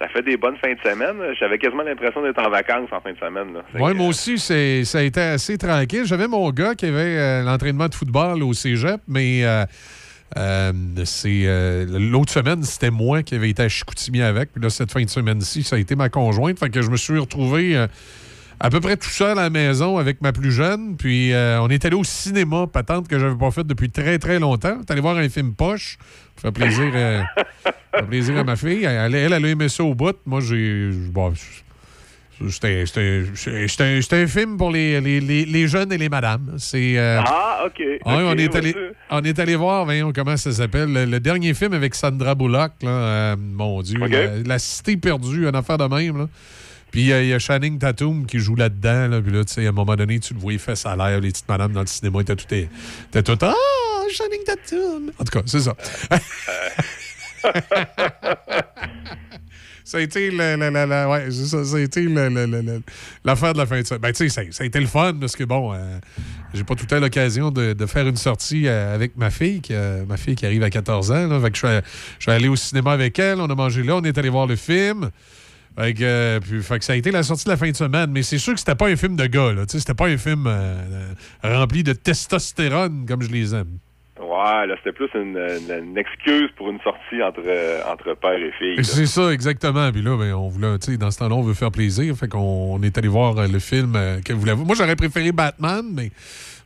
[0.01, 1.15] ça fait des bonnes fins de semaine.
[1.39, 3.53] J'avais quasiment l'impression d'être en vacances en fin de semaine.
[3.53, 3.93] Là.
[3.93, 6.05] Moi aussi, c'est, ça a été assez tranquille.
[6.05, 9.63] J'avais mon gars qui avait euh, l'entraînement de football au cégep, mais euh,
[10.37, 10.71] euh,
[11.05, 11.45] c'est,
[11.87, 14.51] l'autre semaine, c'était moi qui avais été à Chicoutimi avec.
[14.53, 16.57] Puis là, cette fin de semaine-ci, ça a été ma conjointe.
[16.57, 17.85] Fait que je me suis retrouvé
[18.63, 20.95] à peu près tout seul à la maison avec ma plus jeune.
[20.95, 24.39] Puis euh, on est allé au cinéma, patente que j'avais pas fait depuis très, très
[24.39, 24.75] longtemps.
[24.77, 25.97] On est allé voir un film poche.
[26.37, 27.21] Ça fait plaisir, euh,
[27.65, 28.83] ça fait plaisir à ma fille.
[28.85, 30.15] Elle, elle, elle a aimé ça au bout.
[30.25, 30.91] Moi, j'ai...
[31.11, 31.33] bon,
[32.49, 32.85] c'était
[33.83, 36.55] un, un film pour les, les, les- les jeunes et les madames.
[36.57, 36.97] C'est.
[36.97, 37.77] euh, Ah, OK.
[37.79, 38.75] ouais, OK, on, est allé,
[39.11, 42.71] on est allé voir, voyons comment ça s'appelle, le, le dernier film avec Sandra Bullock.
[42.81, 46.17] Là, euh, mon Dieu, la, La Cité perdue, une affaire de même.
[46.17, 46.27] Là.
[46.91, 49.07] Puis euh, il y a Channing Tatum qui joue là-dedans.
[49.07, 51.19] Là, puis là, tu sais, à un moment donné, tu le voyais fait à l'air.
[51.21, 52.51] Les petites madames dans le cinéma étaient toutes.
[52.51, 53.53] étaient toutes Ah,
[54.13, 55.11] Channing Tatum!
[55.17, 55.75] En tout cas, c'est ça.
[59.83, 62.79] Ça a été le- le- ouais,
[63.25, 64.01] l'affaire de la fin de semaine.
[64.01, 65.97] Ben, tu sais, ça, ça a été le fun parce que, bon, euh,
[66.53, 69.73] j'ai pas tout temps l'occasion de, de faire une sortie euh, avec ma fille, qui,
[70.07, 71.41] ma fille qui arrive à 14 ans.
[71.41, 71.81] Fait que je
[72.19, 74.55] suis allé au cinéma avec elle, on a mangé là, on est allé voir le
[74.55, 75.09] film.
[75.77, 77.75] Fait que, euh, puis, fait que ça a été la sortie de la fin de
[77.75, 79.65] semaine, mais c'est sûr que c'était pas un film de gars, là.
[79.65, 80.75] Tu sais, C'était pas un film euh,
[81.45, 83.77] euh, rempli de testostérone comme je les aime.
[84.19, 87.41] Ouais, là, c'était plus une, une- une excuse pour une sortie entre,
[87.91, 88.83] entre père et fille.
[88.83, 89.91] C'est ça, exactement.
[89.91, 92.15] Puis là, ben, on voulait, tu sais, dans ce temps-là, on veut faire plaisir.
[92.15, 92.39] Fait qu'on
[92.75, 94.65] on est allé voir le film qu'elle voulait voir.
[94.67, 96.11] Moi, j'aurais préféré Batman, mais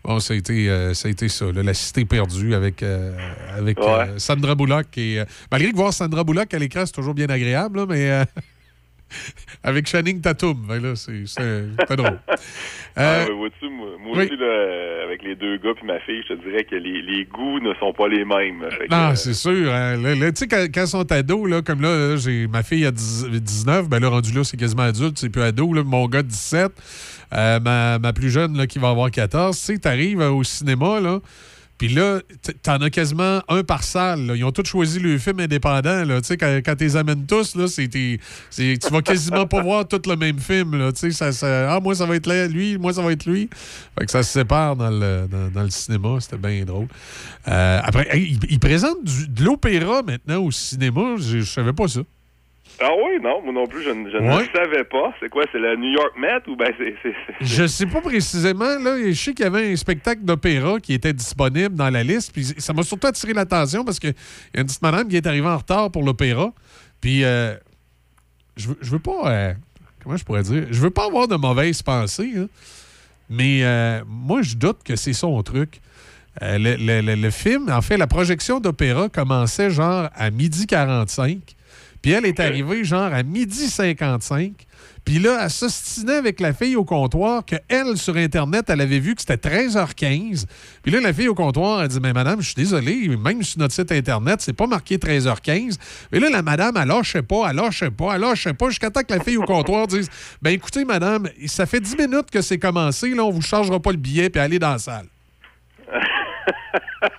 [0.04, 3.16] bon, ça a été, euh, ça a été ça, là, La Cité perdue avec, euh,
[3.58, 4.18] avec euh.
[4.18, 4.88] Sandra Bullock.
[4.98, 5.22] Et,
[5.52, 8.26] malgré que voir Sandra Bullock à l'écran, c'est toujours bien agréable, là, mais euh,
[9.64, 11.24] avec Channing Tatum, ben là, c'est
[11.96, 12.20] drôle.
[12.98, 14.24] Ah, Euh, vois-tu, moi, moi oui.
[14.24, 17.26] aussi, là, avec les deux gars puis ma fille, je te dirais que les, les
[17.26, 18.66] goûts ne sont pas les mêmes.
[18.90, 19.70] Non, euh, c'est sûr.
[19.74, 19.98] hein.
[20.02, 23.28] Tu sais, quand, quand ils sont ados, là, comme là, j'ai ma fille a 10
[23.32, 25.74] 19, ben là, rendu là, c'est quasiment adulte, c'est plus ado.
[25.74, 26.72] Là, mon gars, 17.
[27.34, 29.58] Euh, ma, ma plus jeune, là, qui va avoir 14.
[29.60, 31.20] Tu sais, t'arrives au cinéma, là,
[31.78, 32.22] puis là,
[32.64, 34.32] t'en as quasiment un par salle.
[34.36, 36.04] Ils ont tous choisi le film indépendant.
[36.40, 38.20] Quand, quand tu les amènes tous, là, tes-
[38.56, 40.90] tu vas quasiment pas voir tout le même film.
[41.42, 43.50] Ah, moi, ça va être lui, moi, ça va être lui.
[44.00, 46.18] Fait que ça se sépare dans le, dans, le cinéma.
[46.22, 46.88] C'était bien drôle.
[47.48, 51.16] Euh, après, ils présentent de l'opéra maintenant au cinéma.
[51.20, 52.02] Je savais pas ça.
[52.82, 55.14] Ah oui, non, moi non plus, je, ne- je ne le savais pas.
[55.20, 56.96] C'est quoi, c'est le New York Met ou ben c'est-
[57.42, 58.78] Je sais pas précisément.
[58.80, 62.34] Là, je sais qu'il y avait un spectacle d'opéra qui était disponible dans la liste.
[62.34, 64.14] Puis ça m'a surtout attiré l'attention parce qu'il
[64.54, 66.52] y a une petite madame qui est arrivée en retard pour l'opéra.
[67.00, 67.56] Puis euh,
[68.58, 69.32] je, veux, je veux pas.
[69.32, 69.54] euh,
[70.04, 70.66] comment je pourrais dire?
[70.70, 72.34] Je veux pas avoir de mauvaises pensées.
[72.38, 72.48] hein.
[73.30, 75.80] Mais euh, moi, je doute que c'est son truc.
[76.42, 80.68] Euh, le, le- le- le film, en fait, la projection d'opéra commençait genre à midi
[80.68, 81.38] 45.
[82.06, 84.52] Puis elle est arrivée genre à midi 55.
[85.04, 89.00] Puis là, elle s'ostinait avec la fille au comptoir que elle, sur Internet, elle avait
[89.00, 90.46] vu que c'était 13h15.
[90.84, 93.58] Puis là, la fille au comptoir, elle dit Mais madame, je suis désolé, même sur
[93.58, 95.80] notre site Internet, c'est pas marqué 13h15.
[96.12, 99.02] Et là, la madame, elle lâchait pas, elle lâchait pas, elle lâchait pas, jusqu'à temps
[99.02, 100.08] que la fille au comptoir dise
[100.44, 103.90] Ben écoutez, madame, ça fait 10 minutes que c'est commencé, là, on vous chargera pas
[103.90, 105.08] le billet, puis allez dans la salle.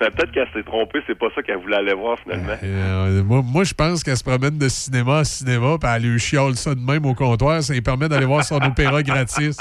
[0.00, 2.56] Ben, Peut-être qu'elle s'est trompée, c'est pas ça qu'elle voulait aller voir finalement.
[2.62, 6.18] Euh, moi, moi, je pense qu'elle se promène de cinéma à cinéma, puis elle lui
[6.18, 7.62] chiale ça de même au comptoir.
[7.62, 9.56] Ça lui permet d'aller voir son opéra gratis.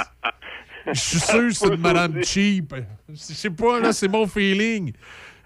[0.87, 2.73] Je suis sûr que c'est une madame cheap.
[3.09, 4.91] Je sais pas, là, c'est mon feeling.
[4.93, 4.97] Tu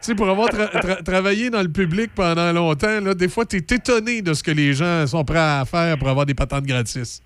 [0.02, 3.56] sais, pour avoir tra- tra- travaillé dans le public pendant longtemps, là, des fois, tu
[3.58, 6.66] es étonné de ce que les gens sont prêts à faire pour avoir des patentes
[6.66, 7.22] gratis.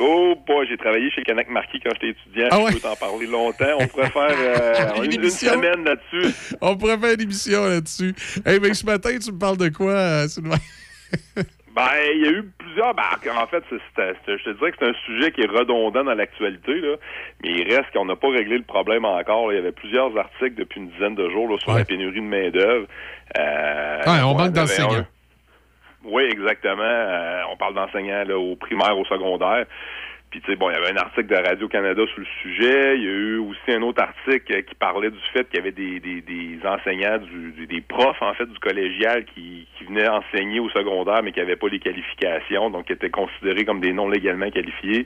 [0.00, 2.48] Oh, boy, j'ai travaillé chez Canac Marquis quand j'étais étudiant.
[2.50, 3.76] Ah je peux t'en parler longtemps.
[3.78, 4.30] On pourrait faire
[4.98, 6.34] euh, Une semaine là-dessus.
[6.60, 8.14] On pourrait faire une émission là-dessus.
[8.46, 10.56] Hey, mais ce matin, tu me parles de quoi, euh, Sylvain?
[11.72, 11.82] Ben,
[12.16, 12.92] il y a eu plusieurs.
[12.94, 13.04] Ben,
[13.40, 13.78] en fait, c'est-
[14.26, 16.96] je te dirais que c'est un sujet qui est redondant dans l'actualité, là.
[17.44, 19.46] Mais il reste qu'on n'a pas réglé le problème encore.
[19.46, 19.54] là.
[19.54, 22.26] Il y avait plusieurs articles depuis une dizaine de jours là, sur la pénurie de
[22.26, 22.86] main-d'œuvre.
[23.38, 25.06] Euh, Ouais, on manque d'enseignants.
[26.04, 26.82] Oui, exactement.
[26.82, 29.66] Euh, on parle d'enseignants au primaire, au secondaire.
[30.30, 32.96] Puis, tu sais, bon, il y avait un article de Radio-Canada sur le sujet.
[32.96, 35.60] Il y a eu aussi un autre article euh, qui parlait du fait qu'il y
[35.60, 40.08] avait des, des, des enseignants, du- des profs, en fait, du collégial qui, qui venaient
[40.08, 43.92] enseigner au secondaire, mais qui n'avaient pas les qualifications, donc qui étaient considérés comme des
[43.92, 45.04] non légalement qualifiés.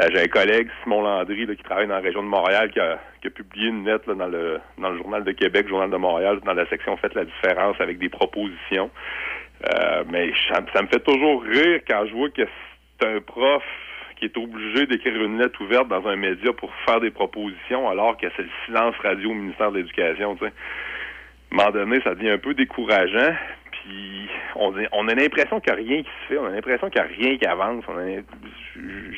[0.00, 2.80] Euh, J'ai un collègue, Simon Landry, là, qui travaille dans la région de Montréal, qui
[2.80, 5.90] a, qui a publié une lettre là, dans, le, dans le Journal de Québec, Journal
[5.90, 8.90] de Montréal, dans la section Faites la différence avec des propositions.
[9.66, 12.42] Euh, mais ça, ça me fait toujours rire quand je vois que
[13.00, 13.62] c'est un prof
[14.16, 18.16] qui est obligé d'écrire une lettre ouverte dans un média pour faire des propositions alors
[18.16, 20.36] que c'est le silence radio au ministère de l'Éducation.
[20.36, 20.52] tu sais.
[21.50, 23.34] À un moment donné, ça devient un peu décourageant.
[23.70, 26.90] Puis on, on a l'impression qu'il n'y a rien qui se fait, on a l'impression
[26.90, 27.84] qu'il n'y a rien qui avance.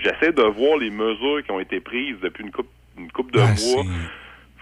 [0.03, 2.69] J'essaie de voir les mesures qui ont été prises depuis une coupe,
[2.99, 3.85] une couple de mois,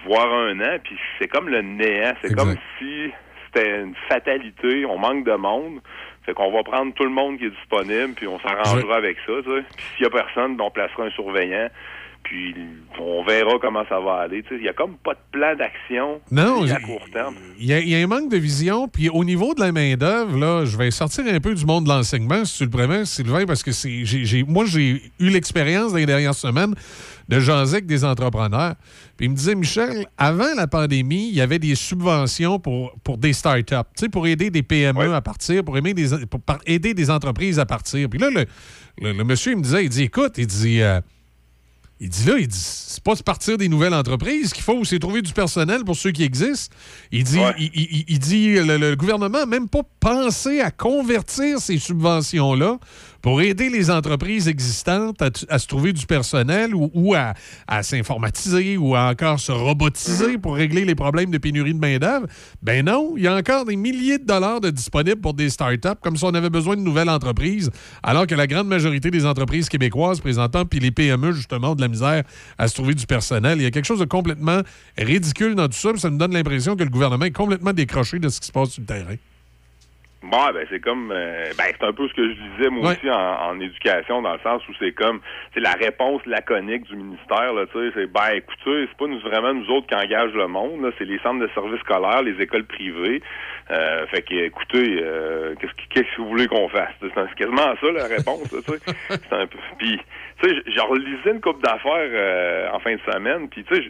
[0.07, 2.15] voire un an, puis c'est comme le néant.
[2.23, 3.11] C'est comme si
[3.53, 5.81] c'était une fatalité, on manque de monde.
[6.25, 9.33] Fait qu'on va prendre tout le monde qui est disponible, puis on s'arrangera avec ça.
[9.43, 9.65] tu sais.
[9.77, 11.69] Puis s'il y a personne, ben, on placera un surveillant,
[12.23, 12.55] puis
[13.01, 14.43] on verra comment ça va aller.
[14.43, 14.57] tu sais.
[14.59, 17.35] Il y a comme pas de plan d'action Non, à court terme.
[17.59, 18.89] Il y, a, il y a un manque de vision.
[18.89, 21.89] Puis au niveau de la main-d'œuvre, là, je vais sortir un peu du monde de
[21.89, 25.99] l'enseignement, si tu le permets, Sylvain, parce que c'est, j'ai- moi, j'ai eu l'expérience dans
[25.99, 26.75] les dernières semaines
[27.29, 28.75] de jaser avec des entrepreneurs.
[29.17, 33.19] Puis ils me disaient, Michel, avant la pandémie, il y avait des subventions pour, pour
[33.19, 36.95] des startups, tu sais, pour aider des PME à partir, pour aider, des, pour aider
[36.95, 38.09] des entreprises à partir.
[38.09, 38.47] Puis là, le,
[39.03, 40.81] le- le monsieur, il me disait, il dit, écoute, il dit...
[40.81, 41.01] euh,
[42.01, 45.01] il dit là, il dit, c'est pas de partir des nouvelles entreprises qu'il faut, c'est
[45.01, 46.73] trouver du personnel pour ceux qui existent.
[47.11, 51.59] Il dit, il, il- il dit le, le gouvernement n'a même pas pensé à convertir
[51.59, 52.79] ces subventions-là
[53.29, 59.11] pour aider les entreprises existantes à, se trouver du personnel ou, à s'informatiser ou à
[59.11, 62.27] encore se robotiser pour régler les problèmes de pénurie de main-d'œuvre.
[62.63, 66.01] Ben non, il y a encore des milliers de dollars de disponibles pour des startups,
[66.01, 67.71] comme si on avait besoin de nouvelles entreprises,
[68.03, 71.83] alors que la grande majorité des entreprises québécoises présentant, puis les PME, justement, ont de
[71.83, 72.23] la misère
[72.57, 73.59] à se trouver du personnel.
[73.59, 74.63] Il y a quelque chose de complètement
[74.97, 78.21] ridicule dans tout ça, puis ça me donne l'impression que le gouvernement est complètement décroché
[78.21, 79.17] de ce qui se passe sur le terrain.
[80.21, 83.09] Bon, ben c'est comme, euh, ben c'est un peu ce que je disais moi aussi
[83.09, 85.21] en, en éducation, dans le sens où c'est comme,
[85.55, 89.21] c'est la réponse laconique du ministère là, tu sais, c'est ben écoutez, c'est pas nous,
[89.21, 92.35] vraiment nous autres qui engagent le monde, là, c'est les centres de services scolaires, les
[92.43, 93.23] écoles privées,
[93.71, 96.91] euh, fait que écoutez, euh, qu'est-ce que qu'est-ce que vous voulez qu'on fasse?
[97.01, 100.01] C'est quasiment ça la réponse, là, tu sais, c'est un peu, puis
[100.43, 103.83] tu sais, je- relisais une coupe d'affaires euh, en fin de semaine, puis tu sais,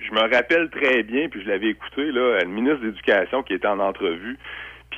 [0.00, 3.52] je me rappelle très bien, puis je l'avais écouté là, le ministre de l'Éducation qui
[3.52, 4.38] était en entrevue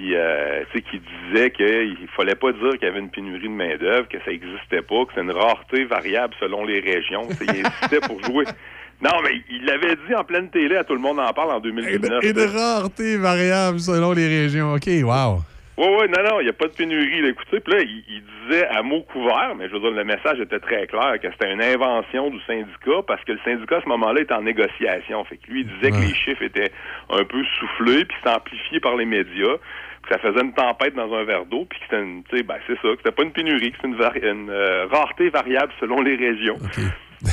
[0.01, 3.49] puis euh, tu sais qui disait qu'il fallait pas dire qu'il y avait une pénurie
[3.49, 7.29] de main d'œuvre, que ça existait pas, que c'est une rareté variable selon les régions.
[7.43, 8.45] Il insistait pour jouer.
[9.03, 11.61] Non, mais il l'avait dit en pleine télé, à tout le monde en parle en
[11.61, 12.23] 2019.
[12.23, 14.75] Et de rareté variable selon les régions.
[14.75, 15.41] OK, wow.
[15.81, 17.23] Oui, oui, non, non, il n'y a pas de pénurie.
[17.23, 20.05] Là, écoutez, puis là, il, il disait à mots couverts, mais je veux dire, le
[20.05, 23.81] message était très clair, que c'était une invention du syndicat, parce que le syndicat, à
[23.81, 25.25] ce moment-là, était en négociation.
[25.25, 26.71] Fait que lui, il disait que les chiffres étaient
[27.09, 29.57] un peu soufflés, puis amplifiés par les médias,
[30.03, 32.43] que ça faisait une tempête dans un verre d'eau, puis que c'était une, tu sais,
[32.43, 35.31] ben, c'est ça, que c'était pas une pénurie, que c'était une, vari- une, euh, rareté
[35.31, 36.59] variable selon les régions.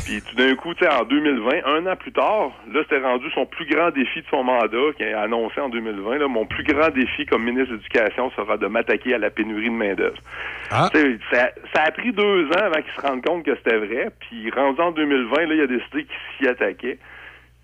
[0.05, 3.29] Puis tout d'un coup, tu sais, en 2020, un an plus tard, là, c'était rendu
[3.31, 6.63] son plus grand défi de son mandat, qui a annoncé en 2020, là, mon plus
[6.63, 10.17] grand défi comme ministre de l'Éducation sera de m'attaquer à la pénurie de main-d'œuvre.
[10.93, 14.09] Sais, Ça, ça a pris deux ans avant qu'il se rende compte que c'était vrai,
[14.19, 16.99] puis rendu en 2020, là, il a décidé qu'il s'y attaquait.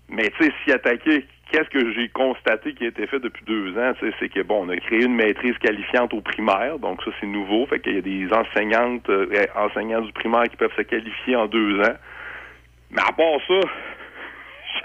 [0.08, 3.76] Mais tu sais, s'y attaquer, qu'est-ce que j'ai constaté qui a été fait depuis deux
[3.78, 7.26] ans, c'est que bon, on a créé une maîtrise qualifiante au primaire, donc ça c'est
[7.26, 9.26] nouveau, fait qu'il y a des enseignantes, euh,
[9.56, 11.96] enseignants du primaire qui peuvent se qualifier en deux ans.
[12.94, 13.60] Mais à part ça,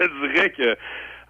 [0.00, 0.76] je dirais que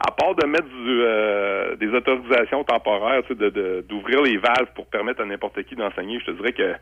[0.03, 4.73] à part de mettre du, euh, des autorisations temporaires, tu sais, de- d'ouvrir les valves
[4.75, 6.73] pour permettre à n'importe qui d'enseigner, je te dirais que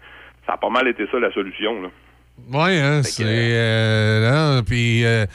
[0.47, 1.83] ça a pas mal été ça la solution.
[1.83, 1.89] Là.
[2.49, 3.25] Oui, hein, c'est.
[3.27, 5.05] euh, là, puis.
[5.05, 5.27] euh,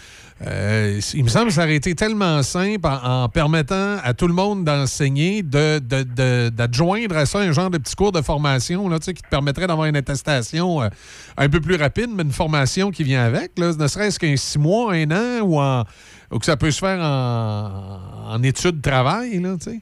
[0.46, 4.34] euh, il me semble que ça aurait été tellement simple en, permettant à tout le
[4.34, 8.90] monde d'enseigner, de, de- de- d'adjoindre à ça un genre de petit cours de formation
[8.90, 10.90] là, qui te permettrait d'avoir une attestation euh,
[11.38, 14.60] un peu plus rapide, mais une formation qui vient avec, là, ne serait-ce qu'un six
[14.60, 15.84] mois, un an, ou, en,
[16.32, 18.00] ou que ça peut se faire en,
[18.34, 19.40] en études de travail.
[19.40, 19.80] Là, tu sais.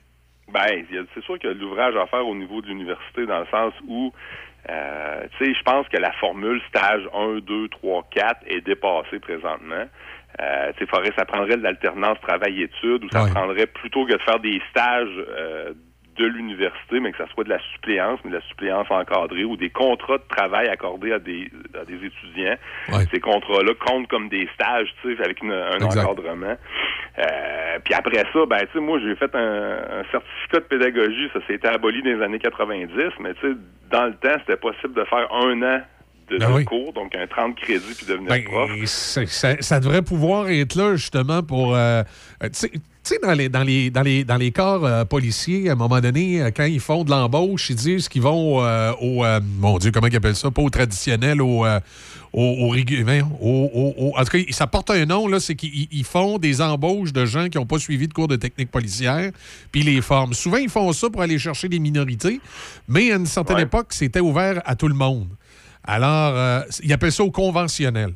[0.53, 0.85] Ben,
[1.15, 3.45] c'est sûr qu'il y a de l'ouvrage à faire au niveau de l'université dans le
[3.49, 4.11] sens où,
[4.69, 9.85] euh, je pense que la formule stage 1, 2, 3, 4 est dépassée présentement.
[10.39, 14.61] Euh, faudrait- ça prendrait de l'alternance travail-études ou ça prendrait plutôt que de faire des
[14.69, 15.73] stages euh,
[16.17, 19.55] de l'université, mais que ça soit de la suppléance, mais de la suppléance encadrée ou
[19.57, 21.49] des contrats de travail accordés à des,
[21.79, 22.55] à des étudiants.
[23.13, 26.05] Ces contrats-là comptent comme des stages, tu sais, avec une- un Exact.
[26.05, 26.55] encadrement.
[27.19, 31.29] Euh, puis après ça, ben, tu sais, moi, j'ai fait un, un certificat de pédagogie.
[31.33, 33.55] Ça, s'était aboli dans les années 90, mais tu sais,
[33.89, 35.81] dans le temps, c'était possible de faire un an
[36.31, 36.65] de, Ben de oui.
[36.65, 38.69] cours, donc un 30 crédits, puis devenir Ben, prof.
[38.85, 39.21] ça,
[39.61, 41.75] ça devrait pouvoir être là, justement, pour.
[41.75, 42.03] euh,
[42.43, 42.69] euh, tu
[43.03, 45.99] sais- dans les, dans, les, dans, les, dans les corps euh, policiers, à un moment
[45.99, 49.23] donné, euh, quand ils font de l'embauche, ils disent qu'ils vont euh, au.
[49.59, 51.65] mon Dieu, comment ils appellent ça Pas au traditionnel, au.
[52.33, 55.39] au, au régu- voyons, au- au- au- en tout cas, ça porte un nom, là,
[55.41, 58.37] c'est qu'ils ils font des embauches de gens qui n'ont pas suivi de cours de
[58.37, 59.31] technique policière,
[59.71, 60.33] puis ils les forment.
[60.33, 62.39] Souvent, ils font ça pour aller chercher des minorités,
[62.87, 65.27] mais à une certaine époque, c'était ouvert à tout le monde.
[65.83, 68.13] Alors, euh, ils appellent ça au conventionnel.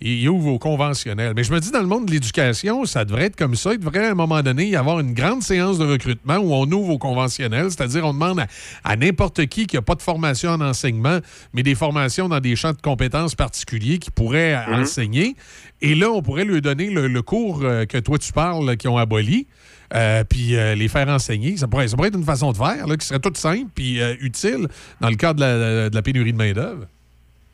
[0.00, 1.32] Ils ouvrent au conventionnel.
[1.34, 3.72] Mais je me dis, dans le monde de l'éducation, ça devrait être comme ça.
[3.72, 6.70] Il devrait, à un moment donné, y avoir une grande séance de recrutement où on
[6.70, 8.46] ouvre au conventionnel, c'est-à-dire on demande à,
[8.84, 11.18] à n'importe qui qui n'a pas de formation en enseignement,
[11.52, 14.80] mais des formations dans des champs de compétences particuliers qui pourraient Mhm.
[14.82, 15.34] enseigner.
[15.80, 18.90] Et là, on pourrait lui donner le, le cours euh, que toi, tu parles, qu'ils
[18.90, 19.46] ont aboli.
[19.94, 21.56] euh, puis euh, les faire enseigner.
[21.56, 24.02] Ça pourrait, ça pourrait être une façon de faire là, qui serait toute simple puis
[24.02, 24.68] euh, utile
[25.00, 26.84] dans le cadre de la, de la pénurie de main-d'œuvre.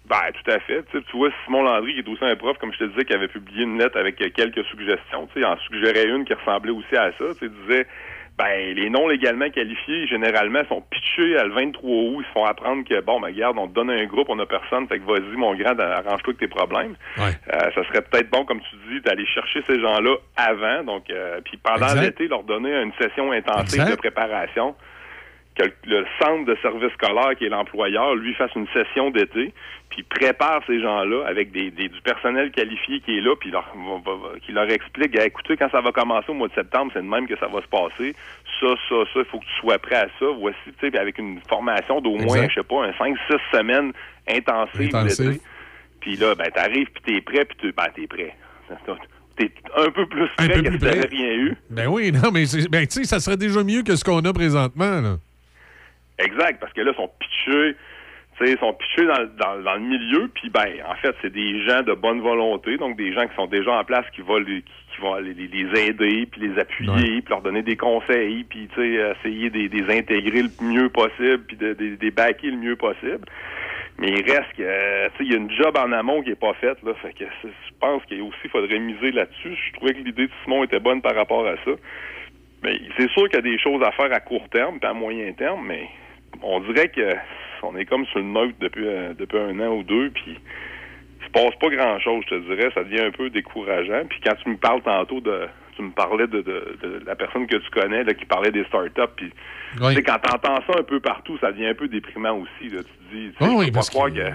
[0.06, 0.84] Ben, tout à fait.
[0.92, 3.28] Tu vois, Simon Landry, qui est aussi un prof, comme je te disais, qui avait
[3.28, 5.28] publié une lettre avec quelques suggestions.
[5.34, 7.24] Il en suggérait une qui ressemblait aussi à ça.
[7.40, 7.86] Il disait,
[8.36, 12.16] ben, les non légalement qualifiés, généralement, sont pitchés à le 23 août.
[12.20, 14.46] Ils se font apprendre que, bon, ben, regarde, on te donne un groupe, on a
[14.46, 16.96] personne, fait que vas-y, mon grand, arrange-toi avec tes problèmes.
[17.18, 17.30] Euh,
[17.74, 20.82] ça serait peut-être bon, comme tu dis, d'aller chercher ces gens-là avant.
[20.82, 23.92] Donc, euh, puis pendant l'été, leur donner une session intensive Exact.
[23.92, 24.74] de préparation
[25.56, 29.54] que le centre de service scolaire, qui est l'employeur, lui fasse une session d'été,
[29.94, 33.72] puis prépare ces gens-là avec des, des- du personnel qualifié qui est là, puis leur,
[34.44, 37.08] qui leur explique, Eh, écoutez, quand ça va commencer au mois de septembre, c'est de
[37.08, 38.14] même que ça va se passer.
[38.60, 40.26] Ça, ça, ça, il faut que tu sois prêt à ça.
[40.38, 43.16] Voici, tu sais, avec une formation d'au moins, je sais pas, un 5-6
[43.52, 43.92] semaines
[44.28, 44.88] Intensive.
[46.00, 48.34] Puis là, ben, t'arrives, puis t'es prêt, puis tu, ben, t'es prêt.
[49.36, 51.56] T'es un peu plus prêt peu que plus si t'avais rien eu.
[51.68, 54.24] Ben oui, non, mais c'est- ben, tu sais, ça serait déjà mieux que ce qu'on
[54.24, 55.00] a présentement.
[55.00, 55.16] Là.
[56.18, 57.74] Exact, parce que là, ils sont pitchés,
[58.38, 61.14] tu sais, ils sont pitchés dans, le- dans, dans le milieu, puis ben, en fait,
[61.22, 64.22] c'est des gens de bonne volonté, donc des gens qui sont déjà en place, qui
[64.22, 67.62] vont les, qui qui vont les, les- les aider, puis les appuyer, puis leur donner
[67.62, 71.98] des conseils, puis essayer de de les intégrer le mieux possible, puis de, de, de
[72.00, 73.24] les backer le mieux possible.
[73.98, 76.30] Mais il reste que, euh, tu sais, il y a une job en amont qui
[76.30, 77.48] est pas faite, là, fait que je
[77.80, 79.54] pense qu'il aussi faudrait miser là-dessus.
[79.54, 81.70] Je trouvais que l'idée de Simon était bonne par rapport à ça.
[82.64, 84.94] Mais c'est sûr qu'il y a des choses à faire à court terme, puis à
[84.94, 85.88] moyen terme, mais
[86.42, 87.14] on dirait que
[87.72, 90.38] on est comme sur le neutre depuis, euh, depuis un an ou deux, puis
[91.20, 92.70] il se passe pas grand-chose, je te dirais.
[92.74, 94.02] Ça devient un peu décourageant.
[94.08, 95.46] Puis quand tu me parles tantôt de...
[95.76, 98.62] Tu me parlais de, de, de la personne que tu connais, là, qui parlait des
[98.66, 99.32] startups, puis
[99.76, 102.68] tu sais, quand t'entends ça un peu partout, ça devient un peu déprimant aussi.
[102.70, 102.82] Là.
[102.84, 104.30] Tu te dis, tu sais, oui, parce croire que- que...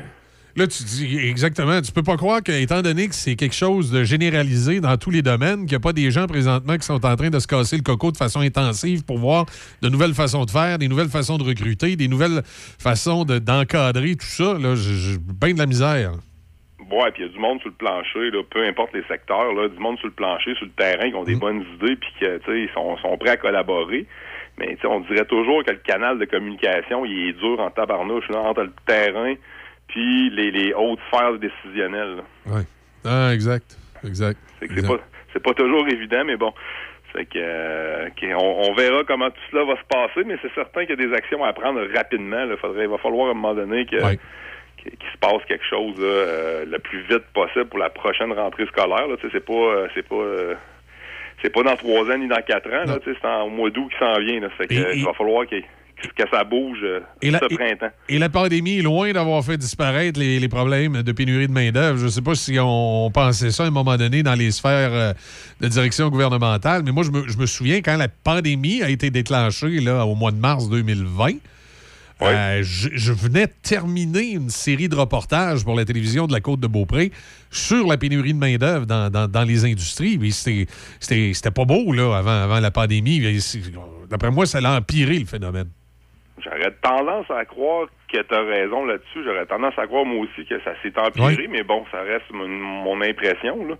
[0.55, 3.91] Là, tu dis exactement, tu peux pas croire que, étant donné que c'est quelque chose
[3.91, 7.05] de généralisé dans tous les domaines, qu'il n'y a pas des gens présentement qui sont
[7.05, 9.45] en train de se casser le coco de façon intensive pour voir
[9.81, 14.15] de nouvelles façons de faire, des nouvelles façons de recruter, des nouvelles façons de- d'encadrer
[14.15, 14.55] tout ça.
[14.59, 16.11] Là, j'ai bien de la misère.
[16.91, 19.53] Ouais, puis il y a du monde sur le plancher, là, peu importe les secteurs,
[19.53, 21.39] là, du monde sur le plancher, sur le terrain, qui ont des Mm.
[21.39, 24.07] bonnes idées, puis ils sont, sont prêts à collaborer.
[24.57, 28.39] Mais, on dirait toujours que le canal de communication, il est dur en tabarnouche, là,
[28.39, 29.35] entre le terrain
[29.89, 32.17] puis les, les hautes sphères décisionnelles.
[32.47, 32.61] Oui.
[33.05, 33.77] Ah, exact.
[34.05, 34.39] Exact.
[34.59, 34.99] C'est pas,
[35.43, 36.53] pas toujours évident, mais bon.
[37.13, 38.07] C'est que, euh,
[38.37, 41.07] on, on verra comment tout cela va se passer, mais c'est certain qu'il y a
[41.07, 42.45] des actions à prendre rapidement.
[42.45, 42.55] là.
[42.57, 43.95] Faudrait, il va falloir à un moment donné que,
[44.77, 48.31] qu'il qu'il se passe quelque chose là, euh, le plus vite possible pour la prochaine
[48.31, 49.07] rentrée scolaire.
[49.31, 50.23] C'est pas, euh, c'est pas,
[51.41, 53.97] c'est pas dans trois ans ni dans quatre ans, c'est en- au mois d'août qui
[53.97, 54.39] s'en vient.
[54.41, 55.55] Là, fait que, Et- il va falloir que,
[56.15, 57.89] que ça bouge euh, Et la- ce printemps.
[58.07, 61.97] Et la pandémie est loin d'avoir fait disparaître les, les problèmes de pénurie de main-d'œuvre.
[61.99, 64.93] Je ne sais pas si on pensait ça à un moment donné dans les sphères
[64.93, 65.13] euh,
[65.61, 69.09] de direction gouvernementale, mais moi, je me, je me souviens quand la pandémie a été
[69.09, 71.31] déclenchée là, au mois de mars 2020.
[72.21, 76.41] euh, je, je venais de terminer une série de reportages pour la télévision de la
[76.41, 77.13] Côte de Beaupré
[77.49, 80.19] sur la pénurie de main-d'œuvre dans, dans- dans les industries.
[80.31, 80.67] C'était
[80.99, 83.21] c'était- c'était pas beau là, avant, avant la pandémie.
[84.09, 85.69] D'après moi, ça a empiré le phénomène.
[86.43, 89.23] J'aurais tendance à croire que tu as raison là-dessus.
[89.23, 91.47] J'aurais tendance à croire moi aussi que ça s'est empiré, Oui.
[91.51, 93.65] mais bon, ça reste mon, mon impression.
[93.67, 93.75] Là.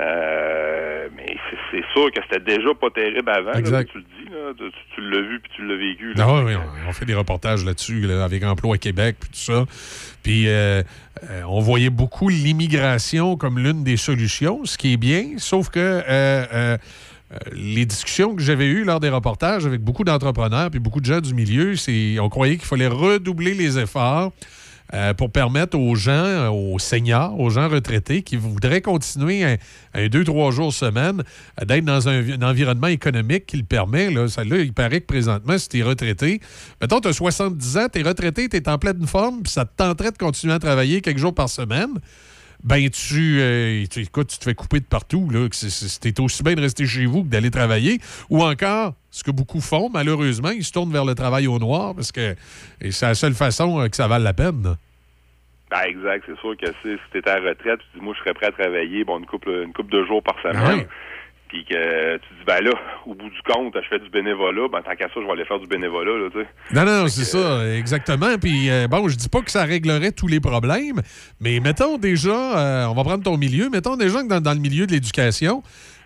[0.00, 1.36] Euh, mais
[1.70, 3.52] c'est- sûr que c'était déjà pas terrible avant.
[3.52, 4.64] là, tu le dis, là, tu,
[4.94, 6.12] tu l'as vu puis tu l'as vécu.
[6.14, 6.24] là.
[6.28, 9.36] Ah oui, oui, on, on fait des reportages là-dessus, là, avec Emploi Québec, puis tout
[9.36, 9.64] ça.
[10.24, 10.82] Puis euh,
[11.30, 15.78] euh, on voyait beaucoup l'immigration comme l'une des solutions, ce qui est bien, sauf que
[17.52, 21.20] les discussions que j'avais eues lors des reportages avec beaucoup d'entrepreneurs puis beaucoup de gens
[21.20, 21.74] du milieu,
[22.20, 24.32] on croyait qu'il fallait redoubler les efforts
[24.92, 29.56] euh, pour permettre aux gens, aux seniors, aux gens retraités qui voudraient continuer un,
[29.94, 31.22] un deux, trois jours semaine
[31.60, 34.10] euh, d'être dans un environnement économique qui le permet.
[34.10, 36.38] Là, ça, là, il paraît que présentement, si tu es retraité,
[36.82, 39.64] mettons, tu as 70 ans, tu es retraité, tu es en pleine forme, puis ça
[39.64, 41.94] te tenterait de continuer à travailler quelques jours par semaine.
[42.64, 45.28] Ben, tu, euh, tu, écoute, tu te fais couper de partout.
[45.52, 47.98] C'était aussi bien de rester chez vous que d'aller travailler.
[48.30, 51.94] Ou encore, ce que beaucoup font, malheureusement, ils se tournent vers le travail au noir
[51.94, 52.34] parce que
[52.80, 54.76] c'est la seule façon euh, que ça vale la peine.
[55.70, 58.20] Ben, exact, c'est sûr que si, tu étais à la retraite, tu dis moi je
[58.20, 60.56] serais prêt à travailler bon une couple une couple de jours par semaine.
[60.56, 60.84] Ah oui.
[61.54, 62.72] Puis que tu dis ben là,
[63.06, 65.44] au bout du compte, je fais du bénévolat, ben tant qu'à ça, je vais aller
[65.44, 66.48] faire du bénévolat, là, tu sais.
[66.74, 68.36] Non, non, c'est ça, exactement.
[68.42, 71.00] Puis, euh, bon, je dis pas que ça réglerait tous les problèmes,
[71.40, 74.58] mais mettons déjà, euh, on va prendre ton milieu, mettons déjà que dans, dans le
[74.58, 75.62] milieu de l'éducation,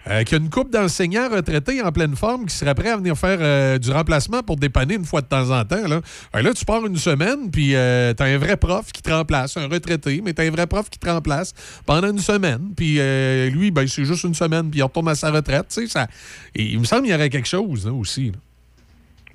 [0.08, 2.96] euh, qu'il y a une couple d'enseignants retraités en pleine forme qui seraient prêts à
[2.96, 5.86] venir faire euh, du remplacement pour dépanner une fois de temps en temps.
[5.86, 6.00] Là,
[6.34, 9.56] Euh, là tu pars une semaine, puis euh, t'as un vrai prof qui te remplace,
[9.56, 11.52] un retraité, mais t'as un vrai prof qui te remplace
[11.86, 12.72] pendant une semaine.
[12.76, 15.66] Puis euh, lui, ben, c'est juste une semaine, puis il retourne à sa retraite.
[15.70, 16.06] Ça,
[16.54, 18.26] et il me semble qu'il y aurait quelque chose là, aussi.
[18.30, 18.38] là.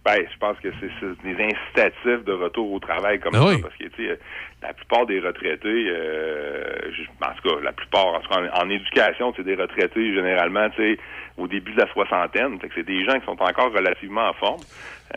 [0.06, 3.46] Ben, je pense que c'est c'est des incitatifs de retour au travail comme Ah ça,
[3.48, 3.62] oui.
[3.62, 4.20] parce que, tu sais,
[4.64, 8.66] la plupart des retraités, euh, je- en tout cas, la plupart, en, tout cas, en,
[8.66, 10.98] en éducation, c'est des retraités, généralement, tu sais,
[11.38, 14.34] au début de la soixantaine, fait que c'est des gens qui sont encore relativement en
[14.34, 14.62] forme,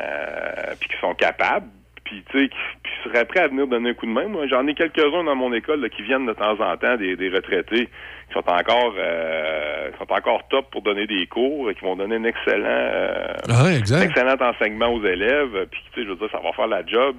[0.01, 1.67] euh, puis qui sont capables,
[2.05, 4.29] puis, tu sais, qui, qui seraient prêts à venir donner un coup de main.
[4.29, 7.17] Moi, j'en ai quelques-uns dans mon école là, qui viennent de temps en temps, des,
[7.17, 7.87] des retraités,
[8.29, 11.97] qui sont encore euh, qui sont encore top pour donner des cours, et qui vont
[11.97, 13.65] donner un excellent euh, Ah
[14.05, 17.17] excellent enseignement aux élèves, puis tu sais, je veux dire, ça va faire la job,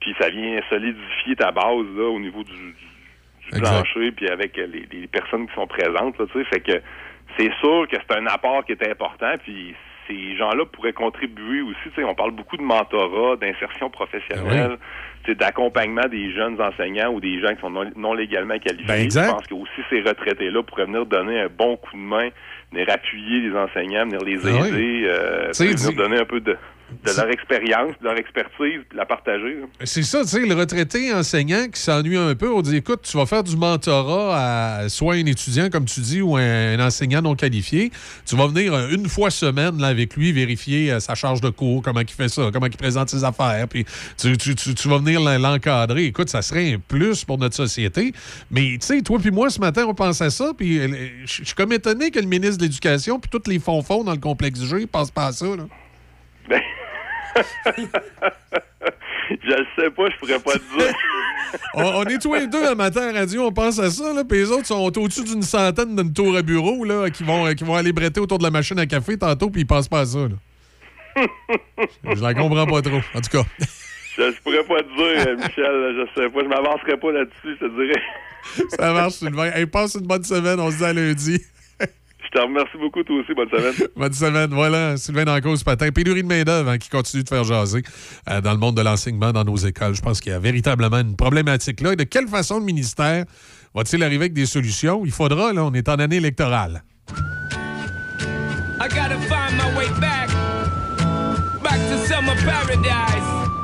[0.00, 2.74] puis ça vient solidifier ta base là au niveau du, du-
[3.52, 6.60] du plancher, puis avec euh, les, les personnes qui sont présentes, là, tu sais, fait
[6.60, 6.80] que
[7.38, 9.74] c'est sûr que c'est un apport qui est important, puis
[10.06, 14.84] ces gens-là pourraient contribuer aussi, tu sais, on parle beaucoup de mentorat, d'insertion professionnelle, Ah
[15.26, 18.86] sais, d'accompagnement des jeunes enseignants ou des gens qui sont non, non légalement qualifiés.
[18.86, 19.10] Ben.
[19.10, 22.28] Je pense que aussi ces retraités-là pourraient venir donner un bon coup de main,
[22.72, 24.68] venir appuyer les enseignants, venir les Ah oui.
[24.68, 26.56] aider, euh, venir donner un peu de,
[27.04, 29.56] de leur expérience, de leur expertise, puis la partager.
[29.84, 33.16] C'est ça, tu sais, le retraité enseignant qui s'ennuie un peu, on dit écoute, tu
[33.16, 37.34] vas faire du mentorat à soit un étudiant, comme tu dis, ou un, enseignant non
[37.34, 37.90] qualifié.
[38.26, 41.50] Tu vas venir euh, une fois semaine là, avec lui vérifier euh, sa charge de
[41.50, 43.84] cours, comment il fait ça, comment il présente ses affaires, puis
[44.16, 46.04] tu, tu- tu- tu vas venir l'en- l'encadrer.
[46.06, 48.12] Écoute, ça serait un plus pour notre société.
[48.50, 50.88] Mais tu sais, toi puis moi, ce matin, on pense à ça, puis euh,
[51.26, 54.18] je suis comme étonné que le ministre de l'Éducation, puis tous les fonds-fonds dans le
[54.18, 55.46] complexe G, passent pas à ça.
[55.46, 55.64] Là.
[56.48, 56.60] Ben...
[59.30, 60.94] je le sais pas, je pourrais pas te dire.
[61.74, 64.12] on, on est tous les deux un matin à la radio, on pense à ça,
[64.12, 67.52] là, puis les autres sont au-dessus d'une centaine d'une tour à bureau là, qui, vont,
[67.54, 70.00] qui vont aller bretter autour de la machine à café tantôt, puis ils pensent pas
[70.00, 70.18] à ça.
[70.18, 70.36] là.
[72.14, 73.44] Je la comprends pas trop, en tout cas.
[74.16, 77.56] Je, je pourrais pas te dire, euh, Michel, je sais pas, je m'avancerai pas là-dessus,
[77.60, 78.02] je te dirais.
[78.70, 79.50] Ça marche, Sylvain.
[79.52, 81.40] Hey, passe une bonne semaine, on se dit à lundi.
[82.38, 83.88] Te remercie beaucoup, toi aussi, bonne semaine.
[83.96, 84.50] Bonne semaine.
[84.52, 85.90] Voilà, Sylvain Danco ce matin.
[85.90, 87.82] Pénurie de main-d'œuvre hein, qui continue de faire jaser
[88.30, 89.96] euh, dans le monde de l'enseignement, dans nos écoles.
[89.96, 91.94] Je pense qu'il y a véritablement une problématique là.
[91.94, 93.24] Et de quelle façon le ministère
[93.74, 95.02] va-t-il arriver avec des solutions?
[95.04, 96.84] Il faudra, là, on est en année électorale.
[98.80, 100.28] I gotta find my way back,
[101.60, 103.57] back to summer paradise.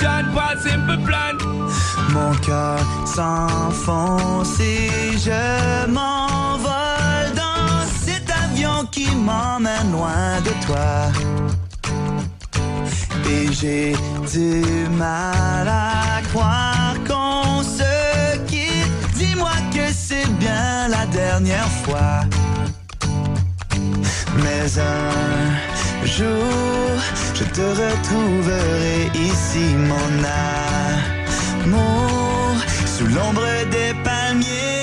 [0.00, 1.36] John Paul Simple Plan.
[2.12, 11.12] Mon cœur s'enfonce et je m'envole dans cet avion qui m'emmène loin de toi.
[13.28, 13.94] Et j'ai
[14.32, 19.14] du mal à croire qu'on se quitte.
[19.14, 22.22] Dis-moi que c'est bien la dernière fois.
[24.42, 25.79] Mais un
[26.18, 30.24] je te retrouverai ici, mon
[31.62, 32.56] amour,
[32.86, 34.79] sous l'ombre des palmiers.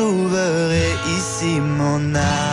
[0.00, 2.49] Retrouverai ici, mon amour,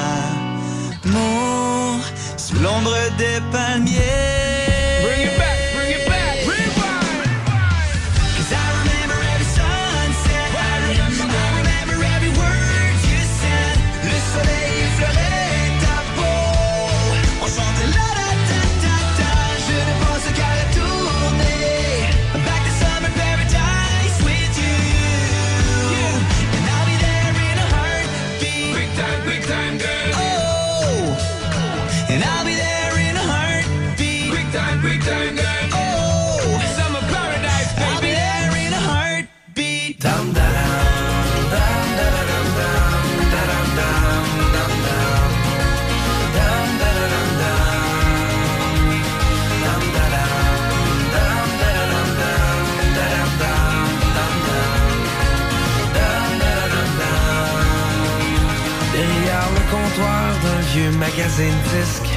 [61.18, 62.12] vieux magazine disque,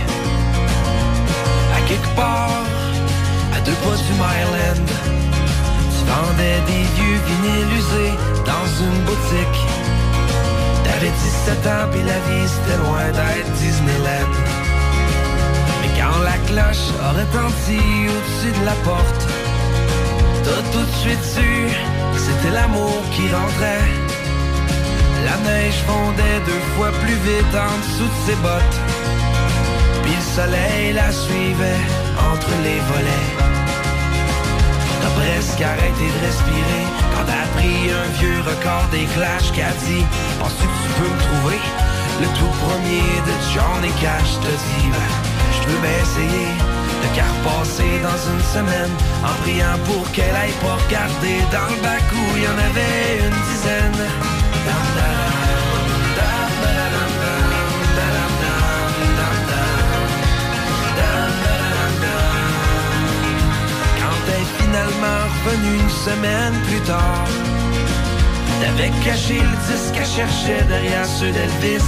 [1.75, 2.65] à quelque part,
[3.57, 4.87] à deux pas du Myland.
[5.93, 8.15] Tu vendais des vieux vinyles usés
[8.45, 9.61] dans une boutique.
[10.85, 14.33] T'avais 17 ans pis la vie c'était loin d'être Disneyland.
[15.81, 17.81] Mais quand la cloche a retenti
[18.15, 19.27] au-dessus de la porte,
[20.45, 21.69] t'as tout de suite su
[22.13, 23.89] que c'était l'amour qui rentrait.
[25.25, 28.90] La neige fondait deux fois plus vite en dessous de ses bottes.
[30.41, 31.85] Soleil la suivait
[32.33, 33.29] entre les volets.
[35.03, 40.07] T'as presque arrêté de respirer quand t'as pris un vieux record des clashs qu'a dit.
[40.41, 41.61] Penses-tu que tu peux me trouver?
[42.23, 45.13] Le tout premier de Johnny Cash te dit Ben,
[45.53, 46.49] je veux bien essayer
[47.03, 48.93] de qu'à repasser dans une semaine
[49.23, 53.29] En priant pour qu'elle aille pas regarder dans le bac où il y en avait
[53.29, 54.01] une dizaine
[64.71, 67.27] finalement revenu une semaine plus tard.
[68.61, 71.83] T'avais caché le disque qu'elle cherchait derrière ceux d'Elvis.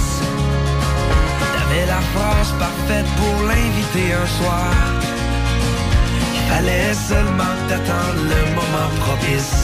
[1.53, 4.67] T'avais la phrase parfaite pour l'inviter un soir.
[6.35, 9.55] Il fallait seulement que t'attendes le moment propice.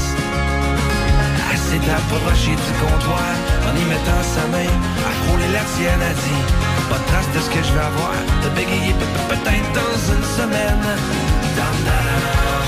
[1.52, 3.32] Elle s'est approchée du comptoir
[3.68, 4.72] En y mettant sa main
[5.10, 6.44] à frôler la tienne a dit
[6.90, 8.14] Pas de trace de ce que je vais avoir.
[8.44, 10.84] De bégayer pe- pe- peut-être dans une semaine.
[11.58, 12.59] Dam, dam,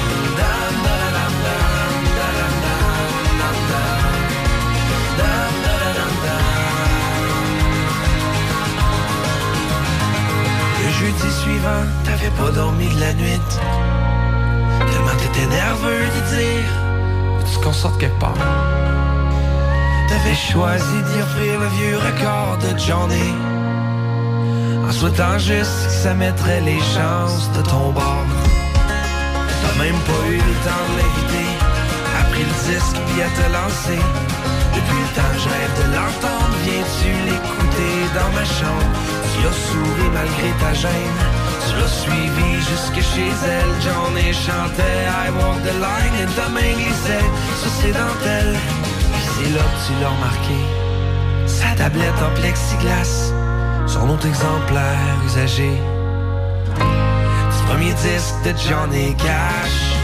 [11.29, 13.41] suivant, t'avais pas dormi de la nuit.
[14.79, 16.69] Tellement t'étais nerveux de dire,
[17.45, 18.33] tu qu'on sorte quelque part.
[20.09, 23.33] T'avais choisi d'y offrir le vieux record de Johnny.
[24.87, 28.31] En souhaitant juste que ça mettrait les chances de ton bord.
[29.61, 31.49] T'as même pas eu le temps de l'inviter.
[32.19, 34.01] A pris le disque puis à te lancer.
[34.75, 36.55] Depuis le temps, je rêve de l'entendre.
[36.65, 39.20] Viens-tu l'écouter dans ma chambre?
[39.49, 41.19] Souri malgré ta gêne.
[41.65, 43.73] Tu l'as suivi jusque chez elle.
[43.81, 46.15] John et chantait I walk the line.
[46.21, 47.25] Et ta main glissait
[47.61, 48.57] sur ses dentelles.
[49.13, 50.59] Puis c'est là que tu l'as remarqué.
[51.47, 53.33] Sa tablette en plexiglas.
[53.87, 55.71] Son autre exemplaire usagé.
[56.77, 60.00] Du premier disque de Johnny Cash.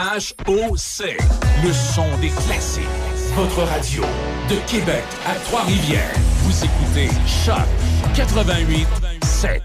[0.00, 1.16] C-H-O-C.
[1.62, 2.84] Le son des classiques.
[3.34, 4.02] Votre radio
[4.48, 6.14] de Québec à Trois-Rivières.
[6.42, 7.56] Vous écoutez Choc
[8.14, 8.86] 88
[9.22, 9.62] 7.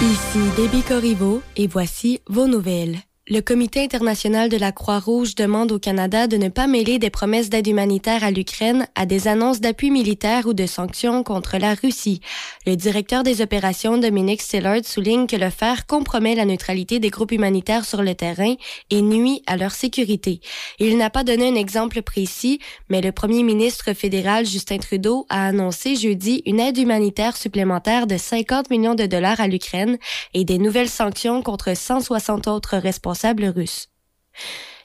[0.00, 2.98] Ici Déby Corriveau et voici vos nouvelles.
[3.28, 7.50] Le Comité international de la Croix-Rouge demande au Canada de ne pas mêler des promesses
[7.50, 12.20] d'aide humanitaire à l'Ukraine à des annonces d'appui militaire ou de sanctions contre la Russie.
[12.66, 17.30] Le directeur des opérations, Dominique Stillard, souligne que le faire compromet la neutralité des groupes
[17.30, 18.56] humanitaires sur le terrain
[18.90, 20.40] et nuit à leur sécurité.
[20.80, 22.58] Il n'a pas donné un exemple précis,
[22.88, 28.16] mais le premier ministre fédéral Justin Trudeau a annoncé jeudi une aide humanitaire supplémentaire de
[28.16, 29.96] 50 millions de dollars à l'Ukraine
[30.34, 33.88] et des nouvelles sanctions contre 160 autres responsables russes.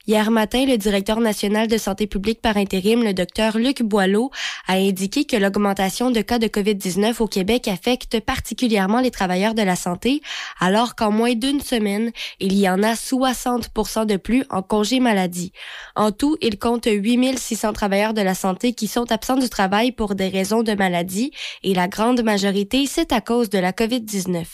[0.09, 4.31] Hier matin, le directeur national de santé publique par intérim, le docteur Luc Boileau,
[4.65, 9.63] a indiqué que l'augmentation de cas de COVID-19 au Québec affecte particulièrement les travailleurs de
[9.63, 10.21] la santé,
[10.61, 15.51] alors qu'en moins d'une semaine, il y en a 60% de plus en congé maladie.
[15.97, 20.15] En tout, il compte 8600 travailleurs de la santé qui sont absents du travail pour
[20.15, 21.31] des raisons de maladie
[21.63, 24.45] et la grande majorité, c'est à cause de la COVID-19.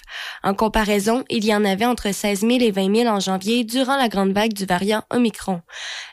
[0.42, 3.98] En comparaison, il y en avait entre 16 000 et 20 000 en janvier durant
[3.98, 5.43] la grande vague du variant Omicron.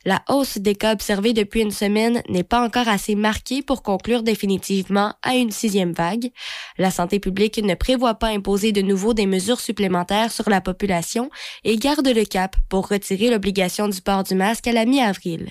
[0.04, 4.22] La hausse des cas observés depuis une semaine n'est pas encore assez marquée pour conclure
[4.22, 6.30] définitivement à une sixième vague.
[6.78, 11.30] La santé publique ne prévoit pas imposer de nouveau des mesures supplémentaires sur la population
[11.64, 15.50] et garde le cap pour retirer l'obligation du port du masque à la mi-avril.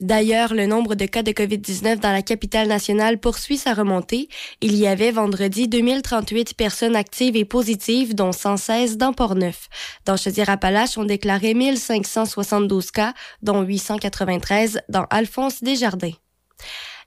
[0.00, 4.28] D'ailleurs, le nombre de cas de COVID-19 dans la capitale nationale poursuit sa remontée.
[4.60, 9.68] Il y avait vendredi 2038 personnes actives et positives, dont 116 dans Port-Neuf.
[10.04, 16.14] Dans Chaudière-Appalaches, on déclarait 1572 cas, dont 893 dans Alphonse Desjardins.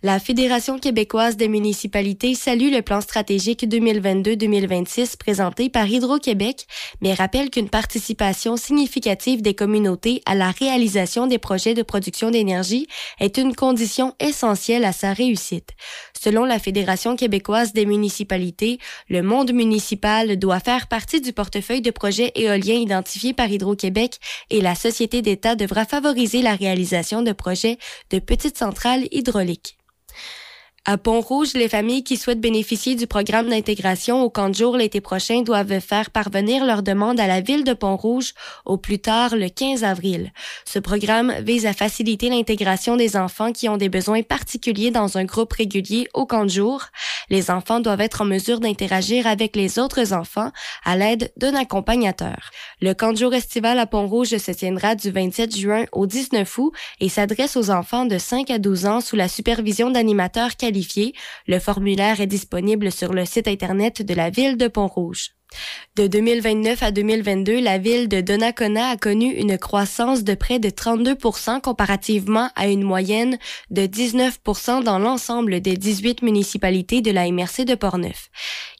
[0.03, 6.67] La Fédération québécoise des municipalités salue le plan stratégique 2022-2026 présenté par Hydro-Québec,
[7.01, 12.85] mais rappelle qu'une participation significative des communautés à la réalisation des projets de production d'énergie
[13.19, 15.69] est une condition essentielle à sa réussite.
[16.13, 18.77] Selon la Fédération québécoise des municipalités,
[19.09, 24.19] le monde municipal doit faire partie du portefeuille de projets éoliens identifiés par Hydro-Québec
[24.51, 27.79] et la société d'État devra favoriser la réalisation de projets
[28.11, 29.75] de petites centrales hydrauliques.
[30.89, 35.01] À Pont-Rouge, les familles qui souhaitent bénéficier du programme d'intégration au camp de jour l'été
[35.01, 38.33] prochain doivent faire parvenir leur demande à la ville de Pont-Rouge
[38.63, 40.31] au plus tard le 15 avril.
[40.63, 45.25] Ce programme vise à faciliter l'intégration des enfants qui ont des besoins particuliers dans un
[45.25, 46.85] groupe régulier au camp de jour.
[47.29, 50.51] Les enfants doivent être en mesure d'interagir avec les autres enfants
[50.85, 52.37] à l'aide d'un accompagnateur.
[52.79, 56.71] Le camp de jour estival à Pont-Rouge se tiendra du 27 juin au 19 août
[57.01, 60.76] et s'adresse aux enfants de 5 à 12 ans sous la supervision d'animateurs qualifiés.
[61.47, 65.36] Le formulaire est disponible sur le site Internet de la ville de Pont-Rouge.
[65.95, 70.69] De 2029 à 2022, la ville de Donnacona a connu une croissance de près de
[70.69, 73.39] 32% comparativement à une moyenne
[73.71, 78.29] de 19% dans l'ensemble des 18 municipalités de la MRC de Portneuf.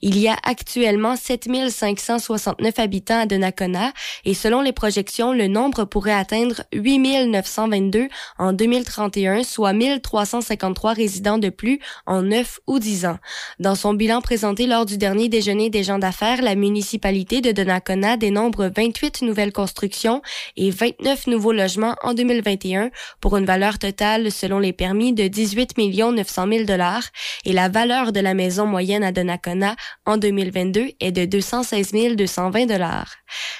[0.00, 3.92] Il y a actuellement 7569 habitants à Donnacona
[4.24, 8.06] et selon les projections, le nombre pourrait atteindre 8922
[8.38, 13.18] en 2031, soit 1353 résidents de plus en 9 ou 10 ans.
[13.58, 18.70] Dans son bilan présenté lors du dernier déjeuner des gens d'affaires, municipalité de Donnacona dénombre
[18.74, 20.22] 28 nouvelles constructions
[20.56, 22.90] et 29 nouveaux logements en 2021
[23.20, 27.04] pour une valeur totale selon les permis de 18 900 000 dollars
[27.44, 29.76] et la valeur de la maison moyenne à Donnacona
[30.06, 33.14] en 2022 est de 216 220 dollars.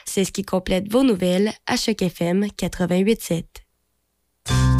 [0.04, 4.77] C'est ce qui complète vos nouvelles à Choc FM 88.7.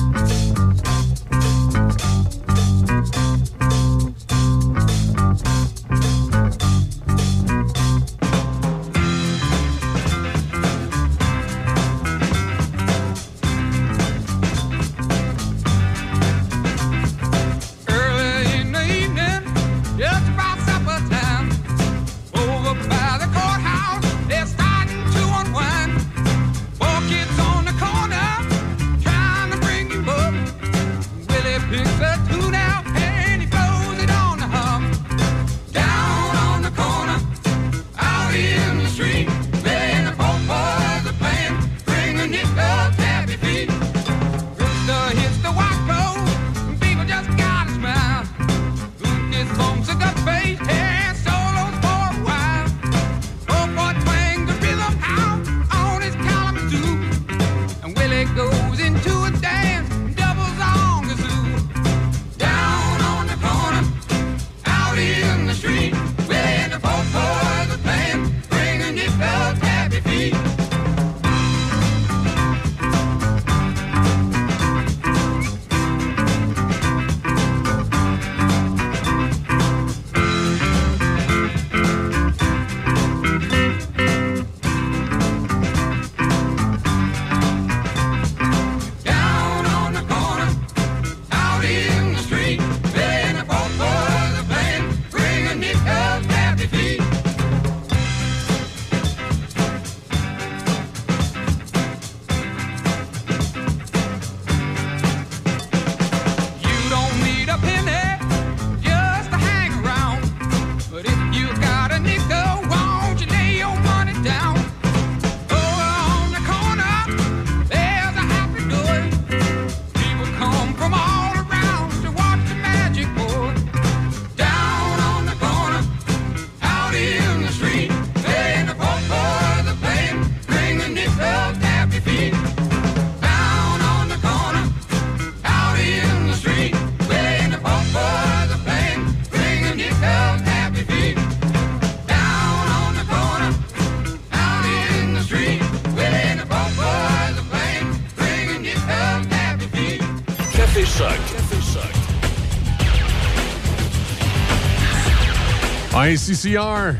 [156.08, 156.96] ICCR,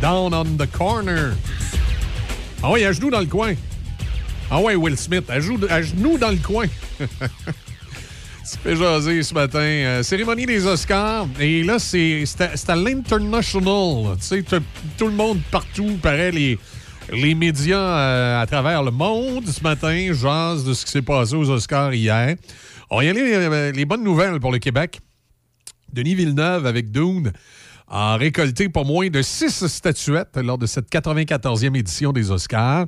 [0.00, 1.34] down on the corner.
[2.62, 3.54] Ah ouais, à genoux dans le coin.
[4.48, 6.66] Ah ouais, Will Smith, à, genoux dans le coin.
[8.48, 9.58] Tu fait jaser ce matin.
[9.58, 11.26] Euh, cérémonie des Oscars.
[11.40, 12.24] Et là, c'est
[12.68, 14.16] à, l'international.
[14.20, 14.44] Tu sais,
[14.98, 16.58] tout le monde partout, paraît, les,
[17.12, 21.34] les médias euh, à travers le monde ce matin jasent de ce qui s'est passé
[21.34, 22.36] aux Oscars hier.
[22.88, 25.00] On y aller euh, les bonnes nouvelles pour le Québec.
[25.92, 27.32] Denis Villeneuve avec Dune
[27.94, 32.86] a récolté pas moins de six statuettes lors de cette 94e édition des Oscars,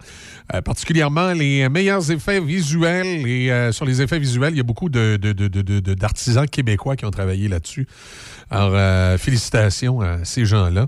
[0.54, 3.26] Euh, particulièrement les meilleurs effets visuels.
[3.26, 5.16] Et euh, sur les effets visuels, il y a beaucoup de-
[5.94, 7.86] d'artisans québécois qui ont travaillé là-dessus.
[8.50, 10.86] Alors, euh, félicitations à ces gens-là.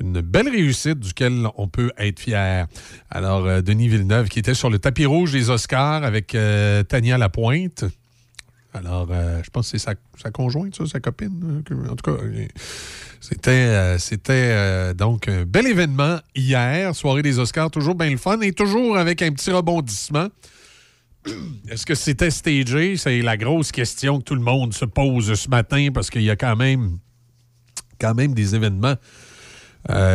[0.00, 2.66] Une belle réussite duquel on peut être fier.
[3.10, 7.84] Alors, Denis Villeneuve, qui était sur le tapis rouge des Oscars avec euh, Tania Lapointe.
[8.74, 11.62] Alors, euh, je pense que c'est sa, conjointe, sa copine.
[11.64, 17.70] que- en tout cas, euh, c'était, euh, donc un bel événement hier, soirée des Oscars,
[17.70, 20.28] toujours bien le fun et toujours avec un petit rebondissement.
[21.68, 22.96] Est-ce que c'était stagé?
[22.96, 26.30] C'est la grosse question que tout le monde se pose ce matin parce qu'il y
[26.30, 26.98] a quand même,
[28.34, 28.96] des événements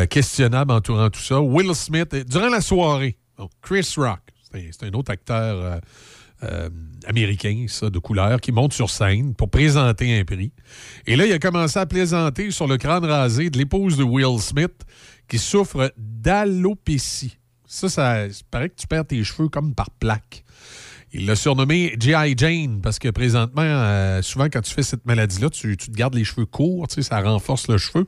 [0.10, 1.40] questionnables entourant tout ça.
[1.40, 3.18] Will Smith, durant la soirée,
[3.62, 4.20] Chris Rock,
[4.52, 5.80] c'est un autre acteur
[6.44, 6.70] euh,
[7.06, 10.52] américain, ça, de couleur, qui monte sur scène pour présenter un prix.
[11.06, 14.40] Et là, il a commencé à plaisanter sur le crâne rasé de l'épouse de Will
[14.40, 14.84] Smith
[15.28, 17.38] qui souffre d'alopécie.
[17.66, 20.44] Ça, ça, il paraît que tu perds tes cheveux comme par plaque.
[21.14, 22.36] Il l'a surnommé G.I.
[22.38, 26.26] Jane parce que présentement, euh, souvent quand tu fais cette maladie-là, tu, te gardes les
[26.26, 28.06] cheveux courts, tu sais, ça renforce le cheveu.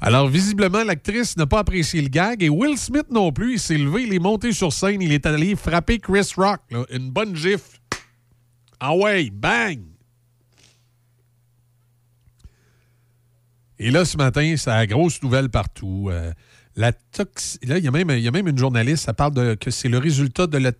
[0.00, 3.54] Alors, visiblement, l'actrice n'a pas apprécié le gag et Will Smith non plus.
[3.54, 6.60] Il s'est levé, il est monté sur scène, il est allé frapper Chris Rock.
[6.90, 7.78] une bonne gifle.
[8.78, 9.80] Ah ouais, bang!
[13.80, 16.08] Et là, ce matin, c'est la grosse nouvelle partout.
[16.10, 16.32] Euh,
[16.76, 17.58] La toxi...
[17.64, 19.70] Là, il y, a même, il y a même une journaliste, ça parle de que
[19.70, 20.72] c'est le résultat de la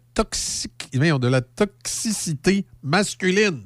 [0.88, 0.96] toxic...
[0.96, 3.62] voyons, de la toxicité masculine.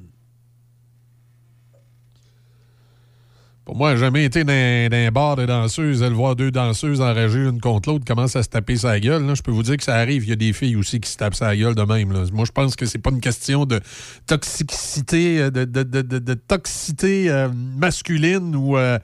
[3.65, 7.61] Pour moi, jamais été dans, un bar de danseuses, elle voir deux danseuses enragées l'une
[7.61, 9.23] contre l'autre, commence à se taper sa gueule.
[9.33, 10.23] Je peux vous dire que ça arrive.
[10.23, 12.09] Il y a des filles aussi qui se tapent sa gueule de même.
[12.33, 13.79] Moi, je pense que c'est pas une question de
[14.27, 18.99] toxicité, euh, de, toxicité euh, masculine ou, euh,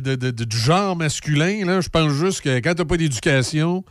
[0.00, 1.64] de, genre masculin.
[1.64, 1.80] Là.
[1.80, 3.82] Je pense juste que quand t'as pas d'éducation,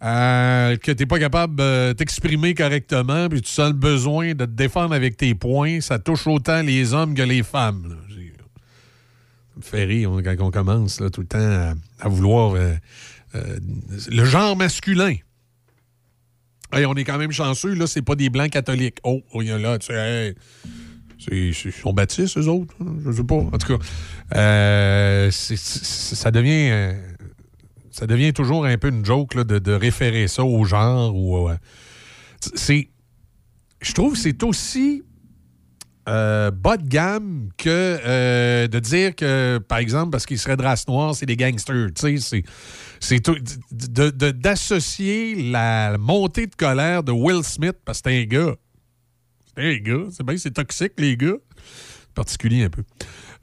[0.00, 4.50] euh, que t'es pas capable de t'exprimer correctement, puis tu sens le besoin de te
[4.50, 7.88] défendre avec tes poings, ça touche autant les hommes que les femmes.
[7.88, 7.96] là.
[8.08, 12.74] Ça me fait rire quand on commence tout le temps à, vouloir euh,
[13.34, 13.58] euh,
[14.08, 15.16] le genre masculin.
[16.72, 18.98] Hey, on est quand même chanceux, là, c'est pas des blancs catholiques.
[19.02, 20.34] Oh, oh, il y a là, tu sais, hey,
[21.32, 22.72] ils sont baptistes, eux autres?
[22.80, 22.94] hein?
[23.04, 23.34] Je sais pas.
[23.34, 23.84] En tout cas,
[24.36, 26.94] euh, ça devient.
[27.98, 31.48] Ça devient toujours un peu une joke de, référer ça au genre ou.
[31.48, 31.56] euh,
[32.54, 32.90] c'est.
[33.80, 35.02] Je trouve que c'est aussi
[36.08, 40.62] euh, bas de gamme que euh, de dire que, par exemple, parce qu'ils seraient de
[40.62, 41.88] race noire, c'est des gangsters.
[43.00, 43.28] C'est-
[44.32, 48.54] d'associer la montée de colère de Will Smith, parce que c'est un gars.
[49.56, 50.06] C'est un gars.
[50.12, 51.38] C'est bien, c'est toxique, les gars.
[52.18, 52.82] Particulier un peu.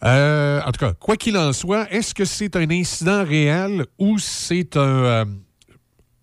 [0.04, 4.20] Euh, en tout cas, quoi qu'il en soit, est-ce que c'est un incident réel ou
[4.20, 4.82] c'est un.
[4.82, 5.26] euh,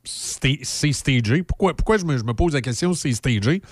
[0.04, 1.42] c'est stagé?
[1.42, 3.62] Pourquoi, pourquoi je, me, je me pose la question c'est stagé?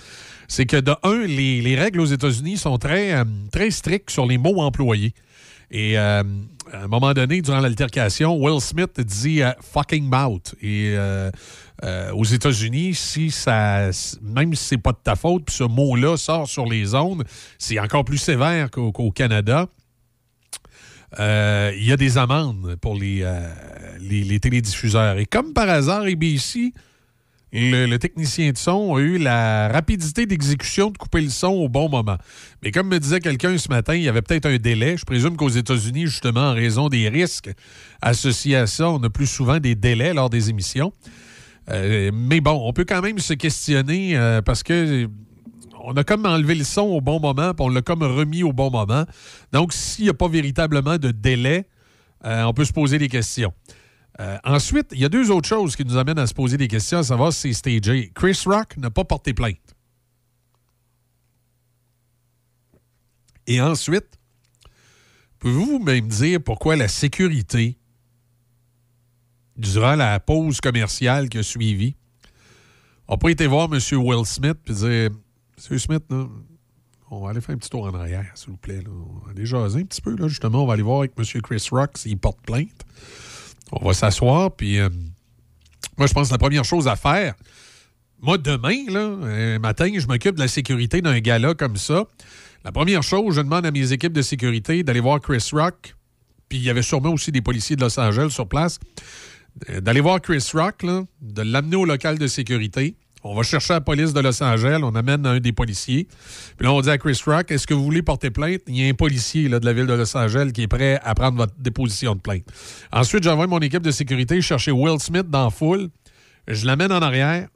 [0.47, 4.25] C'est que de un, les, les règles aux États-Unis sont très, euh, très strictes sur
[4.25, 5.13] les mots employés.
[5.69, 6.23] Et euh,
[6.73, 10.55] à un moment donné, durant l'altercation, Will Smith dit fucking mouth.
[10.61, 10.95] Et
[11.83, 13.89] euh, aux États-Unis, si ça,
[14.21, 17.23] même si c'est pas de ta faute, puis ce mot-là sort sur les ondes,
[17.57, 19.67] c'est encore plus sévère qu'au Canada.
[21.19, 23.49] Euh, il y a des amendes pour les, euh,
[23.99, 25.17] les, télédiffuseurs.
[25.17, 26.71] Et comme par hasard, ABC,
[27.51, 31.89] le technicien de son a eu la rapidité d'exécution de couper le son au bon
[31.89, 32.17] moment.
[32.63, 34.95] Mais comme me disait quelqu'un ce matin, il y avait peut-être un délai.
[34.95, 37.51] Je présume qu'aux États-Unis, justement, en raison des risques
[38.01, 40.93] associés à ça, on a plus souvent des délais lors des émissions.
[41.69, 45.07] Euh, mais bon, on peut quand même se questionner euh, parce que
[45.83, 48.53] on a comme enlevé le son au bon moment, puis on l'a comme remis au
[48.53, 49.05] bon moment.
[49.51, 51.67] Donc, s'il n'y a pas véritablement de délai,
[52.25, 53.53] euh, on peut se poser des questions.
[54.43, 56.99] Ensuite, il y a deux autres choses qui nous amènent à se poser des questions,
[56.99, 58.11] à savoir si c'est stagé.
[58.13, 59.57] Chris Rock n'a pas porté plainte.
[63.47, 64.19] Et ensuite,
[65.39, 67.79] pouvez-vous même dire pourquoi la sécurité,
[69.61, 71.95] durant la pause commerciale qui a suivi,
[73.09, 73.79] n'a pas été voir M.
[73.99, 75.09] Will Smith et dire
[75.69, 75.79] M.
[75.79, 76.03] Smith,
[77.09, 78.83] on va aller faire un petit tour en arrière, s'il vous plaît.
[78.87, 80.63] On va aller jaser un petit peu, là, justement.
[80.63, 81.41] On va aller voir avec M.
[81.41, 82.85] Chris Rock s'il porte plainte.
[83.71, 84.89] On va s'asseoir, puis euh,
[85.97, 87.35] moi, je pense que la première chose à faire,
[88.21, 92.05] moi, demain, là, un matin, je m'occupe de la sécurité d'un gala comme ça.
[92.63, 95.95] La première chose, je demande à mes équipes de sécurité d'aller voir Chris Rock,
[96.47, 99.30] puis il y avait sûrement aussi des policiers de Los Angeles sur place, euh,
[99.81, 100.85] d'aller voir Chris Rock,
[101.21, 102.95] de l'amener au local de sécurité.
[103.23, 106.07] On va chercher la police de Los Angeles, on amène un des policiers.
[106.57, 108.61] Puis là, on dit à Chris Rock, est-ce que vous voulez porter plainte?
[108.65, 111.13] Il y a un policier de la ville de Los Angeles qui est prêt à
[111.13, 112.43] prendre votre déposition de plainte.
[112.91, 115.89] Ensuite, j'envoie mon équipe de sécurité chercher Will Smith dans la foule.
[116.47, 117.47] Je l'amène en arrière.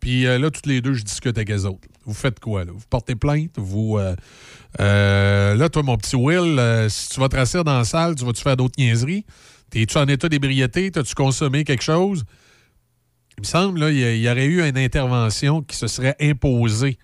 [0.00, 1.86] Puis euh, là, toutes les deux, je discute avec les autres.
[2.06, 2.72] Vous faites quoi, là?
[2.72, 3.52] Vous portez plainte?
[3.56, 3.98] Vous.
[3.98, 4.16] euh,
[4.80, 6.58] euh, là, toi, mon petit Will,
[6.88, 9.26] si tu vas te dans la salle, tu vas-tu faire d'autres niaiseries?
[9.74, 10.88] T'es-tu en état d'ébriété?
[10.92, 12.22] T'as-tu consommé quelque chose?
[13.36, 16.96] Il me semble, là, il y, y aurait eu une intervention qui se serait imposée.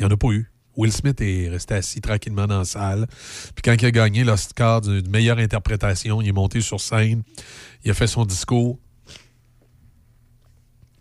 [0.00, 0.50] Il n'y en a pas eu.
[0.76, 3.06] Will Smith est resté assis tranquillement dans la salle.
[3.54, 7.22] Puis quand il a gagné l'Oscar de meilleure interprétation, il est monté sur scène.
[7.84, 8.80] Il a fait son discours.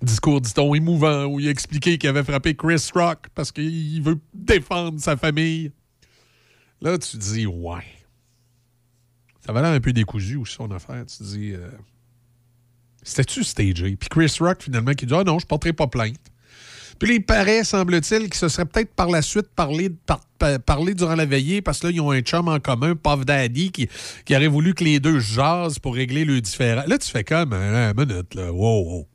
[0.04, 4.20] Discours, dit-on, émouvant, où il a expliqué qu'il avait frappé Chris Rock parce qu'il veut
[4.36, 5.72] défendre sa famille.
[6.80, 8.01] Là, tu dis, ouais.
[9.54, 11.06] Ça l'air un peu décousu aussi, son affaire.
[11.06, 11.70] Tu dis, euh,
[13.04, 13.96] c'était-tu stagé?
[13.96, 16.20] Puis Chris Rock, finalement, qui dit, ah non, je porterai pas plainte.
[17.00, 20.94] Puis il paraît, semble-t-il, que ce serait peut-être par la suite parlé, par- par- parlé
[20.94, 23.90] durant la veillée, parce que là, ils ont un chum en commun, Puff Daddy, qui,
[24.24, 26.84] qui aurait voulu que les deux jasent pour régler le différend.
[26.88, 29.08] Là, tu fais comme, hein, une minute, là, wow, wow.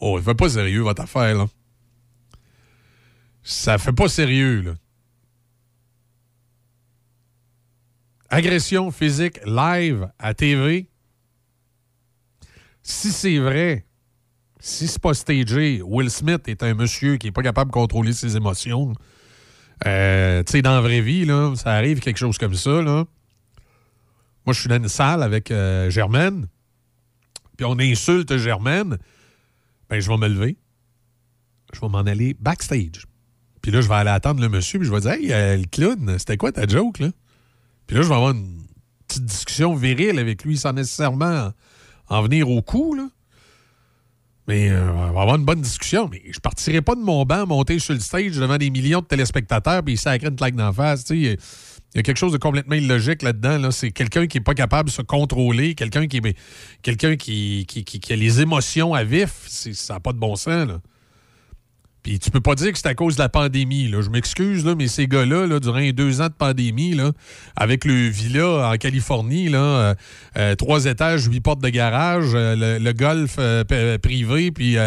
[0.00, 1.46] Oh, il fait pas sérieux, votre affaire, là.
[3.42, 4.72] Ça fait pas sérieux, là.
[8.30, 10.88] Agression physique live à TV.
[12.82, 13.86] Si c'est vrai,
[14.60, 18.12] si c'est pas stagé, Will Smith est un monsieur qui est pas capable de contrôler
[18.12, 18.92] ses émotions.
[19.86, 21.26] Euh, tu sais, dans la vraie vie,
[21.56, 23.04] ça arrive quelque chose comme ça, là.
[24.44, 26.48] Moi, je suis dans une salle avec euh, Germaine.
[27.56, 28.98] puis on insulte Germaine,
[29.88, 30.56] ben je vais me lever.
[31.72, 33.06] Je vais m'en aller backstage.
[33.62, 35.66] Puis là, je vais aller attendre le monsieur, puis je vais dire Hey, euh, le
[35.66, 37.08] clown, c'était quoi ta joke, là?
[37.88, 38.62] Puis là, je vais avoir une
[39.08, 41.50] petite discussion virile avec lui sans nécessairement
[42.08, 43.08] en venir au coup, là.
[44.46, 46.08] Mais euh, on va avoir une bonne discussion.
[46.10, 49.04] Mais je partirai pas de mon banc monter sur le stage devant des millions de
[49.06, 51.04] téléspectateurs puis sacrer une claque d'en face.
[51.10, 53.58] Il y a- quelque chose de complètement illogique là-dedans.
[53.58, 53.70] Là.
[53.72, 56.22] C'est quelqu'un qui n'est pas capable de se contrôler, quelqu'un qui,
[56.80, 59.32] quelqu'un qui, qui, qui- qui a les émotions à vif.
[59.48, 60.66] Ça n'a pas de bon sens.
[60.66, 60.80] Là.
[62.08, 63.86] Puis tu peux pas dire que c'est à cause de la pandémie.
[63.86, 64.00] Là.
[64.00, 67.12] Je m'excuse, là, mais ces gars-là, là, durant les deux ans de pandémie, là,
[67.54, 69.94] avec le villa en Californie, là, euh,
[70.38, 73.38] euh, trois étages, huit portes de garage, euh, le, golf
[74.00, 74.78] privé, puis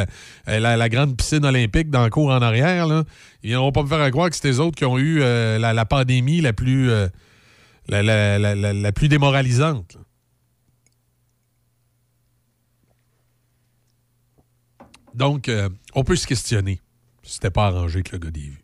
[0.48, 3.04] la, grande piscine olympique dans le cours en arrière, là,
[3.44, 6.42] ils viendront pas me faire croire que c'est eux autres qui ont eu la, pandémie
[6.42, 6.90] la plus,
[7.88, 9.96] la, plus démoralisante.
[15.14, 15.52] Donc,
[15.94, 16.80] on peut se questionner
[17.24, 18.64] c'était pas arrangé avec le gars des vues.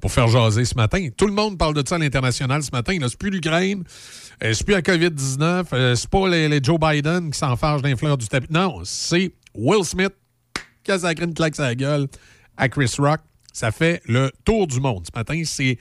[0.00, 1.08] Pour faire jaser ce matin.
[1.16, 2.96] Tout le monde parle de ça à l'international ce matin.
[3.00, 3.84] C'est plus l'Ukraine,
[4.42, 8.18] euh, c'est plus la COVID-19, euh, c'est pas les, Joe Biden qui s'enfargent d'un fleur
[8.18, 8.48] du tapis.
[8.50, 10.12] Non, c'est Will Smith
[10.82, 12.06] qui a sacré une claque la gueule
[12.56, 13.20] à Chris Rock.
[13.52, 15.06] Ça fait le tour du monde.
[15.06, 15.78] Ce matin, c'est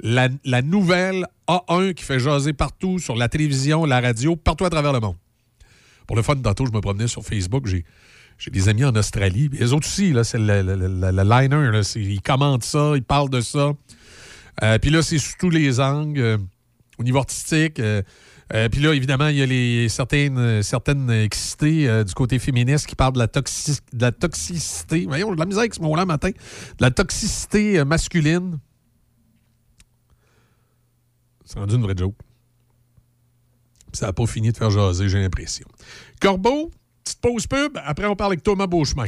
[0.00, 4.70] la, la nouvelle A1 qui fait jaser partout sur la télévision, la radio, partout à
[4.70, 5.16] travers le monde.
[6.06, 7.66] Pour le fun, tantôt, je me promenais sur Facebook.
[7.66, 7.84] J'ai,
[8.38, 9.48] j'ai des amis en Australie.
[9.52, 11.70] Les autres aussi, là, c'est le, le- le- le liner.
[11.72, 13.72] là, ils commentent ça, ils parlent de ça.
[14.62, 16.38] Euh, Puis là, c'est sous tous les angles, euh,
[16.98, 17.78] au niveau artistique.
[17.80, 18.02] euh,
[18.70, 23.14] Puis là, évidemment, il y a les, certaines, certaines excités du côté féministe qui parlent
[23.14, 25.04] de la, de la toxicité.
[25.06, 26.28] Voyons, de la misère avec ce mot-là matin.
[26.30, 26.34] De
[26.80, 28.58] la toxicité masculine.
[31.44, 32.16] C'est rendu une vraie joke.
[33.92, 35.66] Ça n'a pas fini de faire jaser, j'ai l'impression.
[36.20, 36.70] Corbeau,
[37.06, 37.78] petite pause pub.
[37.84, 39.06] Après, on parle avec Thomas Beauchemin.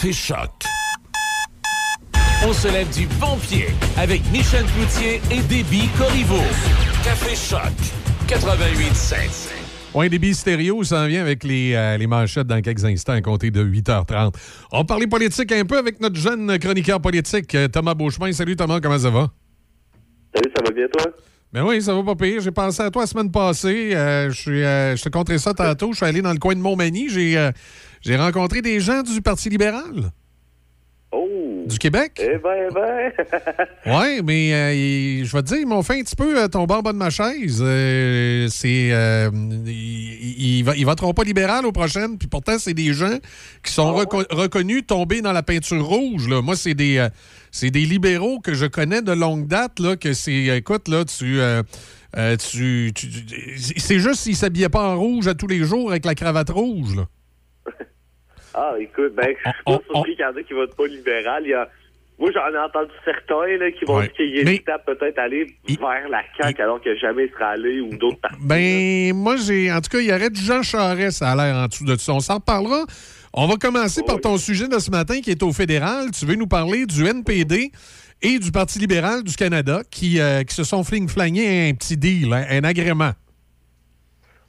[0.00, 0.50] Café Choc.
[2.46, 3.66] On se lève du bon pied
[3.96, 6.36] avec Michel Cloutier et Déby Corriveau.
[7.02, 7.72] Café Choc
[8.28, 9.50] 88.7.
[9.96, 13.50] Ouais, débit stéréo s'en vient avec les, euh, les manchettes dans quelques instants à compter
[13.50, 14.36] de 8h30.
[14.70, 18.30] On va parler politique un peu avec notre jeune chroniqueur politique, euh, Thomas Beauchemin.
[18.30, 19.32] Salut Thomas, comment ça va?
[20.32, 21.12] Salut, ça va bien toi?
[21.50, 22.42] Ben oui, ça va pas pire.
[22.42, 23.92] J'ai pensé à toi la semaine passée.
[23.94, 25.92] Euh, je suis, euh, je te compterai ça tantôt.
[25.92, 27.08] Je suis allé dans le coin de Montmagny.
[27.08, 27.50] J'ai euh,
[28.02, 30.10] j'ai rencontré des gens du Parti libéral.
[31.10, 31.64] Oh!
[31.66, 32.12] Du Québec?
[32.20, 33.12] Eh ben, eh ben!
[33.86, 36.74] Oui, mais euh, je vais te dire, ils m'ont fait un petit peu euh, tomber
[36.74, 37.62] en bas de ma chaise.
[37.64, 38.90] Euh, c'est.
[38.92, 39.30] euh,
[39.66, 43.16] ils, ils voteront pas libéral aux prochaines, puis pourtant, c'est des gens
[43.64, 46.28] qui sont reco- reconnus tombés dans la peinture rouge.
[46.28, 46.42] Là.
[46.42, 47.06] Moi, c'est des.
[47.50, 50.44] c'est des libéraux que je connais de longue date, là, que c'est.
[50.58, 51.38] Écoute, là, tu.
[52.38, 56.04] tu, tu- tu- c'est juste s'ils s'habillaient pas en rouge à tous les jours avec
[56.04, 56.96] la cravate rouge.
[56.96, 57.06] Là.
[58.54, 61.42] Ah, écoute, ben, je suis pas surpris qu'il y en a qui votent pas libéral.
[61.44, 61.68] Il y a...
[62.18, 64.10] Moi, j'en ai entendu certains là, qui vont Ouais.
[64.18, 67.94] dire hésitent à peut-être aller vers la CAQ alors que jamais il sera allé ou
[67.96, 68.36] d'autres partis.
[68.42, 69.70] Ben, moi, j'ai.
[69.70, 71.94] En tout cas, il y aurait du Jean Charest, ça a l'air en dessous de
[71.96, 72.12] ça.
[72.12, 72.84] On s'en reparlera.
[73.34, 76.10] On va commencer par ton sujet de ce matin qui est au fédéral.
[76.10, 77.70] Tu veux nous parler du NPD
[78.22, 82.32] et du Parti libéral du Canada qui, euh, qui se sont fling-flangés un petit deal,
[82.32, 83.12] hein, un agrément.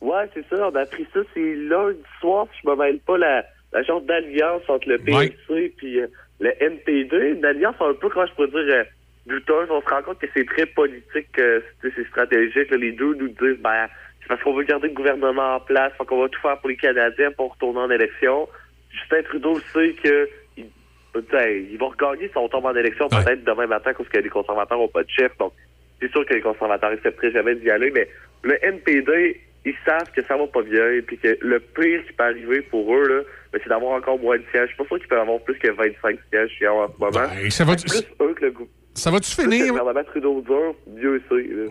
[0.02, 0.70] Ouais, c'est ça.
[0.70, 1.20] On a appris ça.
[1.34, 5.36] C'est lundi soir, si je me mêle pas, la, la genre d'alliance entre le PLC
[5.50, 6.08] et puis euh,
[6.40, 7.32] le NPD.
[7.38, 8.84] Une alliance un peu, comment je pourrais dire, euh,
[9.26, 9.68] douteuse.
[9.70, 12.72] On se rend compte que c'est très politique, euh, c'est stratégique.
[12.72, 12.78] là.
[12.78, 13.88] Les deux nous disent, ben,
[14.22, 16.78] c'est parce qu'on veut garder le gouvernement en place, qu'on va tout faire pour les
[16.78, 18.48] Canadiens pour retourner en élection.
[18.92, 20.66] Justin Trudeau sait que il,
[21.14, 24.30] peut-être, il va regagner si on tombe en élection peut-être demain matin parce que les
[24.30, 25.38] conservateurs n'ont pas de chef.
[25.38, 25.54] Donc,
[26.02, 28.08] c'est sûr que les conservateurs accepteraient jamais d'y aller, mais
[28.44, 32.24] le NPD, ils savent que ça va pas bien, puis que le pire qui peut
[32.24, 33.22] arriver pour eux, là,
[33.52, 34.70] ben, c'est d'avoir encore moins de sièges.
[34.70, 37.00] Je suis pas sûr qu'ils peuvent avoir plus que 25 sièges chez eux en ce
[37.00, 37.28] moment.
[37.28, 38.54] Ben, ça va- plus eux que le.
[38.96, 39.74] Ça va-tu finir?
[39.74, 40.76] le Trudeau dur,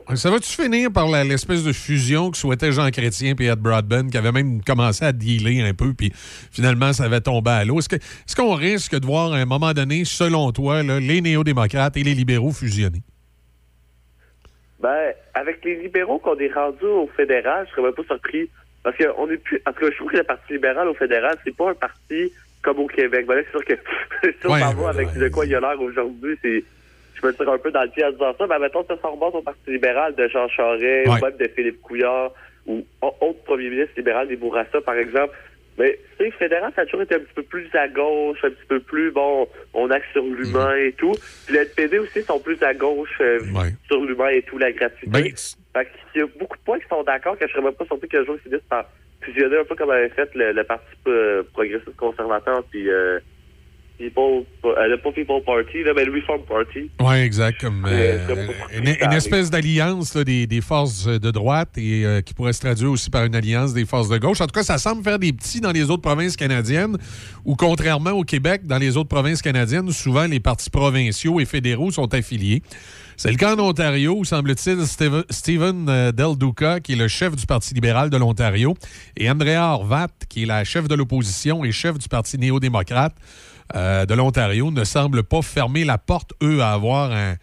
[0.07, 0.17] là.
[0.17, 4.17] Ça va-tu finir par l'espèce de fusion que souhaitait Jean Chrétien et Ed Broadbent, qui
[4.17, 7.81] avait même commencé à dealer un peu, puis finalement, ça avait tombé à l'eau?
[7.81, 12.03] Est-ce qu'on risque de voir à un moment donné, selon toi, là, les néo-démocrates et
[12.03, 13.03] les libéraux fusionner?
[14.81, 18.49] Ben, avec les libéraux qu'on est rendus au fédéral, je serais même pas surpris.
[18.85, 19.61] Parce qu'on est plus.
[19.67, 22.33] En tout cas, je trouve que le Parti libéral au fédéral, c'est pas un parti
[22.63, 23.27] comme au Québec.
[23.27, 23.75] Ben là, c'est sûr que
[24.23, 26.63] si on Ouais, s'en va avec de quoi il a l'air aujourd'hui, c'est.
[27.21, 29.35] Je me tire un peu dans le pied en disant ça, mais mettons ça remonte
[29.35, 32.31] au Parti libéral de Jean Charest, ou même de Philippe Couillard,
[32.67, 35.35] ou autre premier ministre libéral des Bourassa, par exemple.
[35.79, 38.51] Mais, tu sais, fédéral, ça a toujours été un petit peu plus à gauche, un
[38.51, 41.15] petit peu plus, bon, on axe sur l'humain et tout.
[41.47, 43.39] Puis le NPD aussi sont plus à gauche euh,
[43.87, 45.09] sur l'humain et tout, la gratuité.
[45.09, 45.23] Ben,
[45.75, 47.85] fait qu'il y a beaucoup de points qui sont d'accord, que je serais même pas
[47.85, 48.87] surpris qu'un jour ils finissent par
[49.21, 53.21] fusionner un peu comme avait fait le, le Parti euh, progressiste conservateur, puis euh,
[53.99, 56.89] People, euh, le People Party, là, le Reform Party.
[57.01, 57.61] Oui, exact.
[57.61, 62.33] Comme, euh, pas une, une espèce d'alliance des, des forces de droite et euh, qui
[62.33, 64.41] pourrait se traduire aussi par une alliance des forces de gauche.
[64.41, 66.97] En tout cas, ça semble faire des petits dans les autres provinces canadiennes,
[67.45, 71.91] où contrairement au Québec, dans les autres provinces canadiennes, souvent les partis provinciaux et fédéraux
[71.91, 72.63] sont affiliés.
[73.17, 77.09] C'est le cas en Ontario, où semble-t-il Steve- Stephen euh, Del Duca, qui est le
[77.09, 78.75] chef du Parti libéral de l'Ontario,
[79.17, 83.17] et Andrea Horvat, qui est la chef de l'opposition et chef du Parti néo-démocrate
[83.77, 87.35] euh, de l'Ontario, ne semblent pas fermer la porte, eux, à avoir un,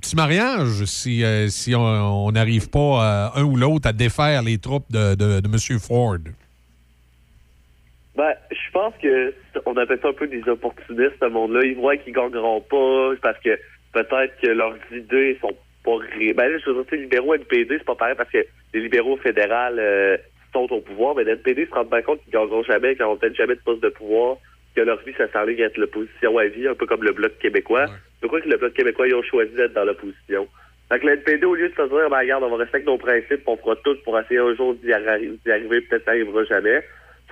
[0.00, 2.78] petit mariage si, euh, si on n'arrive pas,
[3.34, 5.78] euh, un ou l'autre, à défaire les troupes de, de, M.
[5.78, 6.18] Ford.
[8.16, 9.34] Ben, je pense que
[9.66, 11.64] on appelle ça un peu des opportunistes, ce monde-là.
[11.64, 13.58] Ils voient qu'ils gagneront pas parce que
[13.92, 15.96] peut-être que leurs idées sont pas.
[16.34, 19.16] Ben là, je veux dire, les libéraux NPD, c'est pas pareil parce que les libéraux
[19.16, 19.80] fédérales
[20.52, 23.36] sont au pouvoir, mais l'NPD se rendent bien compte qu'ils gagneront jamais, qu'ils n'auront peut-être
[23.36, 24.36] jamais de poste de pouvoir,
[24.74, 27.38] que leur vie, ça s'enligne à être l'opposition à vie, un peu comme le Bloc
[27.38, 27.86] québécois.
[28.22, 30.46] Je crois que le Bloc québécois, ils ont choisi d'être dans l'opposition.
[30.90, 32.86] Fait que le NPD, au lieu de se dire, ben, regarde, on va rester avec
[32.86, 36.12] nos principes, on fera tout pour essayer un jour d'y arri- d'y arriver, peut-être ça
[36.12, 36.82] n'arrivera jamais,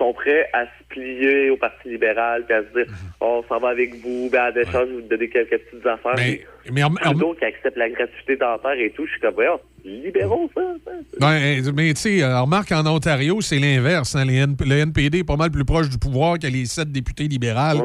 [0.01, 3.59] sont prêts à se plier au Parti libéral, puis à se dire, oh, on s'en
[3.59, 6.15] va avec vous, ben, en échange, vous donnez quelques petites affaires.
[6.17, 9.59] Mais- mais en- Trudeau qui accepte la gratuité dentaire et tout, je suis comme, voyons,
[9.85, 10.91] libéraux, ça, ça.
[11.19, 14.15] Ben, mais tu sais, euh, remarque en Ontario, c'est l'inverse.
[14.15, 14.27] hein.
[14.27, 17.77] N- le NPD est pas mal plus proche du pouvoir que les sept députés libérales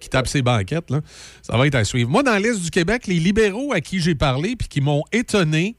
[0.00, 0.90] qui tapent ses banquettes.
[0.90, 1.00] Là.
[1.42, 2.08] Ça va être à suivre.
[2.10, 5.74] Moi, dans l'Est du Québec, les libéraux à qui j'ai parlé puis qui m'ont étonné,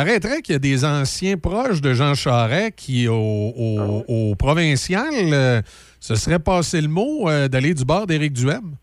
[0.00, 5.08] paraîtrait qu'il y a des anciens proches de Jean Charest qui, au, au- au provincial,
[5.32, 5.62] euh,
[6.00, 8.74] se seraient passé le mot euh, d'aller du bord d'Éric Duhem.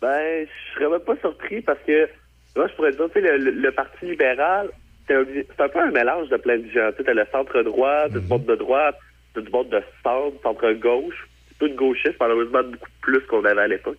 [0.00, 2.08] Ben, je serais même pas surpris parce que,
[2.56, 4.70] moi, je pourrais dire, tu sais, le, le- le Parti libéral,
[5.06, 6.88] c'est un, un peu un mélange de plein de gens.
[6.96, 8.96] Tu sais, le centre droit, t'as du monde de droite,
[9.36, 13.98] du monde de centre, centre-gauche, peu de gauchiste, malheureusement beaucoup plus qu'on avait à l'époque.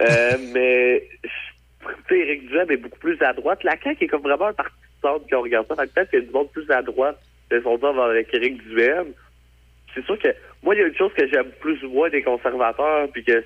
[0.00, 1.04] Euh, mais,
[2.08, 3.62] tu sais, Éric Duhem est beaucoup plus à droite.
[3.64, 5.74] La CAQ est comme vraiment un parti centre quand on regarde ça.
[5.74, 7.18] Peut-être qu'il y a du monde plus à droite
[7.50, 9.06] de son temps avec Éric Duhem.
[9.94, 10.28] C'est sûr que,
[10.62, 13.42] moi, il y a une chose que j'aime plus moins des conservateurs, puis que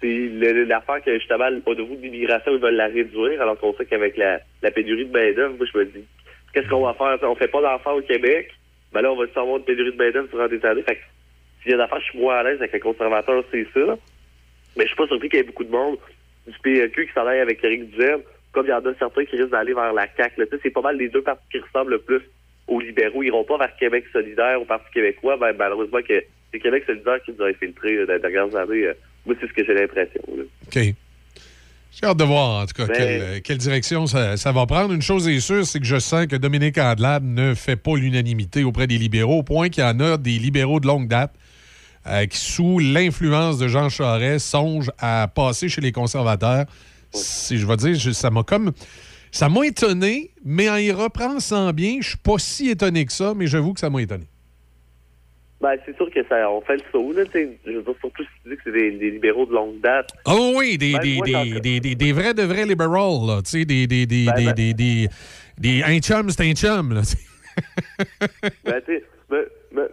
[0.00, 0.28] c'est
[0.66, 4.16] l'affaire que, justement, au niveau de l'immigration, ils veulent la réduire, alors qu'on sait qu'avec
[4.16, 6.04] la, la pénurie de main-d'œuvre, moi, je me dis,
[6.52, 7.18] qu'est-ce qu'on va faire?
[7.28, 8.52] On fait pas d'enfants au Québec,
[8.92, 10.82] ben là, on va juste avoir une pénurie de main-d'œuvre durant des années.
[10.82, 11.02] Fait que,
[11.62, 13.96] s'il y a une affaire, je suis moins à l'aise avec les conservateurs, c'est ça.
[14.76, 15.98] Mais je suis pas surpris qu'il y ait beaucoup de monde
[16.50, 18.20] du PLQ qui s'en aille avec Éric Duhem,
[18.52, 20.40] comme il y en a certains qui risquent d'aller vers la CAQ.
[20.40, 20.46] là.
[20.62, 22.20] C'est pas mal les deux partis qui ressemblent le plus
[22.68, 23.22] aux libéraux.
[23.22, 25.36] Ils iront pas vers Québec solidaire, au Parti québécois.
[25.38, 26.22] Ben, malheureusement, que
[26.52, 28.86] c'est Québec solidaire qui nous a infiltrés euh, dans les dernières années.
[28.86, 28.94] Euh,
[29.26, 30.20] Moi, c'est ce que j'ai l'impression.
[30.36, 30.42] là.
[30.66, 30.94] OK.
[31.92, 34.64] J'ai hâte de voir, en tout cas, Ben- quelle, euh, quelle direction ça, ça va
[34.66, 34.92] prendre.
[34.94, 38.62] Une chose est sûre, c'est que je sens que Dominique Andelade ne fait pas l'unanimité
[38.62, 41.32] auprès des libéraux, au point qu'il y en a des libéraux de longue date
[42.06, 46.64] euh, qui, sous l'influence de Jean Charest, songent à passer chez les conservateurs.
[47.12, 48.72] Si je vais dire, je- ça m'a comme...
[49.32, 53.32] Ça m'a étonné, mais en y repensant bien, je suis pas si étonné que ça,
[53.36, 54.24] mais j'avoue que ça m'a étonné.
[55.60, 57.22] Ben, c'est sûr que ça, on fait le saut, là.
[57.32, 60.08] Je veux dire, surtout si tu dis que c'est des, des libéraux de longue date.
[60.24, 63.40] Oh oui, des, Ben, des, moi, des, des, des, des vrais de vrais liberals, là.
[63.42, 65.08] Tu sais, des, des, des, Ben, des, ben- des, des,
[65.58, 67.02] des- un chum, c'est un chum, là.
[68.64, 69.00] Ben, tu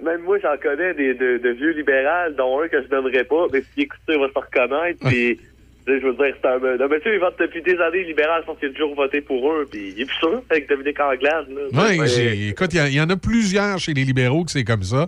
[0.04, 3.48] même moi, j'en connais des, de, de vieux libérales, dont un que je nommerai pas,
[3.52, 5.40] mais si écoute il va se reconnaître, puis...
[5.90, 6.60] Je veux dire, c'est un...
[6.60, 9.22] Non, mais tu ils votent depuis des années libéral, je pense qu'il a toujours voté
[9.22, 11.46] pour eux, puis il est plus sûr avec Dominique Anglade.
[11.50, 12.50] Oui, Ouais.
[12.50, 15.08] écoute, il y y, en a plusieurs chez les libéraux que c'est comme ça.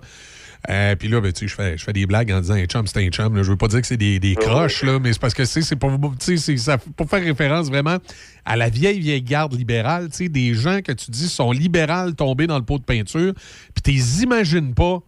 [0.70, 2.66] Euh, puis là, ben, tu sais, je fais, je fais des blagues en disant un
[2.66, 3.34] chum, c'est un chum.
[3.36, 3.44] là.
[3.44, 5.76] Je veux pas dire que c'est des, des croches, là, mais c'est parce que c'est
[5.78, 7.98] pour, pour faire référence vraiment
[8.44, 10.10] à la vieille, vieille garde libérale.
[10.10, 13.34] tu sais, Des gens que tu dis sont libérales tombés dans le pot de peinture,
[13.74, 15.00] puis tu les imagines pas,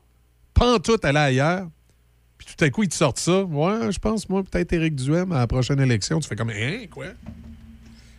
[0.53, 1.67] pantoute aller ailleurs.
[2.37, 3.43] Puis tout à coup, ils te sortent ça.
[3.43, 6.19] Ouais, je pense, moi, peut-être Éric Duhem à la prochaine élection.
[6.21, 7.07] Tu fais comme, hein, quoi?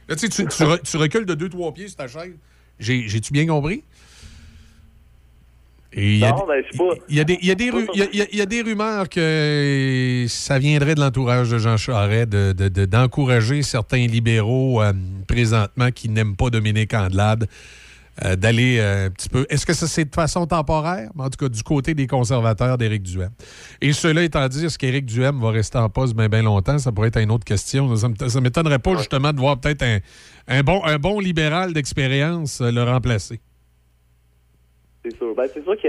[0.09, 2.35] Là, tu tu, tu re- tu recules de deux, trois pieds sur ta chaise.
[2.78, 3.83] J'ai- J'ai-tu bien compris?
[5.95, 6.95] Il y a Non, ben, je sais pas.
[7.09, 8.27] il y, a des- il y a des ru- il y a- il y a-
[8.33, 12.69] il y a des rumeurs que ça viendrait de l'entourage de Jean Charest de- de-
[12.69, 14.93] de- d'encourager certains libéraux euh,
[15.29, 17.47] présentement qui n'aiment pas Dominique Andelade
[18.25, 19.47] euh, d'aller euh, un petit peu.
[19.49, 21.11] Est-ce que ça c'est de façon temporaire?
[21.19, 23.31] En tout cas, du côté des conservateurs d'Éric Duhem.
[23.81, 26.79] Et cela étant dit, est-ce qu'Éric Duhem va rester en poste bien bien longtemps?
[26.79, 27.95] Ça pourrait être une autre question.
[27.97, 29.99] Ça ne m'étonnerait pas justement de voir peut-être un,
[30.49, 33.41] un bon, un bon libéral d'expérience le remplacer.
[35.05, 35.34] C'est sûr.
[35.34, 35.89] Ben, c'est sûr que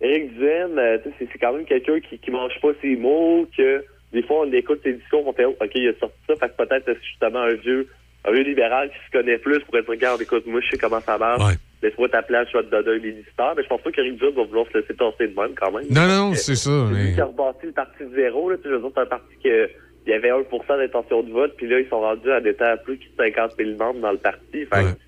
[0.00, 2.96] Éric Duhem, euh, tu sais, c'est c'est quand même quelqu'un qui, qui mange pas ses
[2.96, 6.16] mots, que des fois, on écoute ses discours, on fait, oh, OK, il a sorti
[6.26, 7.88] ça, fait que peut-être c'est justement un vieux,
[8.24, 11.00] un vieux libéral qui se connaît plus pour être, regarde, écoute, moi, je sais comment
[11.00, 11.56] ça marche.
[11.82, 13.54] Laisse-moi ta place, je vais te donner un ministère.
[13.56, 15.86] Mais je pense pas qu'Éric Duhem va vouloir se laisser tasser de même, quand même.
[15.90, 16.86] Non, non, c'est ça.
[16.88, 18.56] C'est lui qui a rebâti le parti de zéro, là.
[18.62, 19.70] Tu veux dire, c'est un parti que,
[20.06, 22.74] il y avait 1% d'intention de vote, puis là, ils sont rendus à des temps
[22.84, 24.66] plus de 50 000 membres dans le parti.
[24.66, 24.98] Fait que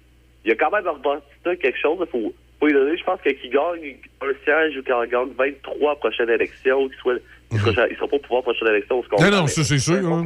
[0.45, 1.99] il y a quand même rebâti ça quelque chose.
[2.01, 2.33] Il faut,
[2.73, 6.31] donner, je pense que qui gagne un siège ou qu'il en gagne 23 à prochaine
[6.31, 7.15] élection, qu'il soit,
[7.53, 8.99] il sera, il sera pas au pouvoir à la prochaine élection.
[8.99, 10.25] on se comprend, Non, ça, c'est sûr, hein.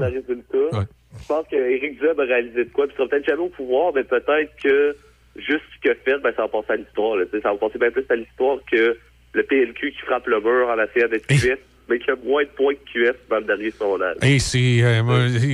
[1.20, 3.92] Je pense qu'Éric Duhem a réalisé de quoi, puis il sera peut-être jamais au pouvoir,
[3.94, 4.94] mais peut-être que
[5.36, 7.18] juste ce qu'il a fait, ben, ça va passer à l'histoire.
[7.42, 8.96] Ça va passer bien plus à l'histoire que
[9.32, 11.58] le PLQ qui frappe le mur en essayant d'être QS,
[11.88, 14.16] mais qui a moins de points que QS dans le dernier sondage.
[14.22, 15.02] Et c'est euh,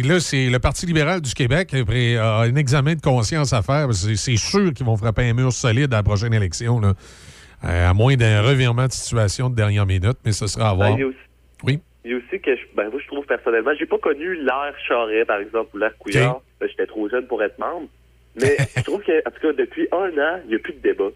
[0.07, 3.93] là, c'est le Parti libéral du Québec après, a un examen de conscience à faire.
[3.93, 6.95] C'est sûr qu'ils vont frapper un mur solide à la prochaine élection, là.
[7.65, 10.91] Euh, à moins d'un revirement de situation de dernière minute, mais ce sera à voir.
[10.91, 11.17] Ben, il y a aussi-
[11.63, 11.79] Oui.
[12.05, 14.75] Il y a aussi que je, ben, moi, je trouve personnellement, j'ai pas connu l'ère
[14.87, 16.43] Charret, par exemple, ou l'ère Couillard.
[16.61, 17.87] J'étais trop jeune pour être membre.
[18.43, 20.81] Mais je trouve que, en tout cas, depuis un an, il n'y a plus de
[20.81, 21.09] débat.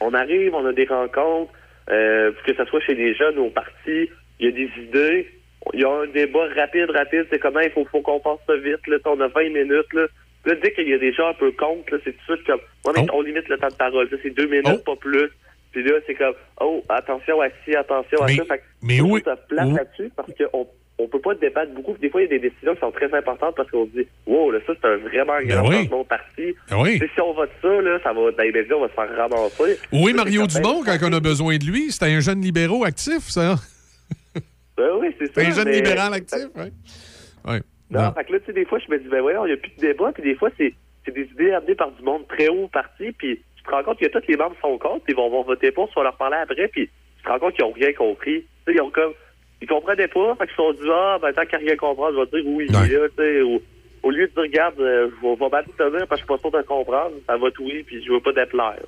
[0.00, 1.50] On arrive, on a des rencontres,
[1.90, 5.30] euh, que ce soit chez les jeunes ou au parti, il y a des idées.
[5.74, 7.26] Il y a un débat rapide, rapide.
[7.30, 8.86] C'est comment il faut, faut qu'on passe ça vite.
[8.86, 9.92] Là, on a 20 minutes.
[9.92, 10.06] Là,
[10.44, 12.46] là dès qu'il y a des gens un peu contre, là, c'est tout de suite
[12.46, 14.08] comme, ouais, mais on limite le temps de parole.
[14.10, 15.28] Ça, C'est deux minutes, pas plus.
[15.72, 18.44] Puis là, c'est comme, oh, attention à ci, attention à Mais- ça.
[18.44, 19.74] Fait mais oui- ça plate oui.
[19.74, 20.66] là-dessus parce qu'on
[20.98, 21.94] on peut pas débattre beaucoup.
[22.00, 24.06] Des fois, il y a des décisions qui sont très importantes parce qu'on se dit,
[24.26, 25.76] wow, là, ça, c'est un vraiment grand oui.
[25.82, 26.54] changement de parti.
[26.70, 26.98] Ben oui.
[26.98, 29.78] Si on vote ça, là, ça va, dans les médias, on va se faire ramasser.
[29.92, 30.46] Oui, Mario.
[30.46, 33.56] Dumont, quand on a besoin de lui, c'était un jeune libéraux actif, ça.
[34.76, 35.40] Ben oui, c'est ça.
[35.40, 36.70] Un jeune mais- libéral actif, oui.
[37.46, 37.60] Ouais.
[37.90, 39.54] Non, fait que là, tu sais, des fois, je me dis, ben voyons, il n'y
[39.54, 40.74] a plus de débat, puis des fois, c'est
[41.06, 43.98] des idées amenées par du monde très haut au parti, puis tu te rends compte
[44.00, 46.16] que tous les membres sont contre, puis ils vont, vont voter pour, tu vas leur
[46.16, 46.88] parler après, puis
[47.18, 48.40] tu te rends compte qu'ils n'ont rien compris.
[48.42, 49.12] Tu sais, ils ont comme,
[49.62, 52.20] ils comprenaient pas, fait qu'ils se sont dit, ah, ben tant qu'à rien comprendre, je
[52.36, 53.62] vais dire oui, là, tu sais, au,
[54.02, 56.34] au lieu de dire, regarde, euh, je vais, vais mal te tenir parce que je
[56.34, 58.80] suis pas sûr de comprendre, ça va tout oui, puis je veux pas déplaire.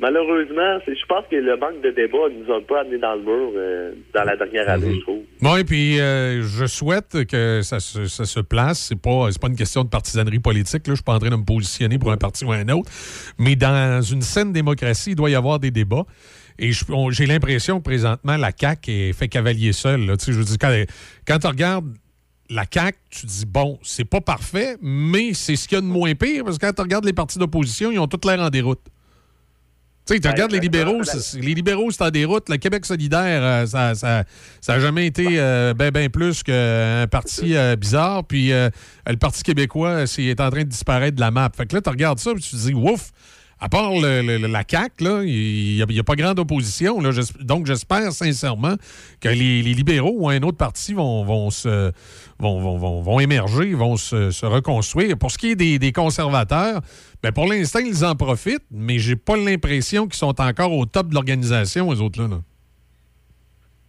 [0.00, 3.52] Malheureusement, je pense que le manque de débat nous a pas amené dans le mur
[3.56, 5.22] euh, dans la dernière année, je trouve.
[5.40, 8.86] Oui, puis euh, je souhaite que ça se, ça se place.
[8.88, 10.86] C'est pas, c'est pas une question de partisanerie politique.
[10.86, 10.94] Là.
[10.94, 12.90] Je suis pas en train de me positionner pour un parti ou un autre.
[13.38, 16.04] Mais dans une saine démocratie, il doit y avoir des débats.
[16.58, 16.70] Et
[17.10, 20.06] j'ai l'impression que présentement, la CAQ est fait cavalier seul.
[20.06, 20.16] Là.
[20.16, 20.84] Tu sais, Je veux dire, quand,
[21.26, 21.92] quand tu regardes
[22.50, 25.86] la CAQ, tu dis, bon, c'est pas parfait, mais c'est ce qu'il y a de
[25.86, 28.50] moins pire, parce que quand tu regardes les partis d'opposition, ils ont toutes l'air en
[28.50, 28.80] déroute.
[30.06, 31.00] Tu sais, tu regardes les libéraux,
[31.34, 32.50] les libéraux, c'est en déroute.
[32.50, 34.24] Le Québec solidaire, euh, ça ça,
[34.60, 38.22] ça jamais été euh, ben, ben plus qu'un parti euh, bizarre.
[38.24, 38.68] Puis euh,
[39.06, 41.50] le Parti québécois, c'est est en train de disparaître de la map.
[41.56, 43.12] Fait que là, tu regardes ça, puis tu te dis, ouf,
[43.60, 47.00] à part le- le- la CAQ, là, il n'y a, pas grande opposition.
[47.00, 47.10] Là.
[47.40, 48.74] Donc, j'espère sincèrement
[49.20, 51.92] que les, les libéraux ou un autre parti vont, vont, se,
[52.38, 55.16] vont, vont, vont- vont émerger, vont se, se reconstruire.
[55.16, 56.80] Pour ce qui est des, des conservateurs,
[57.22, 61.08] ben pour l'instant, ils en profitent, mais j'ai pas l'impression qu'ils sont encore au top
[61.08, 62.28] de l'organisation, eux autres-là.
[62.28, 62.40] là.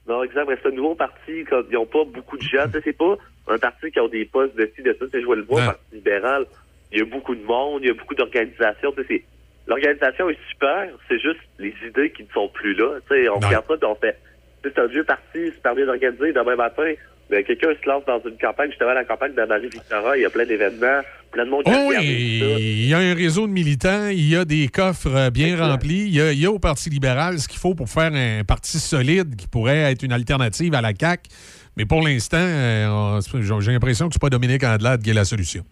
[0.08, 2.66] Non, exemple, c'est un nouveau parti, ils n'ont pas beaucoup de gens.
[2.84, 3.16] C'est pas
[3.48, 5.06] un parti qui a des postes de ci, de ça.
[5.12, 6.46] Je vois le voir, le Parti libéral,
[6.92, 8.94] il y a beaucoup de monde, il y a beaucoup d'organisations.
[9.08, 9.24] C'est-
[9.68, 13.00] L'organisation est super, c'est juste les idées qui ne sont plus là.
[13.34, 14.18] On regarde ça, puis on fait.
[14.64, 16.34] C'est un vieux parti, super bien organisé.
[16.34, 16.94] Demain matin,
[17.30, 20.30] ben, quelqu'un se lance dans une campagne, justement la campagne de Marie-Victorin, il y a
[20.30, 24.10] plein d'événements, plein de monde qui Oh oui, il y a un réseau de militants,
[24.10, 26.60] il y a des coffres euh, bien remplis, il y, a, il y a au
[26.60, 30.76] Parti libéral ce qu'il faut pour faire un parti solide qui pourrait être une alternative
[30.76, 31.30] à la CAQ.
[31.78, 33.20] Mais pour l'instant, euh,
[33.60, 35.64] j'ai l'impression que c'est pas Dominique Andelade qui est la solution.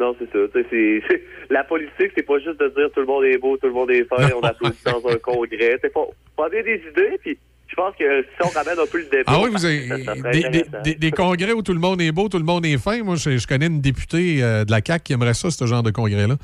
[0.00, 0.38] Non, c'est ça.
[0.52, 0.66] C'est-
[1.08, 3.72] c'est- La politique, c'est pas juste de dire tout le monde est beau, tout le
[3.74, 5.78] monde est fin, on applaudit dans un congrès.
[5.84, 7.38] Il faut, faut des idées, puis
[7.68, 9.24] je pense que si on ramène un peu le débat...
[9.26, 10.82] Ah oui, vous avez ça, ça serait des, des- intéressant.
[10.82, 13.02] des- des congrès où tout le monde est beau, tout le monde est fin.
[13.04, 15.82] Moi, je, je connais une députée euh, de la CAQ qui aimerait ça, ce genre
[15.82, 16.36] de congrès-là.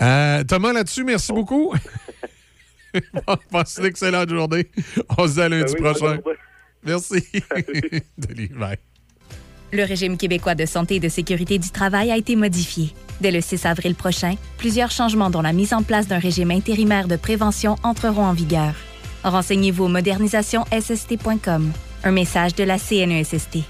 [0.00, 1.74] Euh, Thomas, là-dessus, merci beaucoup.
[3.26, 4.66] Bon, Passe une excellente journée.
[5.16, 6.18] On se dit à lundi Ben oui, prochain.
[6.84, 7.42] Merci.
[8.20, 8.76] Salut, bye.
[9.74, 12.92] Le régime québécois de santé et de sécurité du travail a été modifié.
[13.22, 17.08] Dès le 6 avril prochain, plusieurs changements dont la mise en place d'un régime intérimaire
[17.08, 18.74] de prévention entreront en vigueur.
[19.24, 21.72] Renseignez-vous au modernisationsst.com.
[22.04, 23.60] Un message de la CNESST.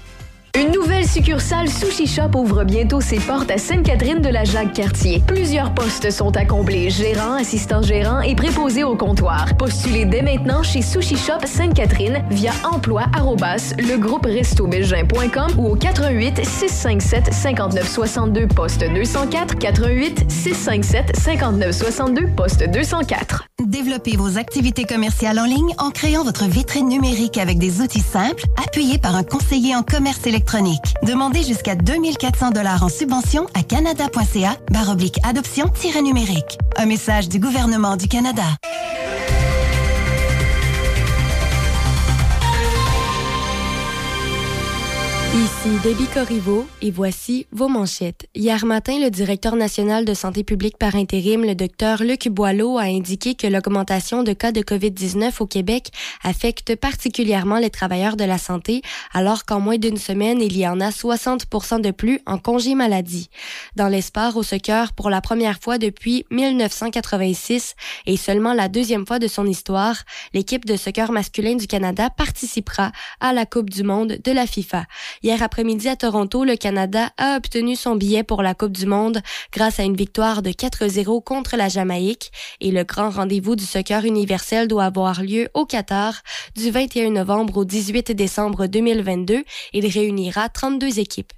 [0.55, 5.23] Une nouvelle succursale Sushi Shop ouvre bientôt ses portes à Sainte-Catherine de la Jacques-Cartier.
[5.25, 9.47] Plusieurs postes sont à combler, gérant, assistant gérant et préposé au comptoir.
[9.57, 17.33] Postulez dès maintenant chez Sushi Shop Sainte-Catherine via emploi arrobas legrouperestobelgin.com ou au 88 657
[17.33, 23.45] 59 62 poste 204 88 657 59 62 poste 204.
[23.65, 28.43] Développez vos activités commerciales en ligne en créant votre vitrine numérique avec des outils simples,
[28.67, 30.42] appuyés par un conseiller en commerce électronique.
[31.03, 36.57] Demandez jusqu'à 2400 dollars en subvention à canada.ca baroblique adoption-numérique.
[36.77, 38.43] Un message du gouvernement du Canada.
[45.35, 48.27] Ici Debbie Corriveau et voici vos manchettes.
[48.35, 52.83] Hier matin, le directeur national de santé publique par intérim, le docteur Luc Boileau, a
[52.83, 55.89] indiqué que l'augmentation de cas de COVID-19 au Québec
[56.21, 60.79] affecte particulièrement les travailleurs de la santé, alors qu'en moins d'une semaine, il y en
[60.79, 63.31] a 60% de plus en congé maladie.
[63.75, 67.73] Dans l'espoir au soccer, pour la première fois depuis 1986
[68.05, 70.03] et seulement la deuxième fois de son histoire,
[70.35, 74.85] l'équipe de soccer masculin du Canada participera à la Coupe du monde de la FIFA.
[75.23, 79.21] Hier après-midi à Toronto, le Canada a obtenu son billet pour la Coupe du Monde
[79.53, 84.03] grâce à une victoire de 4-0 contre la Jamaïque et le grand rendez-vous du soccer
[84.03, 86.21] universel doit avoir lieu au Qatar
[86.57, 89.45] du 21 novembre au 18 décembre 2022.
[89.71, 91.31] Il réunira 32 équipes.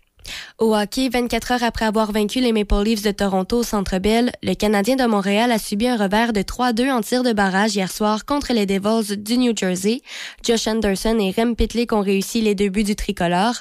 [0.57, 4.31] Au hockey, 24 heures après avoir vaincu les Maple Leafs de Toronto au Centre Bell,
[4.41, 7.91] le Canadien de Montréal a subi un revers de 3-2 en tir de barrage hier
[7.91, 10.01] soir contre les Devils du New Jersey.
[10.43, 13.55] Josh Anderson et Rem Pitlick ont réussi les deux buts du tricolore.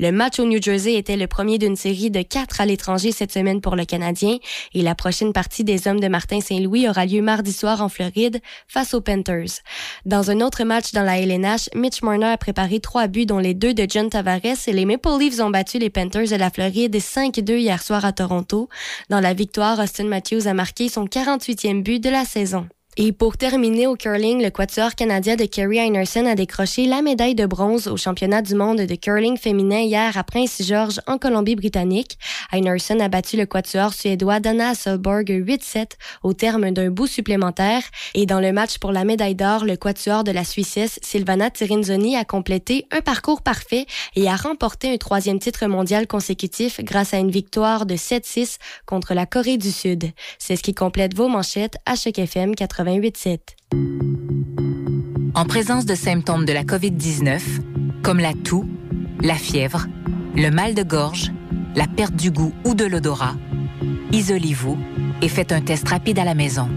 [0.00, 3.32] Le match au New Jersey était le premier d'une série de quatre à l'étranger cette
[3.32, 4.36] semaine pour le Canadien
[4.74, 8.40] et la prochaine partie des hommes de Martin Saint-Louis aura lieu mardi soir en Floride
[8.66, 9.62] face aux Panthers.
[10.04, 13.54] Dans un autre match dans la LNH, Mitch Marner a préparé trois buts dont les
[13.54, 16.96] deux de John Tavares et les Maple Leafs ont battu les Panthers de la Floride
[16.96, 18.68] 5-2 hier soir à Toronto.
[19.08, 22.68] Dans la victoire, Austin Matthews a marqué son 48e but de la saison.
[22.96, 27.36] Et pour terminer au curling, le quatuor canadien de Kerry Einerson a décroché la médaille
[27.36, 32.18] de bronze au championnat du monde de curling féminin hier à Prince-George en Colombie-Britannique.
[32.52, 35.92] Einerson a battu le quatuor suédois Dana Hasselborg 8-7
[36.24, 37.82] au terme d'un bout supplémentaire.
[38.14, 42.16] Et dans le match pour la médaille d'or, le quatuor de la Suissesse Silvana Tirinzoni
[42.16, 43.86] a complété un parcours parfait
[44.16, 49.14] et a remporté un troisième titre mondial consécutif grâce à une victoire de 7-6 contre
[49.14, 50.10] la Corée du Sud.
[50.40, 52.79] C'est ce qui complète vos manchettes à Choc FM 80.
[52.80, 53.38] 88.7.
[55.34, 57.40] En présence de symptômes de la COVID-19,
[58.02, 58.64] comme la toux,
[59.20, 59.86] la fièvre,
[60.34, 61.30] le mal de gorge,
[61.76, 63.34] la perte du goût ou de l'odorat,
[64.12, 64.78] isolez-vous
[65.20, 66.70] et faites un test rapide à la maison.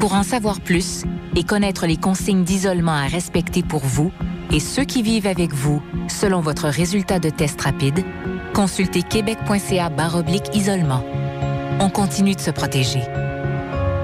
[0.00, 1.04] Pour en savoir plus
[1.36, 4.10] et connaître les consignes d'isolement à respecter pour vous
[4.50, 8.02] et ceux qui vivent avec vous selon votre résultat de test rapide,
[8.54, 9.90] consultez québec.ca
[10.54, 11.04] isolement.
[11.80, 13.02] On continue de se protéger.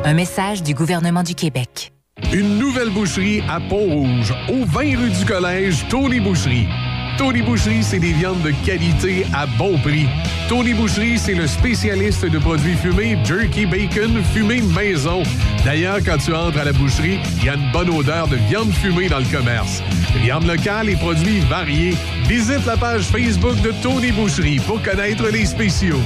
[0.05, 1.93] Un message du gouvernement du Québec.
[2.33, 6.68] Une nouvelle boucherie à Pont-Rouge, au 20 rue du Collège, Tony Boucherie.
[7.17, 10.07] Tony Boucherie, c'est des viandes de qualité à bon prix.
[10.49, 15.25] Tony Boucherie, c'est le spécialiste de produits fumés, jerky bacon, fumé maison.
[15.65, 18.73] D'ailleurs, quand tu entres à la boucherie, il y a une bonne odeur de viande
[18.73, 19.83] fumée dans le commerce.
[20.23, 21.94] Viande locale et produits variés.
[22.28, 26.01] Visite la page Facebook de Tony Boucherie pour connaître les spéciaux.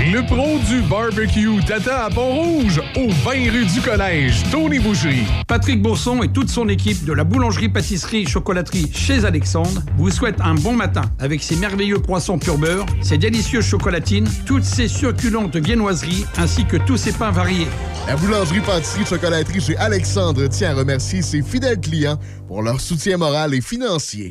[0.00, 5.26] Le pro du barbecue t'attend à Pont-Rouge, au 20 rue du Collège, Tony Boucherie.
[5.48, 10.74] Patrick Bourson et toute son équipe de la boulangerie-pâtisserie-chocolaterie chez Alexandre vous souhaitent un bon
[10.74, 16.64] matin avec ses merveilleux poissons pur beurre, ses délicieuses chocolatines, toutes ses succulentes viennoiseries ainsi
[16.64, 17.66] que tous ses pains variés.
[18.06, 23.60] La boulangerie-pâtisserie-chocolaterie chez Alexandre tient à remercier ses fidèles clients pour leur soutien moral et
[23.60, 24.30] financier.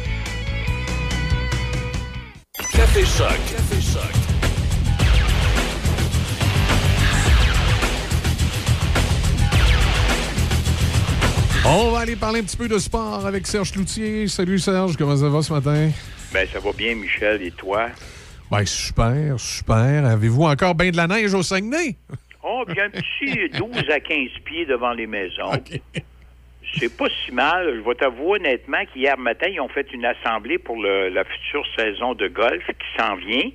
[2.93, 3.39] Café Choc.
[3.47, 4.11] Café Choc.
[11.65, 14.27] On va aller parler un petit peu de sport avec Serge Cloutier.
[14.27, 15.89] Salut Serge, comment ça va ce matin?
[16.33, 17.87] Ben, ça va bien, Michel, et toi?
[18.51, 20.05] Ben, super, super.
[20.05, 21.95] Avez-vous encore bien de la neige au Saguenay?
[22.43, 25.51] Oh, bien un petit 12 à 15 pieds devant les maisons.
[26.77, 27.75] C'est pas si mal.
[27.75, 31.65] Je vais t'avouer honnêtement qu'hier matin, ils ont fait une assemblée pour le- la future
[31.77, 33.49] saison de golf qui s'en vient.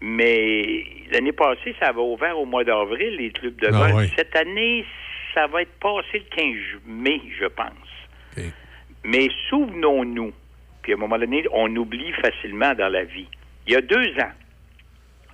[0.00, 3.94] Mais l'année passée, ça avait ouvert au mois d'avril, les clubs de Ah golf.
[3.96, 4.12] oui.
[4.16, 4.84] Cette année,
[5.34, 7.66] ça va être passé le 15 mai, je pense.
[9.04, 10.32] Mais souvenons-nous,
[10.82, 13.28] puis à un moment donné, on oublie facilement dans la vie.
[13.66, 14.32] Il y a deux ans,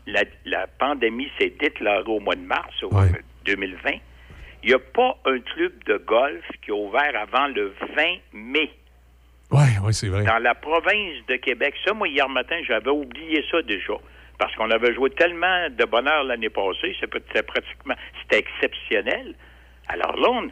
[0.06, 2.90] la, la pandémie s'est déclarée au mois de mars au-
[3.44, 3.98] 2020.
[4.66, 8.68] Il n'y a pas un club de golf qui a ouvert avant le 20 mai
[9.52, 10.24] Oui, oui, c'est vrai.
[10.24, 11.72] dans la province de Québec.
[11.84, 13.92] Ça, moi, hier matin, j'avais oublié ça déjà.
[14.40, 19.36] Parce qu'on avait joué tellement de bonheur l'année passée, c'était pratiquement, c'était exceptionnel.
[19.86, 20.50] Alors là, on-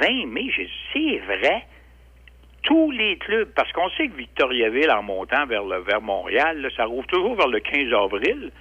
[0.00, 1.64] 20 mai, j'ai dit, c'est vrai.
[2.62, 6.68] Tous les clubs, parce qu'on sait que Victoriaville, en montant vers, le, vers Montréal, là,
[6.76, 8.52] ça rouvre toujours vers le 15 avril.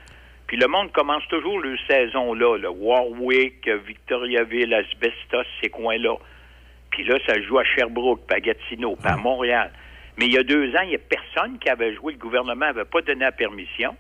[0.48, 6.16] Puis le monde commence toujours leur saison là, le Warwick, Victoriaville, Asbestos, ces coins-là.
[6.90, 9.72] Puis là, ça joue à Sherbrooke, puis à Gatineau, puis à Montréal.
[10.18, 12.14] Mais il y a deux ans, il n'y a personne qui avait joué.
[12.14, 13.96] Le gouvernement n'avait pas donné la permission.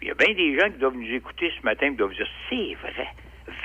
[0.00, 2.28] Il y a bien des gens qui doivent nous écouter ce matin qui doivent dire
[2.48, 3.08] c'est vrai.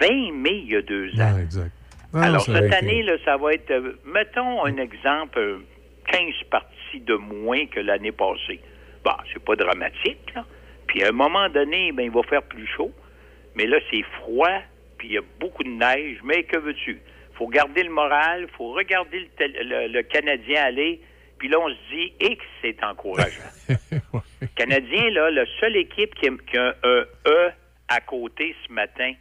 [0.01, 1.37] 20 mai, il y a deux ans.
[1.37, 1.71] exact.
[2.13, 5.59] Alors, cette année, là, ça va être, euh, mettons un exemple, euh,
[6.07, 8.59] 15 parties de moins que l'année passée.
[9.03, 10.45] Bon, c'est pas dramatique, là.
[10.87, 12.91] Puis à un moment donné, ben, il va faire plus chaud.
[13.55, 14.61] Mais là, c'est froid,
[14.97, 16.17] puis il y a beaucoup de neige.
[16.23, 16.99] Mais que veux-tu?
[17.33, 20.99] faut garder le moral, faut regarder le, tel- le- le Canadien aller,
[21.37, 23.51] puis là, on se dit, X, c'est encourageant.
[24.41, 27.51] Le Canadien, là, la seule équipe qui a, qui a un E
[27.89, 29.13] à côté ce matin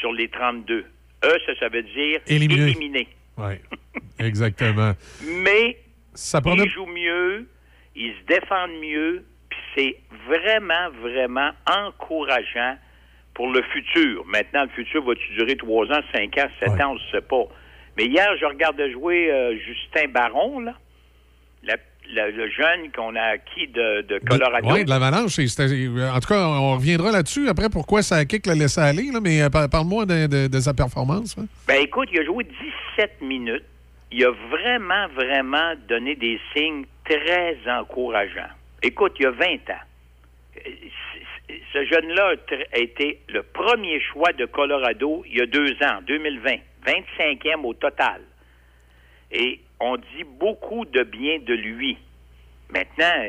[0.00, 0.86] sur les 32.
[1.24, 2.62] E, ça, ça veut dire Éliminé.
[2.70, 3.08] éliminé.
[3.36, 3.54] Oui,
[4.18, 4.92] exactement.
[5.26, 5.76] Mais
[6.14, 7.46] Ça ils jouent mieux,
[7.94, 9.22] ils se défendent mieux,
[9.74, 9.96] c'est
[10.28, 12.76] vraiment, vraiment encourageant
[13.34, 14.24] pour le futur.
[14.26, 17.44] Maintenant, le futur va-tu durer trois ans, cinq ans, sept ans, on ne sait pas.
[17.96, 20.74] Mais hier, je regardais jouer euh, Justin Baron, là,
[21.64, 21.76] la-
[22.12, 24.68] la- le jeune qu'on a acquis de, de Colorado.
[24.72, 25.32] Oui, de l'avalanche.
[25.32, 29.20] c'était- En tout cas, on reviendra là-dessus après pourquoi ça kick l'a laissé aller, là,
[29.22, 31.36] mais euh, par- parle-moi de, de- de sa performance.
[31.38, 31.46] hein.
[31.66, 32.44] Ben écoute, il a joué
[32.96, 33.64] 17 minutes.
[34.12, 38.52] Il a vraiment, vraiment donné des signes très encourageants.
[38.84, 39.84] Écoute, il y a 20 ans.
[40.58, 40.70] Euh,
[41.72, 42.34] Ce jeune-là
[42.72, 46.56] a été le premier choix de Colorado il y a deux ans, 2020.
[46.86, 48.20] 25e au total.
[49.32, 51.96] Et on dit beaucoup de bien de lui.
[52.68, 53.24] Maintenant,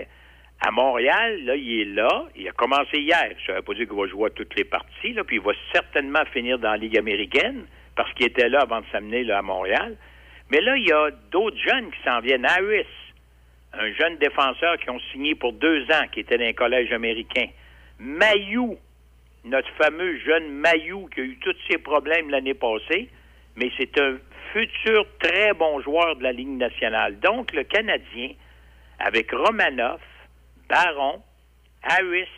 [0.60, 2.26] à Montréal, là, il est là.
[2.36, 3.32] Il a commencé hier.
[3.48, 5.54] Ça ne pas dire qu'il va jouer à toutes les parties, là, puis il va
[5.72, 9.42] certainement finir dans la Ligue américaine parce qu'il était là avant de s'amener là, à
[9.42, 9.96] Montréal.
[10.52, 12.46] Mais là, il y a d'autres jeunes qui s'en viennent.
[12.46, 12.86] Harris,
[13.80, 17.48] un jeune défenseur qui ont signé pour deux ans, qui était dans un collège américain.
[18.00, 18.78] Mayou,
[19.44, 23.10] notre fameux jeune Mayou qui a eu tous ses problèmes l'année passée,
[23.56, 24.18] mais c'est un
[24.54, 27.20] futur très bon joueur de la Ligue nationale.
[27.20, 28.32] Donc, le Canadien,
[29.00, 30.02] avec Romanoff,
[30.70, 31.22] Baron,
[31.84, 32.30] Harris,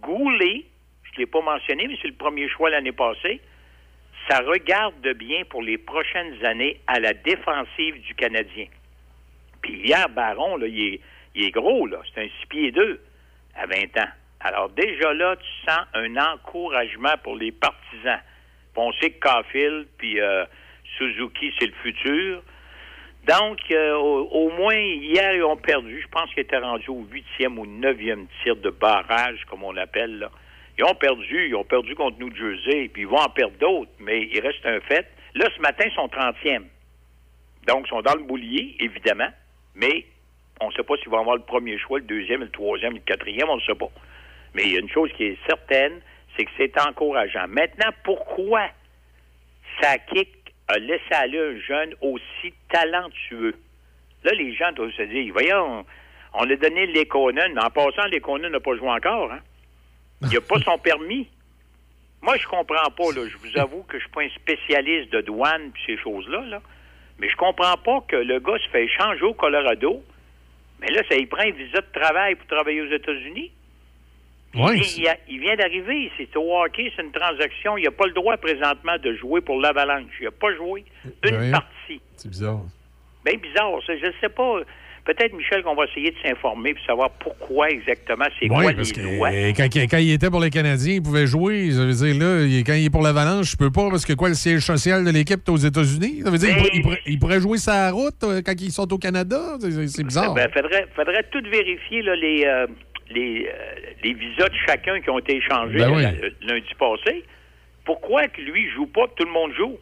[0.00, 0.64] Goulet,
[1.04, 3.40] je ne l'ai pas mentionné, mais c'est le premier choix l'année passée,
[4.28, 8.66] ça regarde de bien pour les prochaines années à la défensive du Canadien.
[9.62, 11.00] Puis hier, Baron, là, il,
[11.34, 11.98] est, gros, là.
[12.14, 13.00] C'est un 6 pieds 2
[13.54, 14.10] à 20 ans.
[14.40, 18.20] Alors déjà là, tu sens un encouragement pour les partisans.
[18.76, 20.44] On sait que Caulfield puis euh,
[20.96, 22.42] Suzuki, c'est le futur.
[23.26, 26.00] Donc, euh, au, moins, hier, ils ont perdu.
[26.00, 30.18] Je pense qu'ils étaient rendus au huitième ou neuvième tir de barrage, comme on l'appelle.
[30.18, 30.30] là.
[30.78, 31.48] Ils ont perdu.
[31.48, 33.90] Ils ont perdu contre New Jersey, puis ils vont en perdre d'autres.
[33.98, 35.06] Mais il reste un fait.
[35.34, 36.64] Là, ce matin, ils sont 30e.
[37.66, 39.28] Donc, ils sont dans le boulier, évidemment.
[39.74, 40.06] Mais
[40.60, 43.00] on ne sait pas s'ils vont avoir le premier choix, le deuxième, le troisième, le
[43.00, 43.90] quatrième, on ne sait pas.
[44.54, 46.00] Mais il y a une chose qui est certaine,
[46.36, 47.46] c'est que c'est encourageant.
[47.48, 48.68] Maintenant, pourquoi
[49.80, 50.28] Sakic
[50.68, 53.54] a laissé aller un jeune aussi talentueux?
[54.24, 55.84] Là, les gens doivent se dire, voyons,
[56.34, 59.32] on a donné Lekonen, mais en passant, Lekonen n'a pas joué encore.
[59.32, 59.40] Hein?
[60.22, 61.28] Il n'a pas son permis.
[62.22, 63.12] Moi, je comprends pas.
[63.12, 63.26] Là.
[63.26, 66.42] Je vous avoue que je suis pas un spécialiste de douane et ces choses-là.
[66.42, 66.62] Là.
[67.20, 70.02] Mais je comprends pas que le gars se fait échanger au Colorado.
[70.80, 73.50] Mais là, ça y prend un visa de travail pour travailler aux États-Unis.
[74.54, 76.10] Ouais, il, il a- il vient d'arriver.
[76.16, 77.76] C'est au hockey, c'est une transaction.
[77.76, 80.10] Il n'a pas le droit présentement de jouer pour l'Avalanche.
[80.20, 80.84] Il n'a pas joué
[81.22, 82.00] une partie.
[82.16, 82.62] C'est bizarre.
[83.24, 83.80] Bien bizarre.
[83.86, 84.60] Je ne sais pas.
[85.04, 88.74] Peut-être, Michel, qu'on va essayer de s'informer pour savoir pourquoi exactement c'est quoi Oui, les
[88.74, 89.30] parce que lois.
[89.32, 91.70] euh, quand, quand il était pour les Canadiens, il pouvait jouer.
[91.72, 94.28] Ça veut dire, là, quand il est pour l'Avalanche, je peux pas, parce que quoi,
[94.28, 96.20] le siège social de l'équipe est aux États-Unis?
[96.22, 98.70] Ça veut dire qu'il pourrait- il, pourrait, il pourrait jouer sa route euh, quand ils
[98.70, 99.56] sont au Canada?
[99.60, 100.34] C'est- bizarre.
[100.34, 102.66] Ben, faudrait, faudrait tout vérifier là, les, euh,
[103.10, 106.02] les, euh, les visas de chacun qui ont été échangés Ben oui.
[106.42, 107.24] lundi passé.
[107.84, 109.76] Pourquoi que lui joue pas, que tout le monde joue?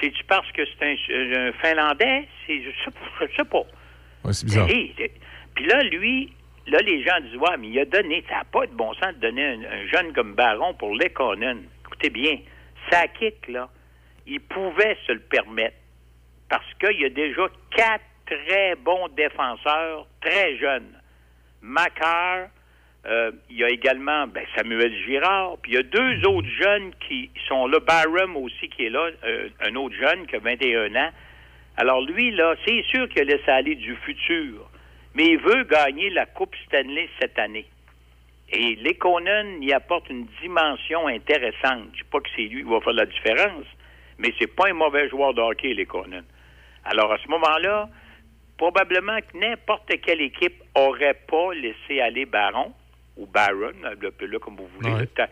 [0.00, 2.28] C'est-tu parce que c'est un, un Finlandais?
[2.46, 2.68] C'est, je
[3.36, 3.62] sais pas.
[4.32, 4.68] C'est bizarre.
[4.68, 5.10] C'est-
[5.54, 6.32] Puis là, lui,
[6.66, 9.14] là, les gens disent, ouais, mais il a donné, ça n'a pas de bon sens
[9.14, 11.64] de donner un, un jeune comme Baron pour Lekonen.
[11.86, 12.38] Écoutez bien,
[12.90, 13.68] Sakic, là,
[14.26, 15.76] il pouvait se le permettre
[16.48, 20.92] parce qu'il y a déjà quatre très bons défenseurs, très jeunes.
[21.62, 22.48] Macar,
[23.06, 26.92] euh, il y a également ben, Samuel Girard, puis il y a deux autres jeunes
[27.08, 30.94] qui sont là, Barham aussi qui est là, euh, un autre jeune qui a 21
[30.96, 31.10] ans.
[31.76, 34.70] Alors lui, là, c'est sûr qu'il a laissé aller du futur,
[35.14, 37.66] mais il veut gagner la Coupe Stanley cette année.
[38.50, 41.88] Et Lekonen y apporte une dimension intéressante.
[41.92, 43.66] Je ne dis pas que c'est lui qui va faire la différence,
[44.18, 46.24] mais c'est pas un mauvais joueur de hockey, Lekonen.
[46.84, 47.88] Alors à ce moment-là,
[48.56, 52.72] probablement que n'importe quelle équipe aurait pas laissé aller Baron
[53.16, 54.92] ou Baron, appelez-le comme vous voulez.
[54.92, 55.28] Ouais.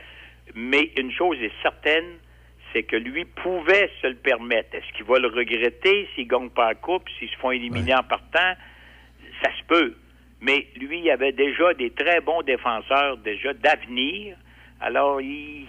[0.54, 2.18] Mais une chose est certaine,
[2.74, 4.74] c'est que lui pouvait se le permettre.
[4.74, 7.94] Est-ce qu'il va le regretter s'il ne gagne pas la coupe, s'ils se font éliminer
[7.94, 8.54] en partant?
[9.42, 9.94] Ça se peut.
[10.40, 14.36] Mais lui, il avait déjà des très bons défenseurs, déjà d'avenir.
[14.80, 15.66] Alors, il...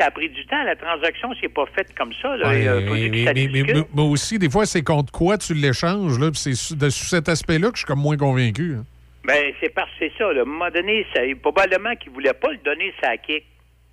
[0.00, 0.62] Ça a pris du temps.
[0.64, 2.36] La transaction, c'est pas faite comme ça.
[2.36, 2.48] Là.
[2.48, 3.86] Ouais, mais, ça mais- mais- discute.
[3.94, 7.68] mais aussi, des fois, c'est contre quoi tu l'échanges, c'est sous, de- sous cet aspect-là
[7.70, 8.74] que je suis comme moins convaincu.
[8.78, 8.84] hein.
[9.24, 10.32] Ben, c'est parce que c'est ça.
[10.32, 10.40] là.
[10.40, 13.44] À un moment donné, ça, probablement qu'ils ne voulaient pas le donner sa kick.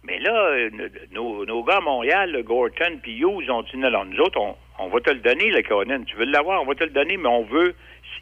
[0.06, 0.70] Mais là, euh,
[1.12, 4.40] nos, nos gars à Montréal, le Gorton puis Hughes, ont dit non, non, nous autres,
[4.40, 6.04] on, on va te le donner, le Conan.
[6.04, 7.76] Tu veux l'avoir, on va te le donner, mais on veut.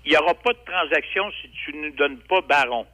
[0.06, 2.86] Il n'y aura pas de transaction si tu ne nous donnes pas Baron.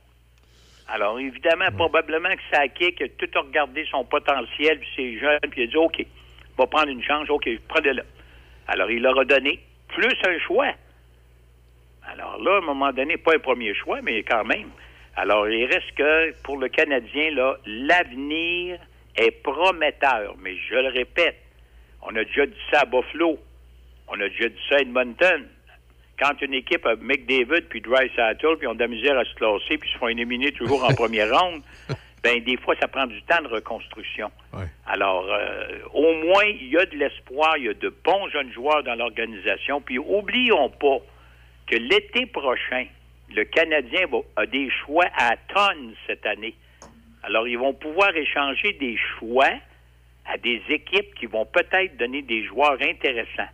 [0.88, 5.64] Alors, évidemment, probablement que Sakic a tout regardé son potentiel, puis ses jeunes, puis il
[5.66, 6.06] a dit OK,
[6.58, 8.04] va prendre une chance, OK, prenez-le.
[8.68, 9.60] Alors, il leur a donné
[9.90, 10.74] plus un choix.
[12.12, 14.70] Alors là, à un moment donné, pas un premier choix, mais quand même.
[15.22, 18.80] Alors, il reste que pour le Canadien, là, l'avenir
[19.18, 20.36] est prometteur.
[20.42, 21.36] Mais je le répète,
[22.02, 23.38] on a déjà dit ça à Buffalo.
[24.08, 25.46] On a déjà dit ça à Edmonton.
[26.18, 29.34] Quand une équipe a McDavid puis Dry Sattel, puis ont de la misère à se
[29.36, 31.64] classer, puis se font éliminer toujours en première ronde,
[32.24, 34.32] ben des fois, ça prend du temps de reconstruction.
[34.88, 38.54] Alors, euh, au moins, il y a de l'espoir, il y a de bons jeunes
[38.54, 39.82] joueurs dans l'organisation.
[39.82, 41.00] Puis, oublions pas
[41.68, 42.86] que l'été prochain,
[43.36, 46.56] le Canadien a des choix à tonnes cette année.
[47.24, 49.52] Alors, ils vont pouvoir échanger des choix
[50.26, 53.50] à des équipes qui vont peut-être donner des joueurs intéressants.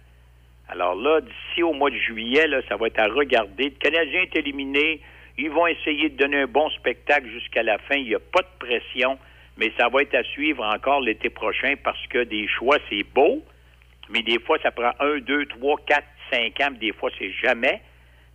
[0.67, 3.65] Alors là, d'ici au mois de juillet, ça va être à regarder.
[3.65, 4.99] Le Canadien est éliminé.
[5.37, 7.95] Ils vont essayer de donner un bon spectacle jusqu'à la fin.
[7.95, 9.17] Il n'y a pas de pression,
[9.57, 13.43] mais ça va être à suivre encore l'été prochain parce que des choix, c'est beau,
[14.09, 17.81] mais des fois, ça prend un, deux, trois, quatre, 5 ans, des fois, c'est jamais.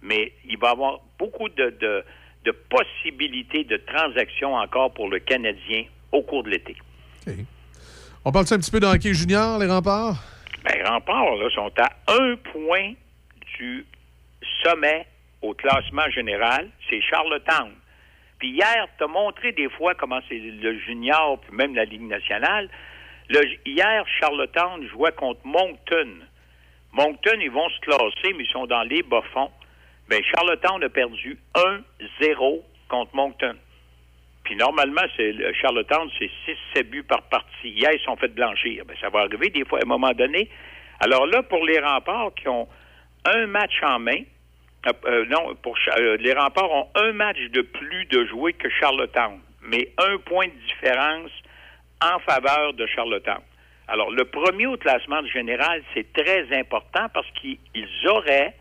[0.03, 2.05] Mais il va y avoir beaucoup de, de,
[2.45, 6.77] de possibilités de transactions encore pour le Canadien au cours de l'été.
[8.25, 10.17] On parle un petit peu de hockey junior, les remparts?
[10.65, 12.93] Ben, les remparts, là, sont à un point
[13.59, 13.87] du
[14.63, 15.07] sommet
[15.43, 16.69] au classement général.
[16.89, 17.73] C'est Charlottetown.
[18.39, 22.09] Puis hier, tu as montré des fois comment c'est le junior, puis même la Ligue
[22.09, 22.69] nationale.
[23.29, 26.09] Le, hier, Charlottetown jouait contre Moncton.
[26.93, 29.51] Moncton, ils vont se classer, mais ils sont dans les bas-fonds.
[30.11, 33.55] Ben, Charlottetown a perdu 1-0 contre Moncton.
[34.43, 36.29] Puis normalement, c'est le Charlottetown, c'est
[36.75, 37.71] 6-7 buts par partie.
[37.71, 38.85] Hier, ils sont fait blanchir.
[38.87, 40.51] Ben, ça va arriver des fois à un moment donné.
[40.99, 42.67] Alors là, pour les remparts qui ont
[43.25, 44.23] un match en main,
[44.89, 48.69] euh, euh, non, pour euh, les remparts ont un match de plus de jouer que
[48.69, 51.31] Charlottetown, mais un point de différence
[52.03, 53.43] en faveur de Charlottetown.
[53.87, 58.57] Alors, le premier au classement général, c'est très important parce qu'ils ils auraient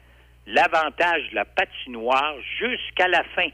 [0.49, 3.47] l'avantage de la patinoire jusqu'à la fin.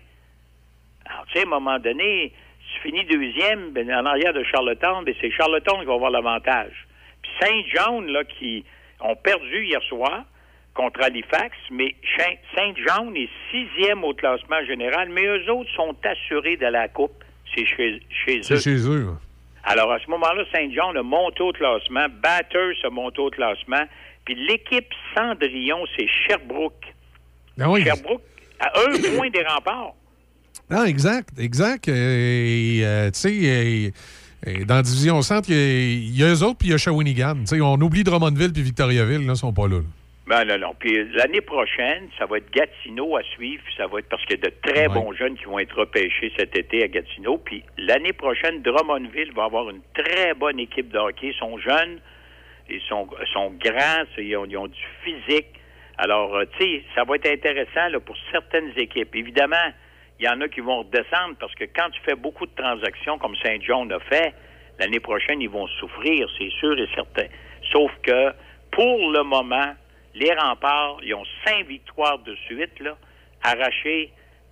[1.06, 2.32] Alors, tu sais, à un moment donné,
[2.74, 6.74] tu finis deuxième, ben, en arrière de Charlottetown, ben, c'est Charlottetown qui va avoir l'avantage.
[7.22, 8.64] Puis Saint-John, là, qui
[9.01, 10.24] ont perdu hier soir
[10.74, 16.57] contre Halifax, mais Saint- Saint-John est sixième au classement général, mais eux autres sont assurés
[16.57, 17.24] de la Coupe.
[17.53, 18.59] C'est chez, chez C'est eux.
[18.59, 19.07] chez eux.
[19.64, 22.07] Alors, à ce moment-là, Saint-John a monté au classement.
[22.22, 23.83] Batters a monté au classement.
[24.26, 26.86] Puis l'équipe Cendrillon, c'est Sherbrooke.
[27.58, 27.84] Ben oui.
[27.84, 28.22] Sherbrooke,
[28.60, 29.94] à un point des remparts.
[30.70, 31.88] Non, exact, exact.
[31.88, 33.92] Et, euh, tu sais,
[34.66, 36.74] dans la division centre, il y, a- il y a eux autres, puis il y
[36.74, 37.36] a Shawinigan.
[37.42, 39.78] Tu sais, on oublie Drummondville puis Victoriaville, là, ils sont pas là.
[39.78, 39.84] là.
[40.28, 40.76] Ben non, non.
[40.80, 43.62] Puis l'année prochaine, ça va être Gatineau à suivre.
[43.78, 44.94] Ça va être parce qu'il y a de très Ouais.
[44.95, 47.38] bons jeunes qui vont être repêchés cet été à Gatineau.
[47.38, 51.28] Puis l'année prochaine, Drummondville va avoir une très bonne équipe de hockey.
[51.28, 52.00] Ils sont jeunes,
[52.69, 55.48] ils sont, sont grands, ils ont, ils ont du physique.
[55.98, 59.16] Alors, euh, tu sais, ça va être intéressant là, pour certaines équipes.
[59.16, 59.72] Évidemment,
[60.19, 63.18] il y en a qui vont redescendre parce que quand tu fais beaucoup de transactions
[63.18, 64.34] comme Saint-John a fait,
[64.80, 67.27] l'année prochaine, ils vont souffrir, c'est sûr et certain.
[67.72, 68.34] Sauf que,
[68.72, 69.74] pour le moment,
[70.14, 72.98] les remparts, ils ont cinq victoires de suite, là,
[73.44, 74.11] arrachées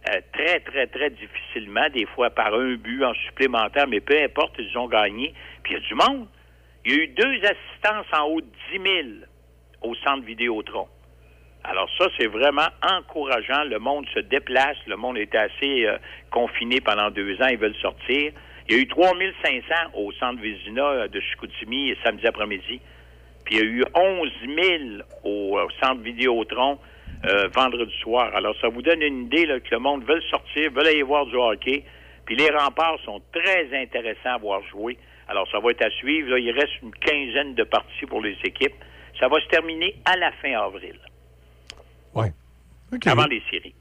[0.10, 4.56] euh, très, très, très difficilement, des fois par un but en supplémentaire, mais peu importe,
[4.60, 5.34] ils ont gagné.
[5.64, 6.28] Puis il y a du monde.
[6.86, 9.08] Il y a eu deux assistances en haut de 10 000
[9.84, 10.88] au centre Vidéotron.
[11.64, 13.64] Alors ça, c'est vraiment encourageant.
[13.64, 14.76] Le monde se déplace.
[14.86, 15.98] Le monde était assez euh,
[16.30, 17.48] confiné pendant deux ans.
[17.50, 18.34] Ils veulent sortir.
[18.68, 22.82] Il y a eu 3500 au centre Vézina euh, de Chicoutimi samedi après-midi.
[23.46, 26.80] Puis il y a eu 11 000 au, euh, centre Vidéotron
[27.56, 28.36] vendredi soir.
[28.36, 31.38] Alors ça vous donne une idée que le monde veut sortir, veut aller voir du
[31.38, 31.86] hockey.
[32.26, 34.98] Puis les remparts sont très intéressants à voir jouer.
[35.34, 36.30] Alors ça va être à suivre.
[36.30, 38.76] Là, il reste une quinzaine de parties pour les équipes.
[39.20, 40.96] Ça va se terminer à la fin avril.
[42.94, 43.08] OK.
[43.08, 43.74] Avant les séries.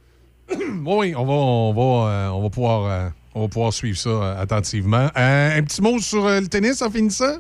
[0.87, 4.09] oui, on va, on va, euh, on va pouvoir, euh, on va pouvoir suivre ça
[4.09, 5.09] euh, attentivement.
[5.15, 7.39] Un petit mot sur le tennis en finissant?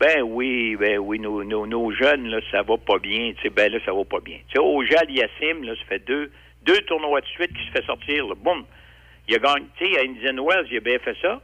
[0.00, 3.34] Ben oui, ben oui, nos, nos, nos jeunes, là, ça va pas bien.
[3.54, 4.38] Ben là, ça va pas bien.
[4.48, 6.32] Tu sais, Ojal Yassim, là, ça fait deux,
[6.62, 8.34] deux tournois de suite qui se fait sortir, là.
[8.34, 8.64] Boum!
[9.28, 11.40] Il a gagné, tu sais, à Indian Wells, il a bien fait ça.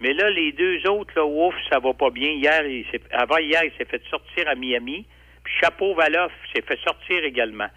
[0.00, 2.30] Mais là, les deux autres, là, ouf, ça va pas bien.
[2.30, 5.06] Hier, il avant hier, il s'est fait sortir à Miami.
[5.42, 7.68] Puis Chapeau Valoff s'est fait sortir également.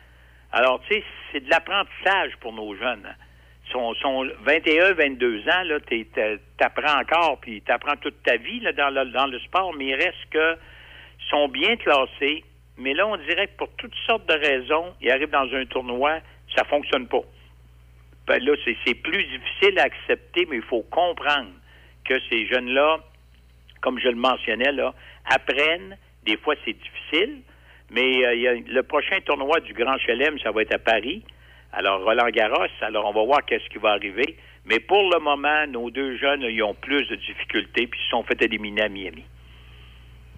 [0.52, 3.08] Alors, tu sais, c'est de l'apprentissage pour nos jeunes.
[3.72, 5.78] Sont, sont 21, 22 ans, là,
[6.58, 9.96] t'apprends encore, puis t'apprends toute ta vie là, dans, le, dans le sport, mais il
[9.96, 10.58] reste que
[11.30, 12.44] sont bien classés,
[12.78, 16.20] mais là, on dirait que pour toutes sortes de raisons, ils arrivent dans un tournoi,
[16.56, 17.22] ça fonctionne pas.
[18.26, 21.52] Ben là, c'est plus difficile à accepter, mais il faut comprendre
[22.10, 22.98] que ces jeunes-là,
[23.82, 24.94] comme je le mentionnais, là,
[25.26, 25.96] apprennent.
[26.26, 27.42] Des fois, c'est difficile,
[27.92, 30.80] mais euh, il y a le prochain tournoi du Grand Chelem, ça va être à
[30.80, 31.24] Paris.
[31.72, 34.38] Alors, Roland Garros, alors on va voir qu'est-ce qui va arriver.
[34.66, 38.10] Mais pour le moment, nos deux jeunes, ils ont plus de difficultés, puis ils se
[38.10, 39.24] sont fait éliminer à Miami.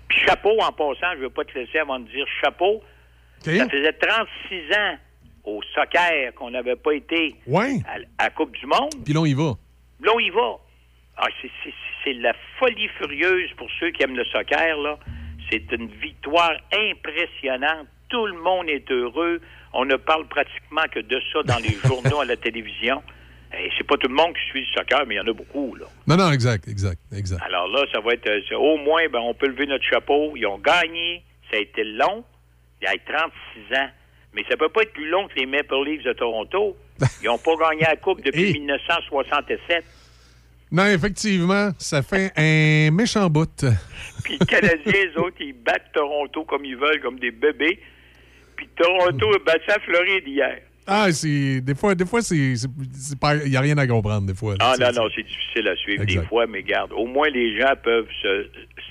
[0.09, 2.83] Puis chapeau, en passant, je ne veux pas te laisser avant de dire chapeau.
[3.39, 4.97] Ça faisait 36 ans
[5.45, 7.77] au soccer qu'on n'avait pas été Ouais.
[7.87, 8.91] à, à la Coupe du Monde.
[9.03, 9.53] Puis là, on y va.
[10.01, 10.57] Là, on y va.
[11.21, 11.27] Ah,
[12.03, 14.97] c'est- la folie furieuse pour ceux qui aiment le soccer, là.
[15.51, 17.87] C'est une victoire impressionnante.
[18.09, 19.39] Tout le monde est heureux.
[19.73, 23.01] On ne parle pratiquement que de ça dans les journaux, à la télévision.
[23.57, 25.33] Et c'est pas tout le monde qui suit le soccer, mais il y en a
[25.33, 25.85] beaucoup, là.
[26.07, 27.41] Non, non, exact, exact, exact.
[27.45, 30.33] Alors là, ça va être euh, au moins, ben, on peut lever notre chapeau.
[30.35, 31.21] Ils ont gagné.
[31.51, 32.23] Ça a été long.
[32.81, 33.89] Il y a 36 ans.
[34.33, 36.77] Mais ça peut pas être plus long que les Maple Leafs de Toronto.
[37.21, 39.83] Ils n'ont pas gagné la Coupe depuis 1967.
[40.71, 43.65] Non, effectivement, ça fait un méchant bout.
[44.23, 47.79] Puis les Canadiens, les autres, ils battent Toronto comme ils veulent, comme des bébés.
[48.55, 50.59] puis Toronto a battu la Floride hier.
[50.87, 51.61] Ah, c'est.
[51.61, 52.35] Des fois, des fois, c'est.
[52.35, 54.55] Il n'y a rien à comprendre, des fois.
[54.59, 56.21] Ah non, non, c'est difficile à suivre Exact.
[56.21, 58.47] des fois, mais garde, au moins les gens peuvent se-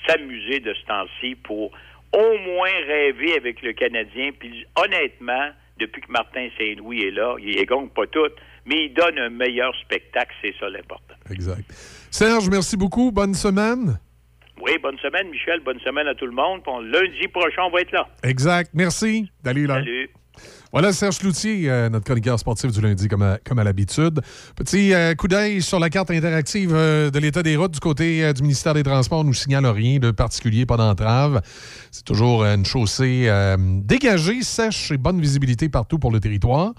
[0.07, 1.71] s'amuser de ce temps-ci pour
[2.13, 4.31] au moins rêver avec le Canadien.
[4.39, 8.29] Puis honnêtement, depuis que Martin Saint-Louis est là, il ne gagne pas tout,
[8.65, 11.15] mais il donne un meilleur spectacle, c'est ça l'important.
[11.29, 11.65] Exact.
[12.11, 13.11] Serge, merci beaucoup.
[13.11, 13.99] Bonne semaine.
[14.61, 16.61] Oui, bonne semaine, Michel, bonne semaine à tout le monde.
[16.85, 18.07] Lundi prochain, on va être là.
[18.23, 18.71] Exact.
[18.73, 19.31] Merci.
[19.43, 19.75] Salut, là.
[19.75, 20.09] Salut.
[20.71, 24.21] Voilà Serge Cloutier, euh, notre chroniqueur sportif du lundi, comme à, comme à l'habitude.
[24.55, 28.31] Petit euh, coup d'œil sur la carte interactive euh, de l'état des routes du côté
[28.33, 29.25] du ministère des Transports.
[29.25, 31.41] Nous signale rien de particulier, pas d'entrave.
[31.91, 36.73] C'est toujours une chaussée dégagée, sèche et bonne visibilité partout pour le territoire.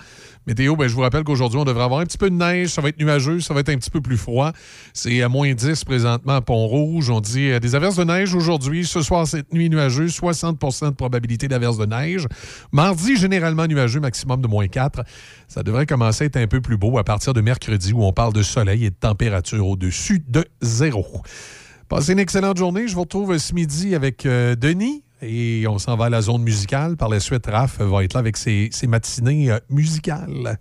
[0.46, 2.70] Météo, ben, je vous rappelle qu'aujourd'hui, on devrait avoir un petit peu de neige.
[2.70, 4.52] Ça va être nuageux, ça va être un petit peu plus froid.
[4.92, 7.10] C'est à moins 10 présentement à Pont-Rouge.
[7.10, 8.84] On dit euh, des averses de neige aujourd'hui.
[8.84, 10.06] Ce soir, cette nuit, nuageux.
[10.06, 12.26] 60% de probabilité d'averses de neige.
[12.72, 15.04] Mardi, généralement nuageux, maximum de moins 4.
[15.46, 18.12] Ça devrait commencer à être un peu plus beau à partir de mercredi où on
[18.12, 21.22] parle de soleil et de température au-dessus de zéro.
[21.88, 22.88] Passez une excellente journée.
[22.88, 26.42] Je vous retrouve ce midi avec euh, Denis et on s'en va à la zone
[26.42, 26.96] musicale.
[26.96, 30.56] Par la suite, Raph va être là avec ses, ses matinées euh, musicales.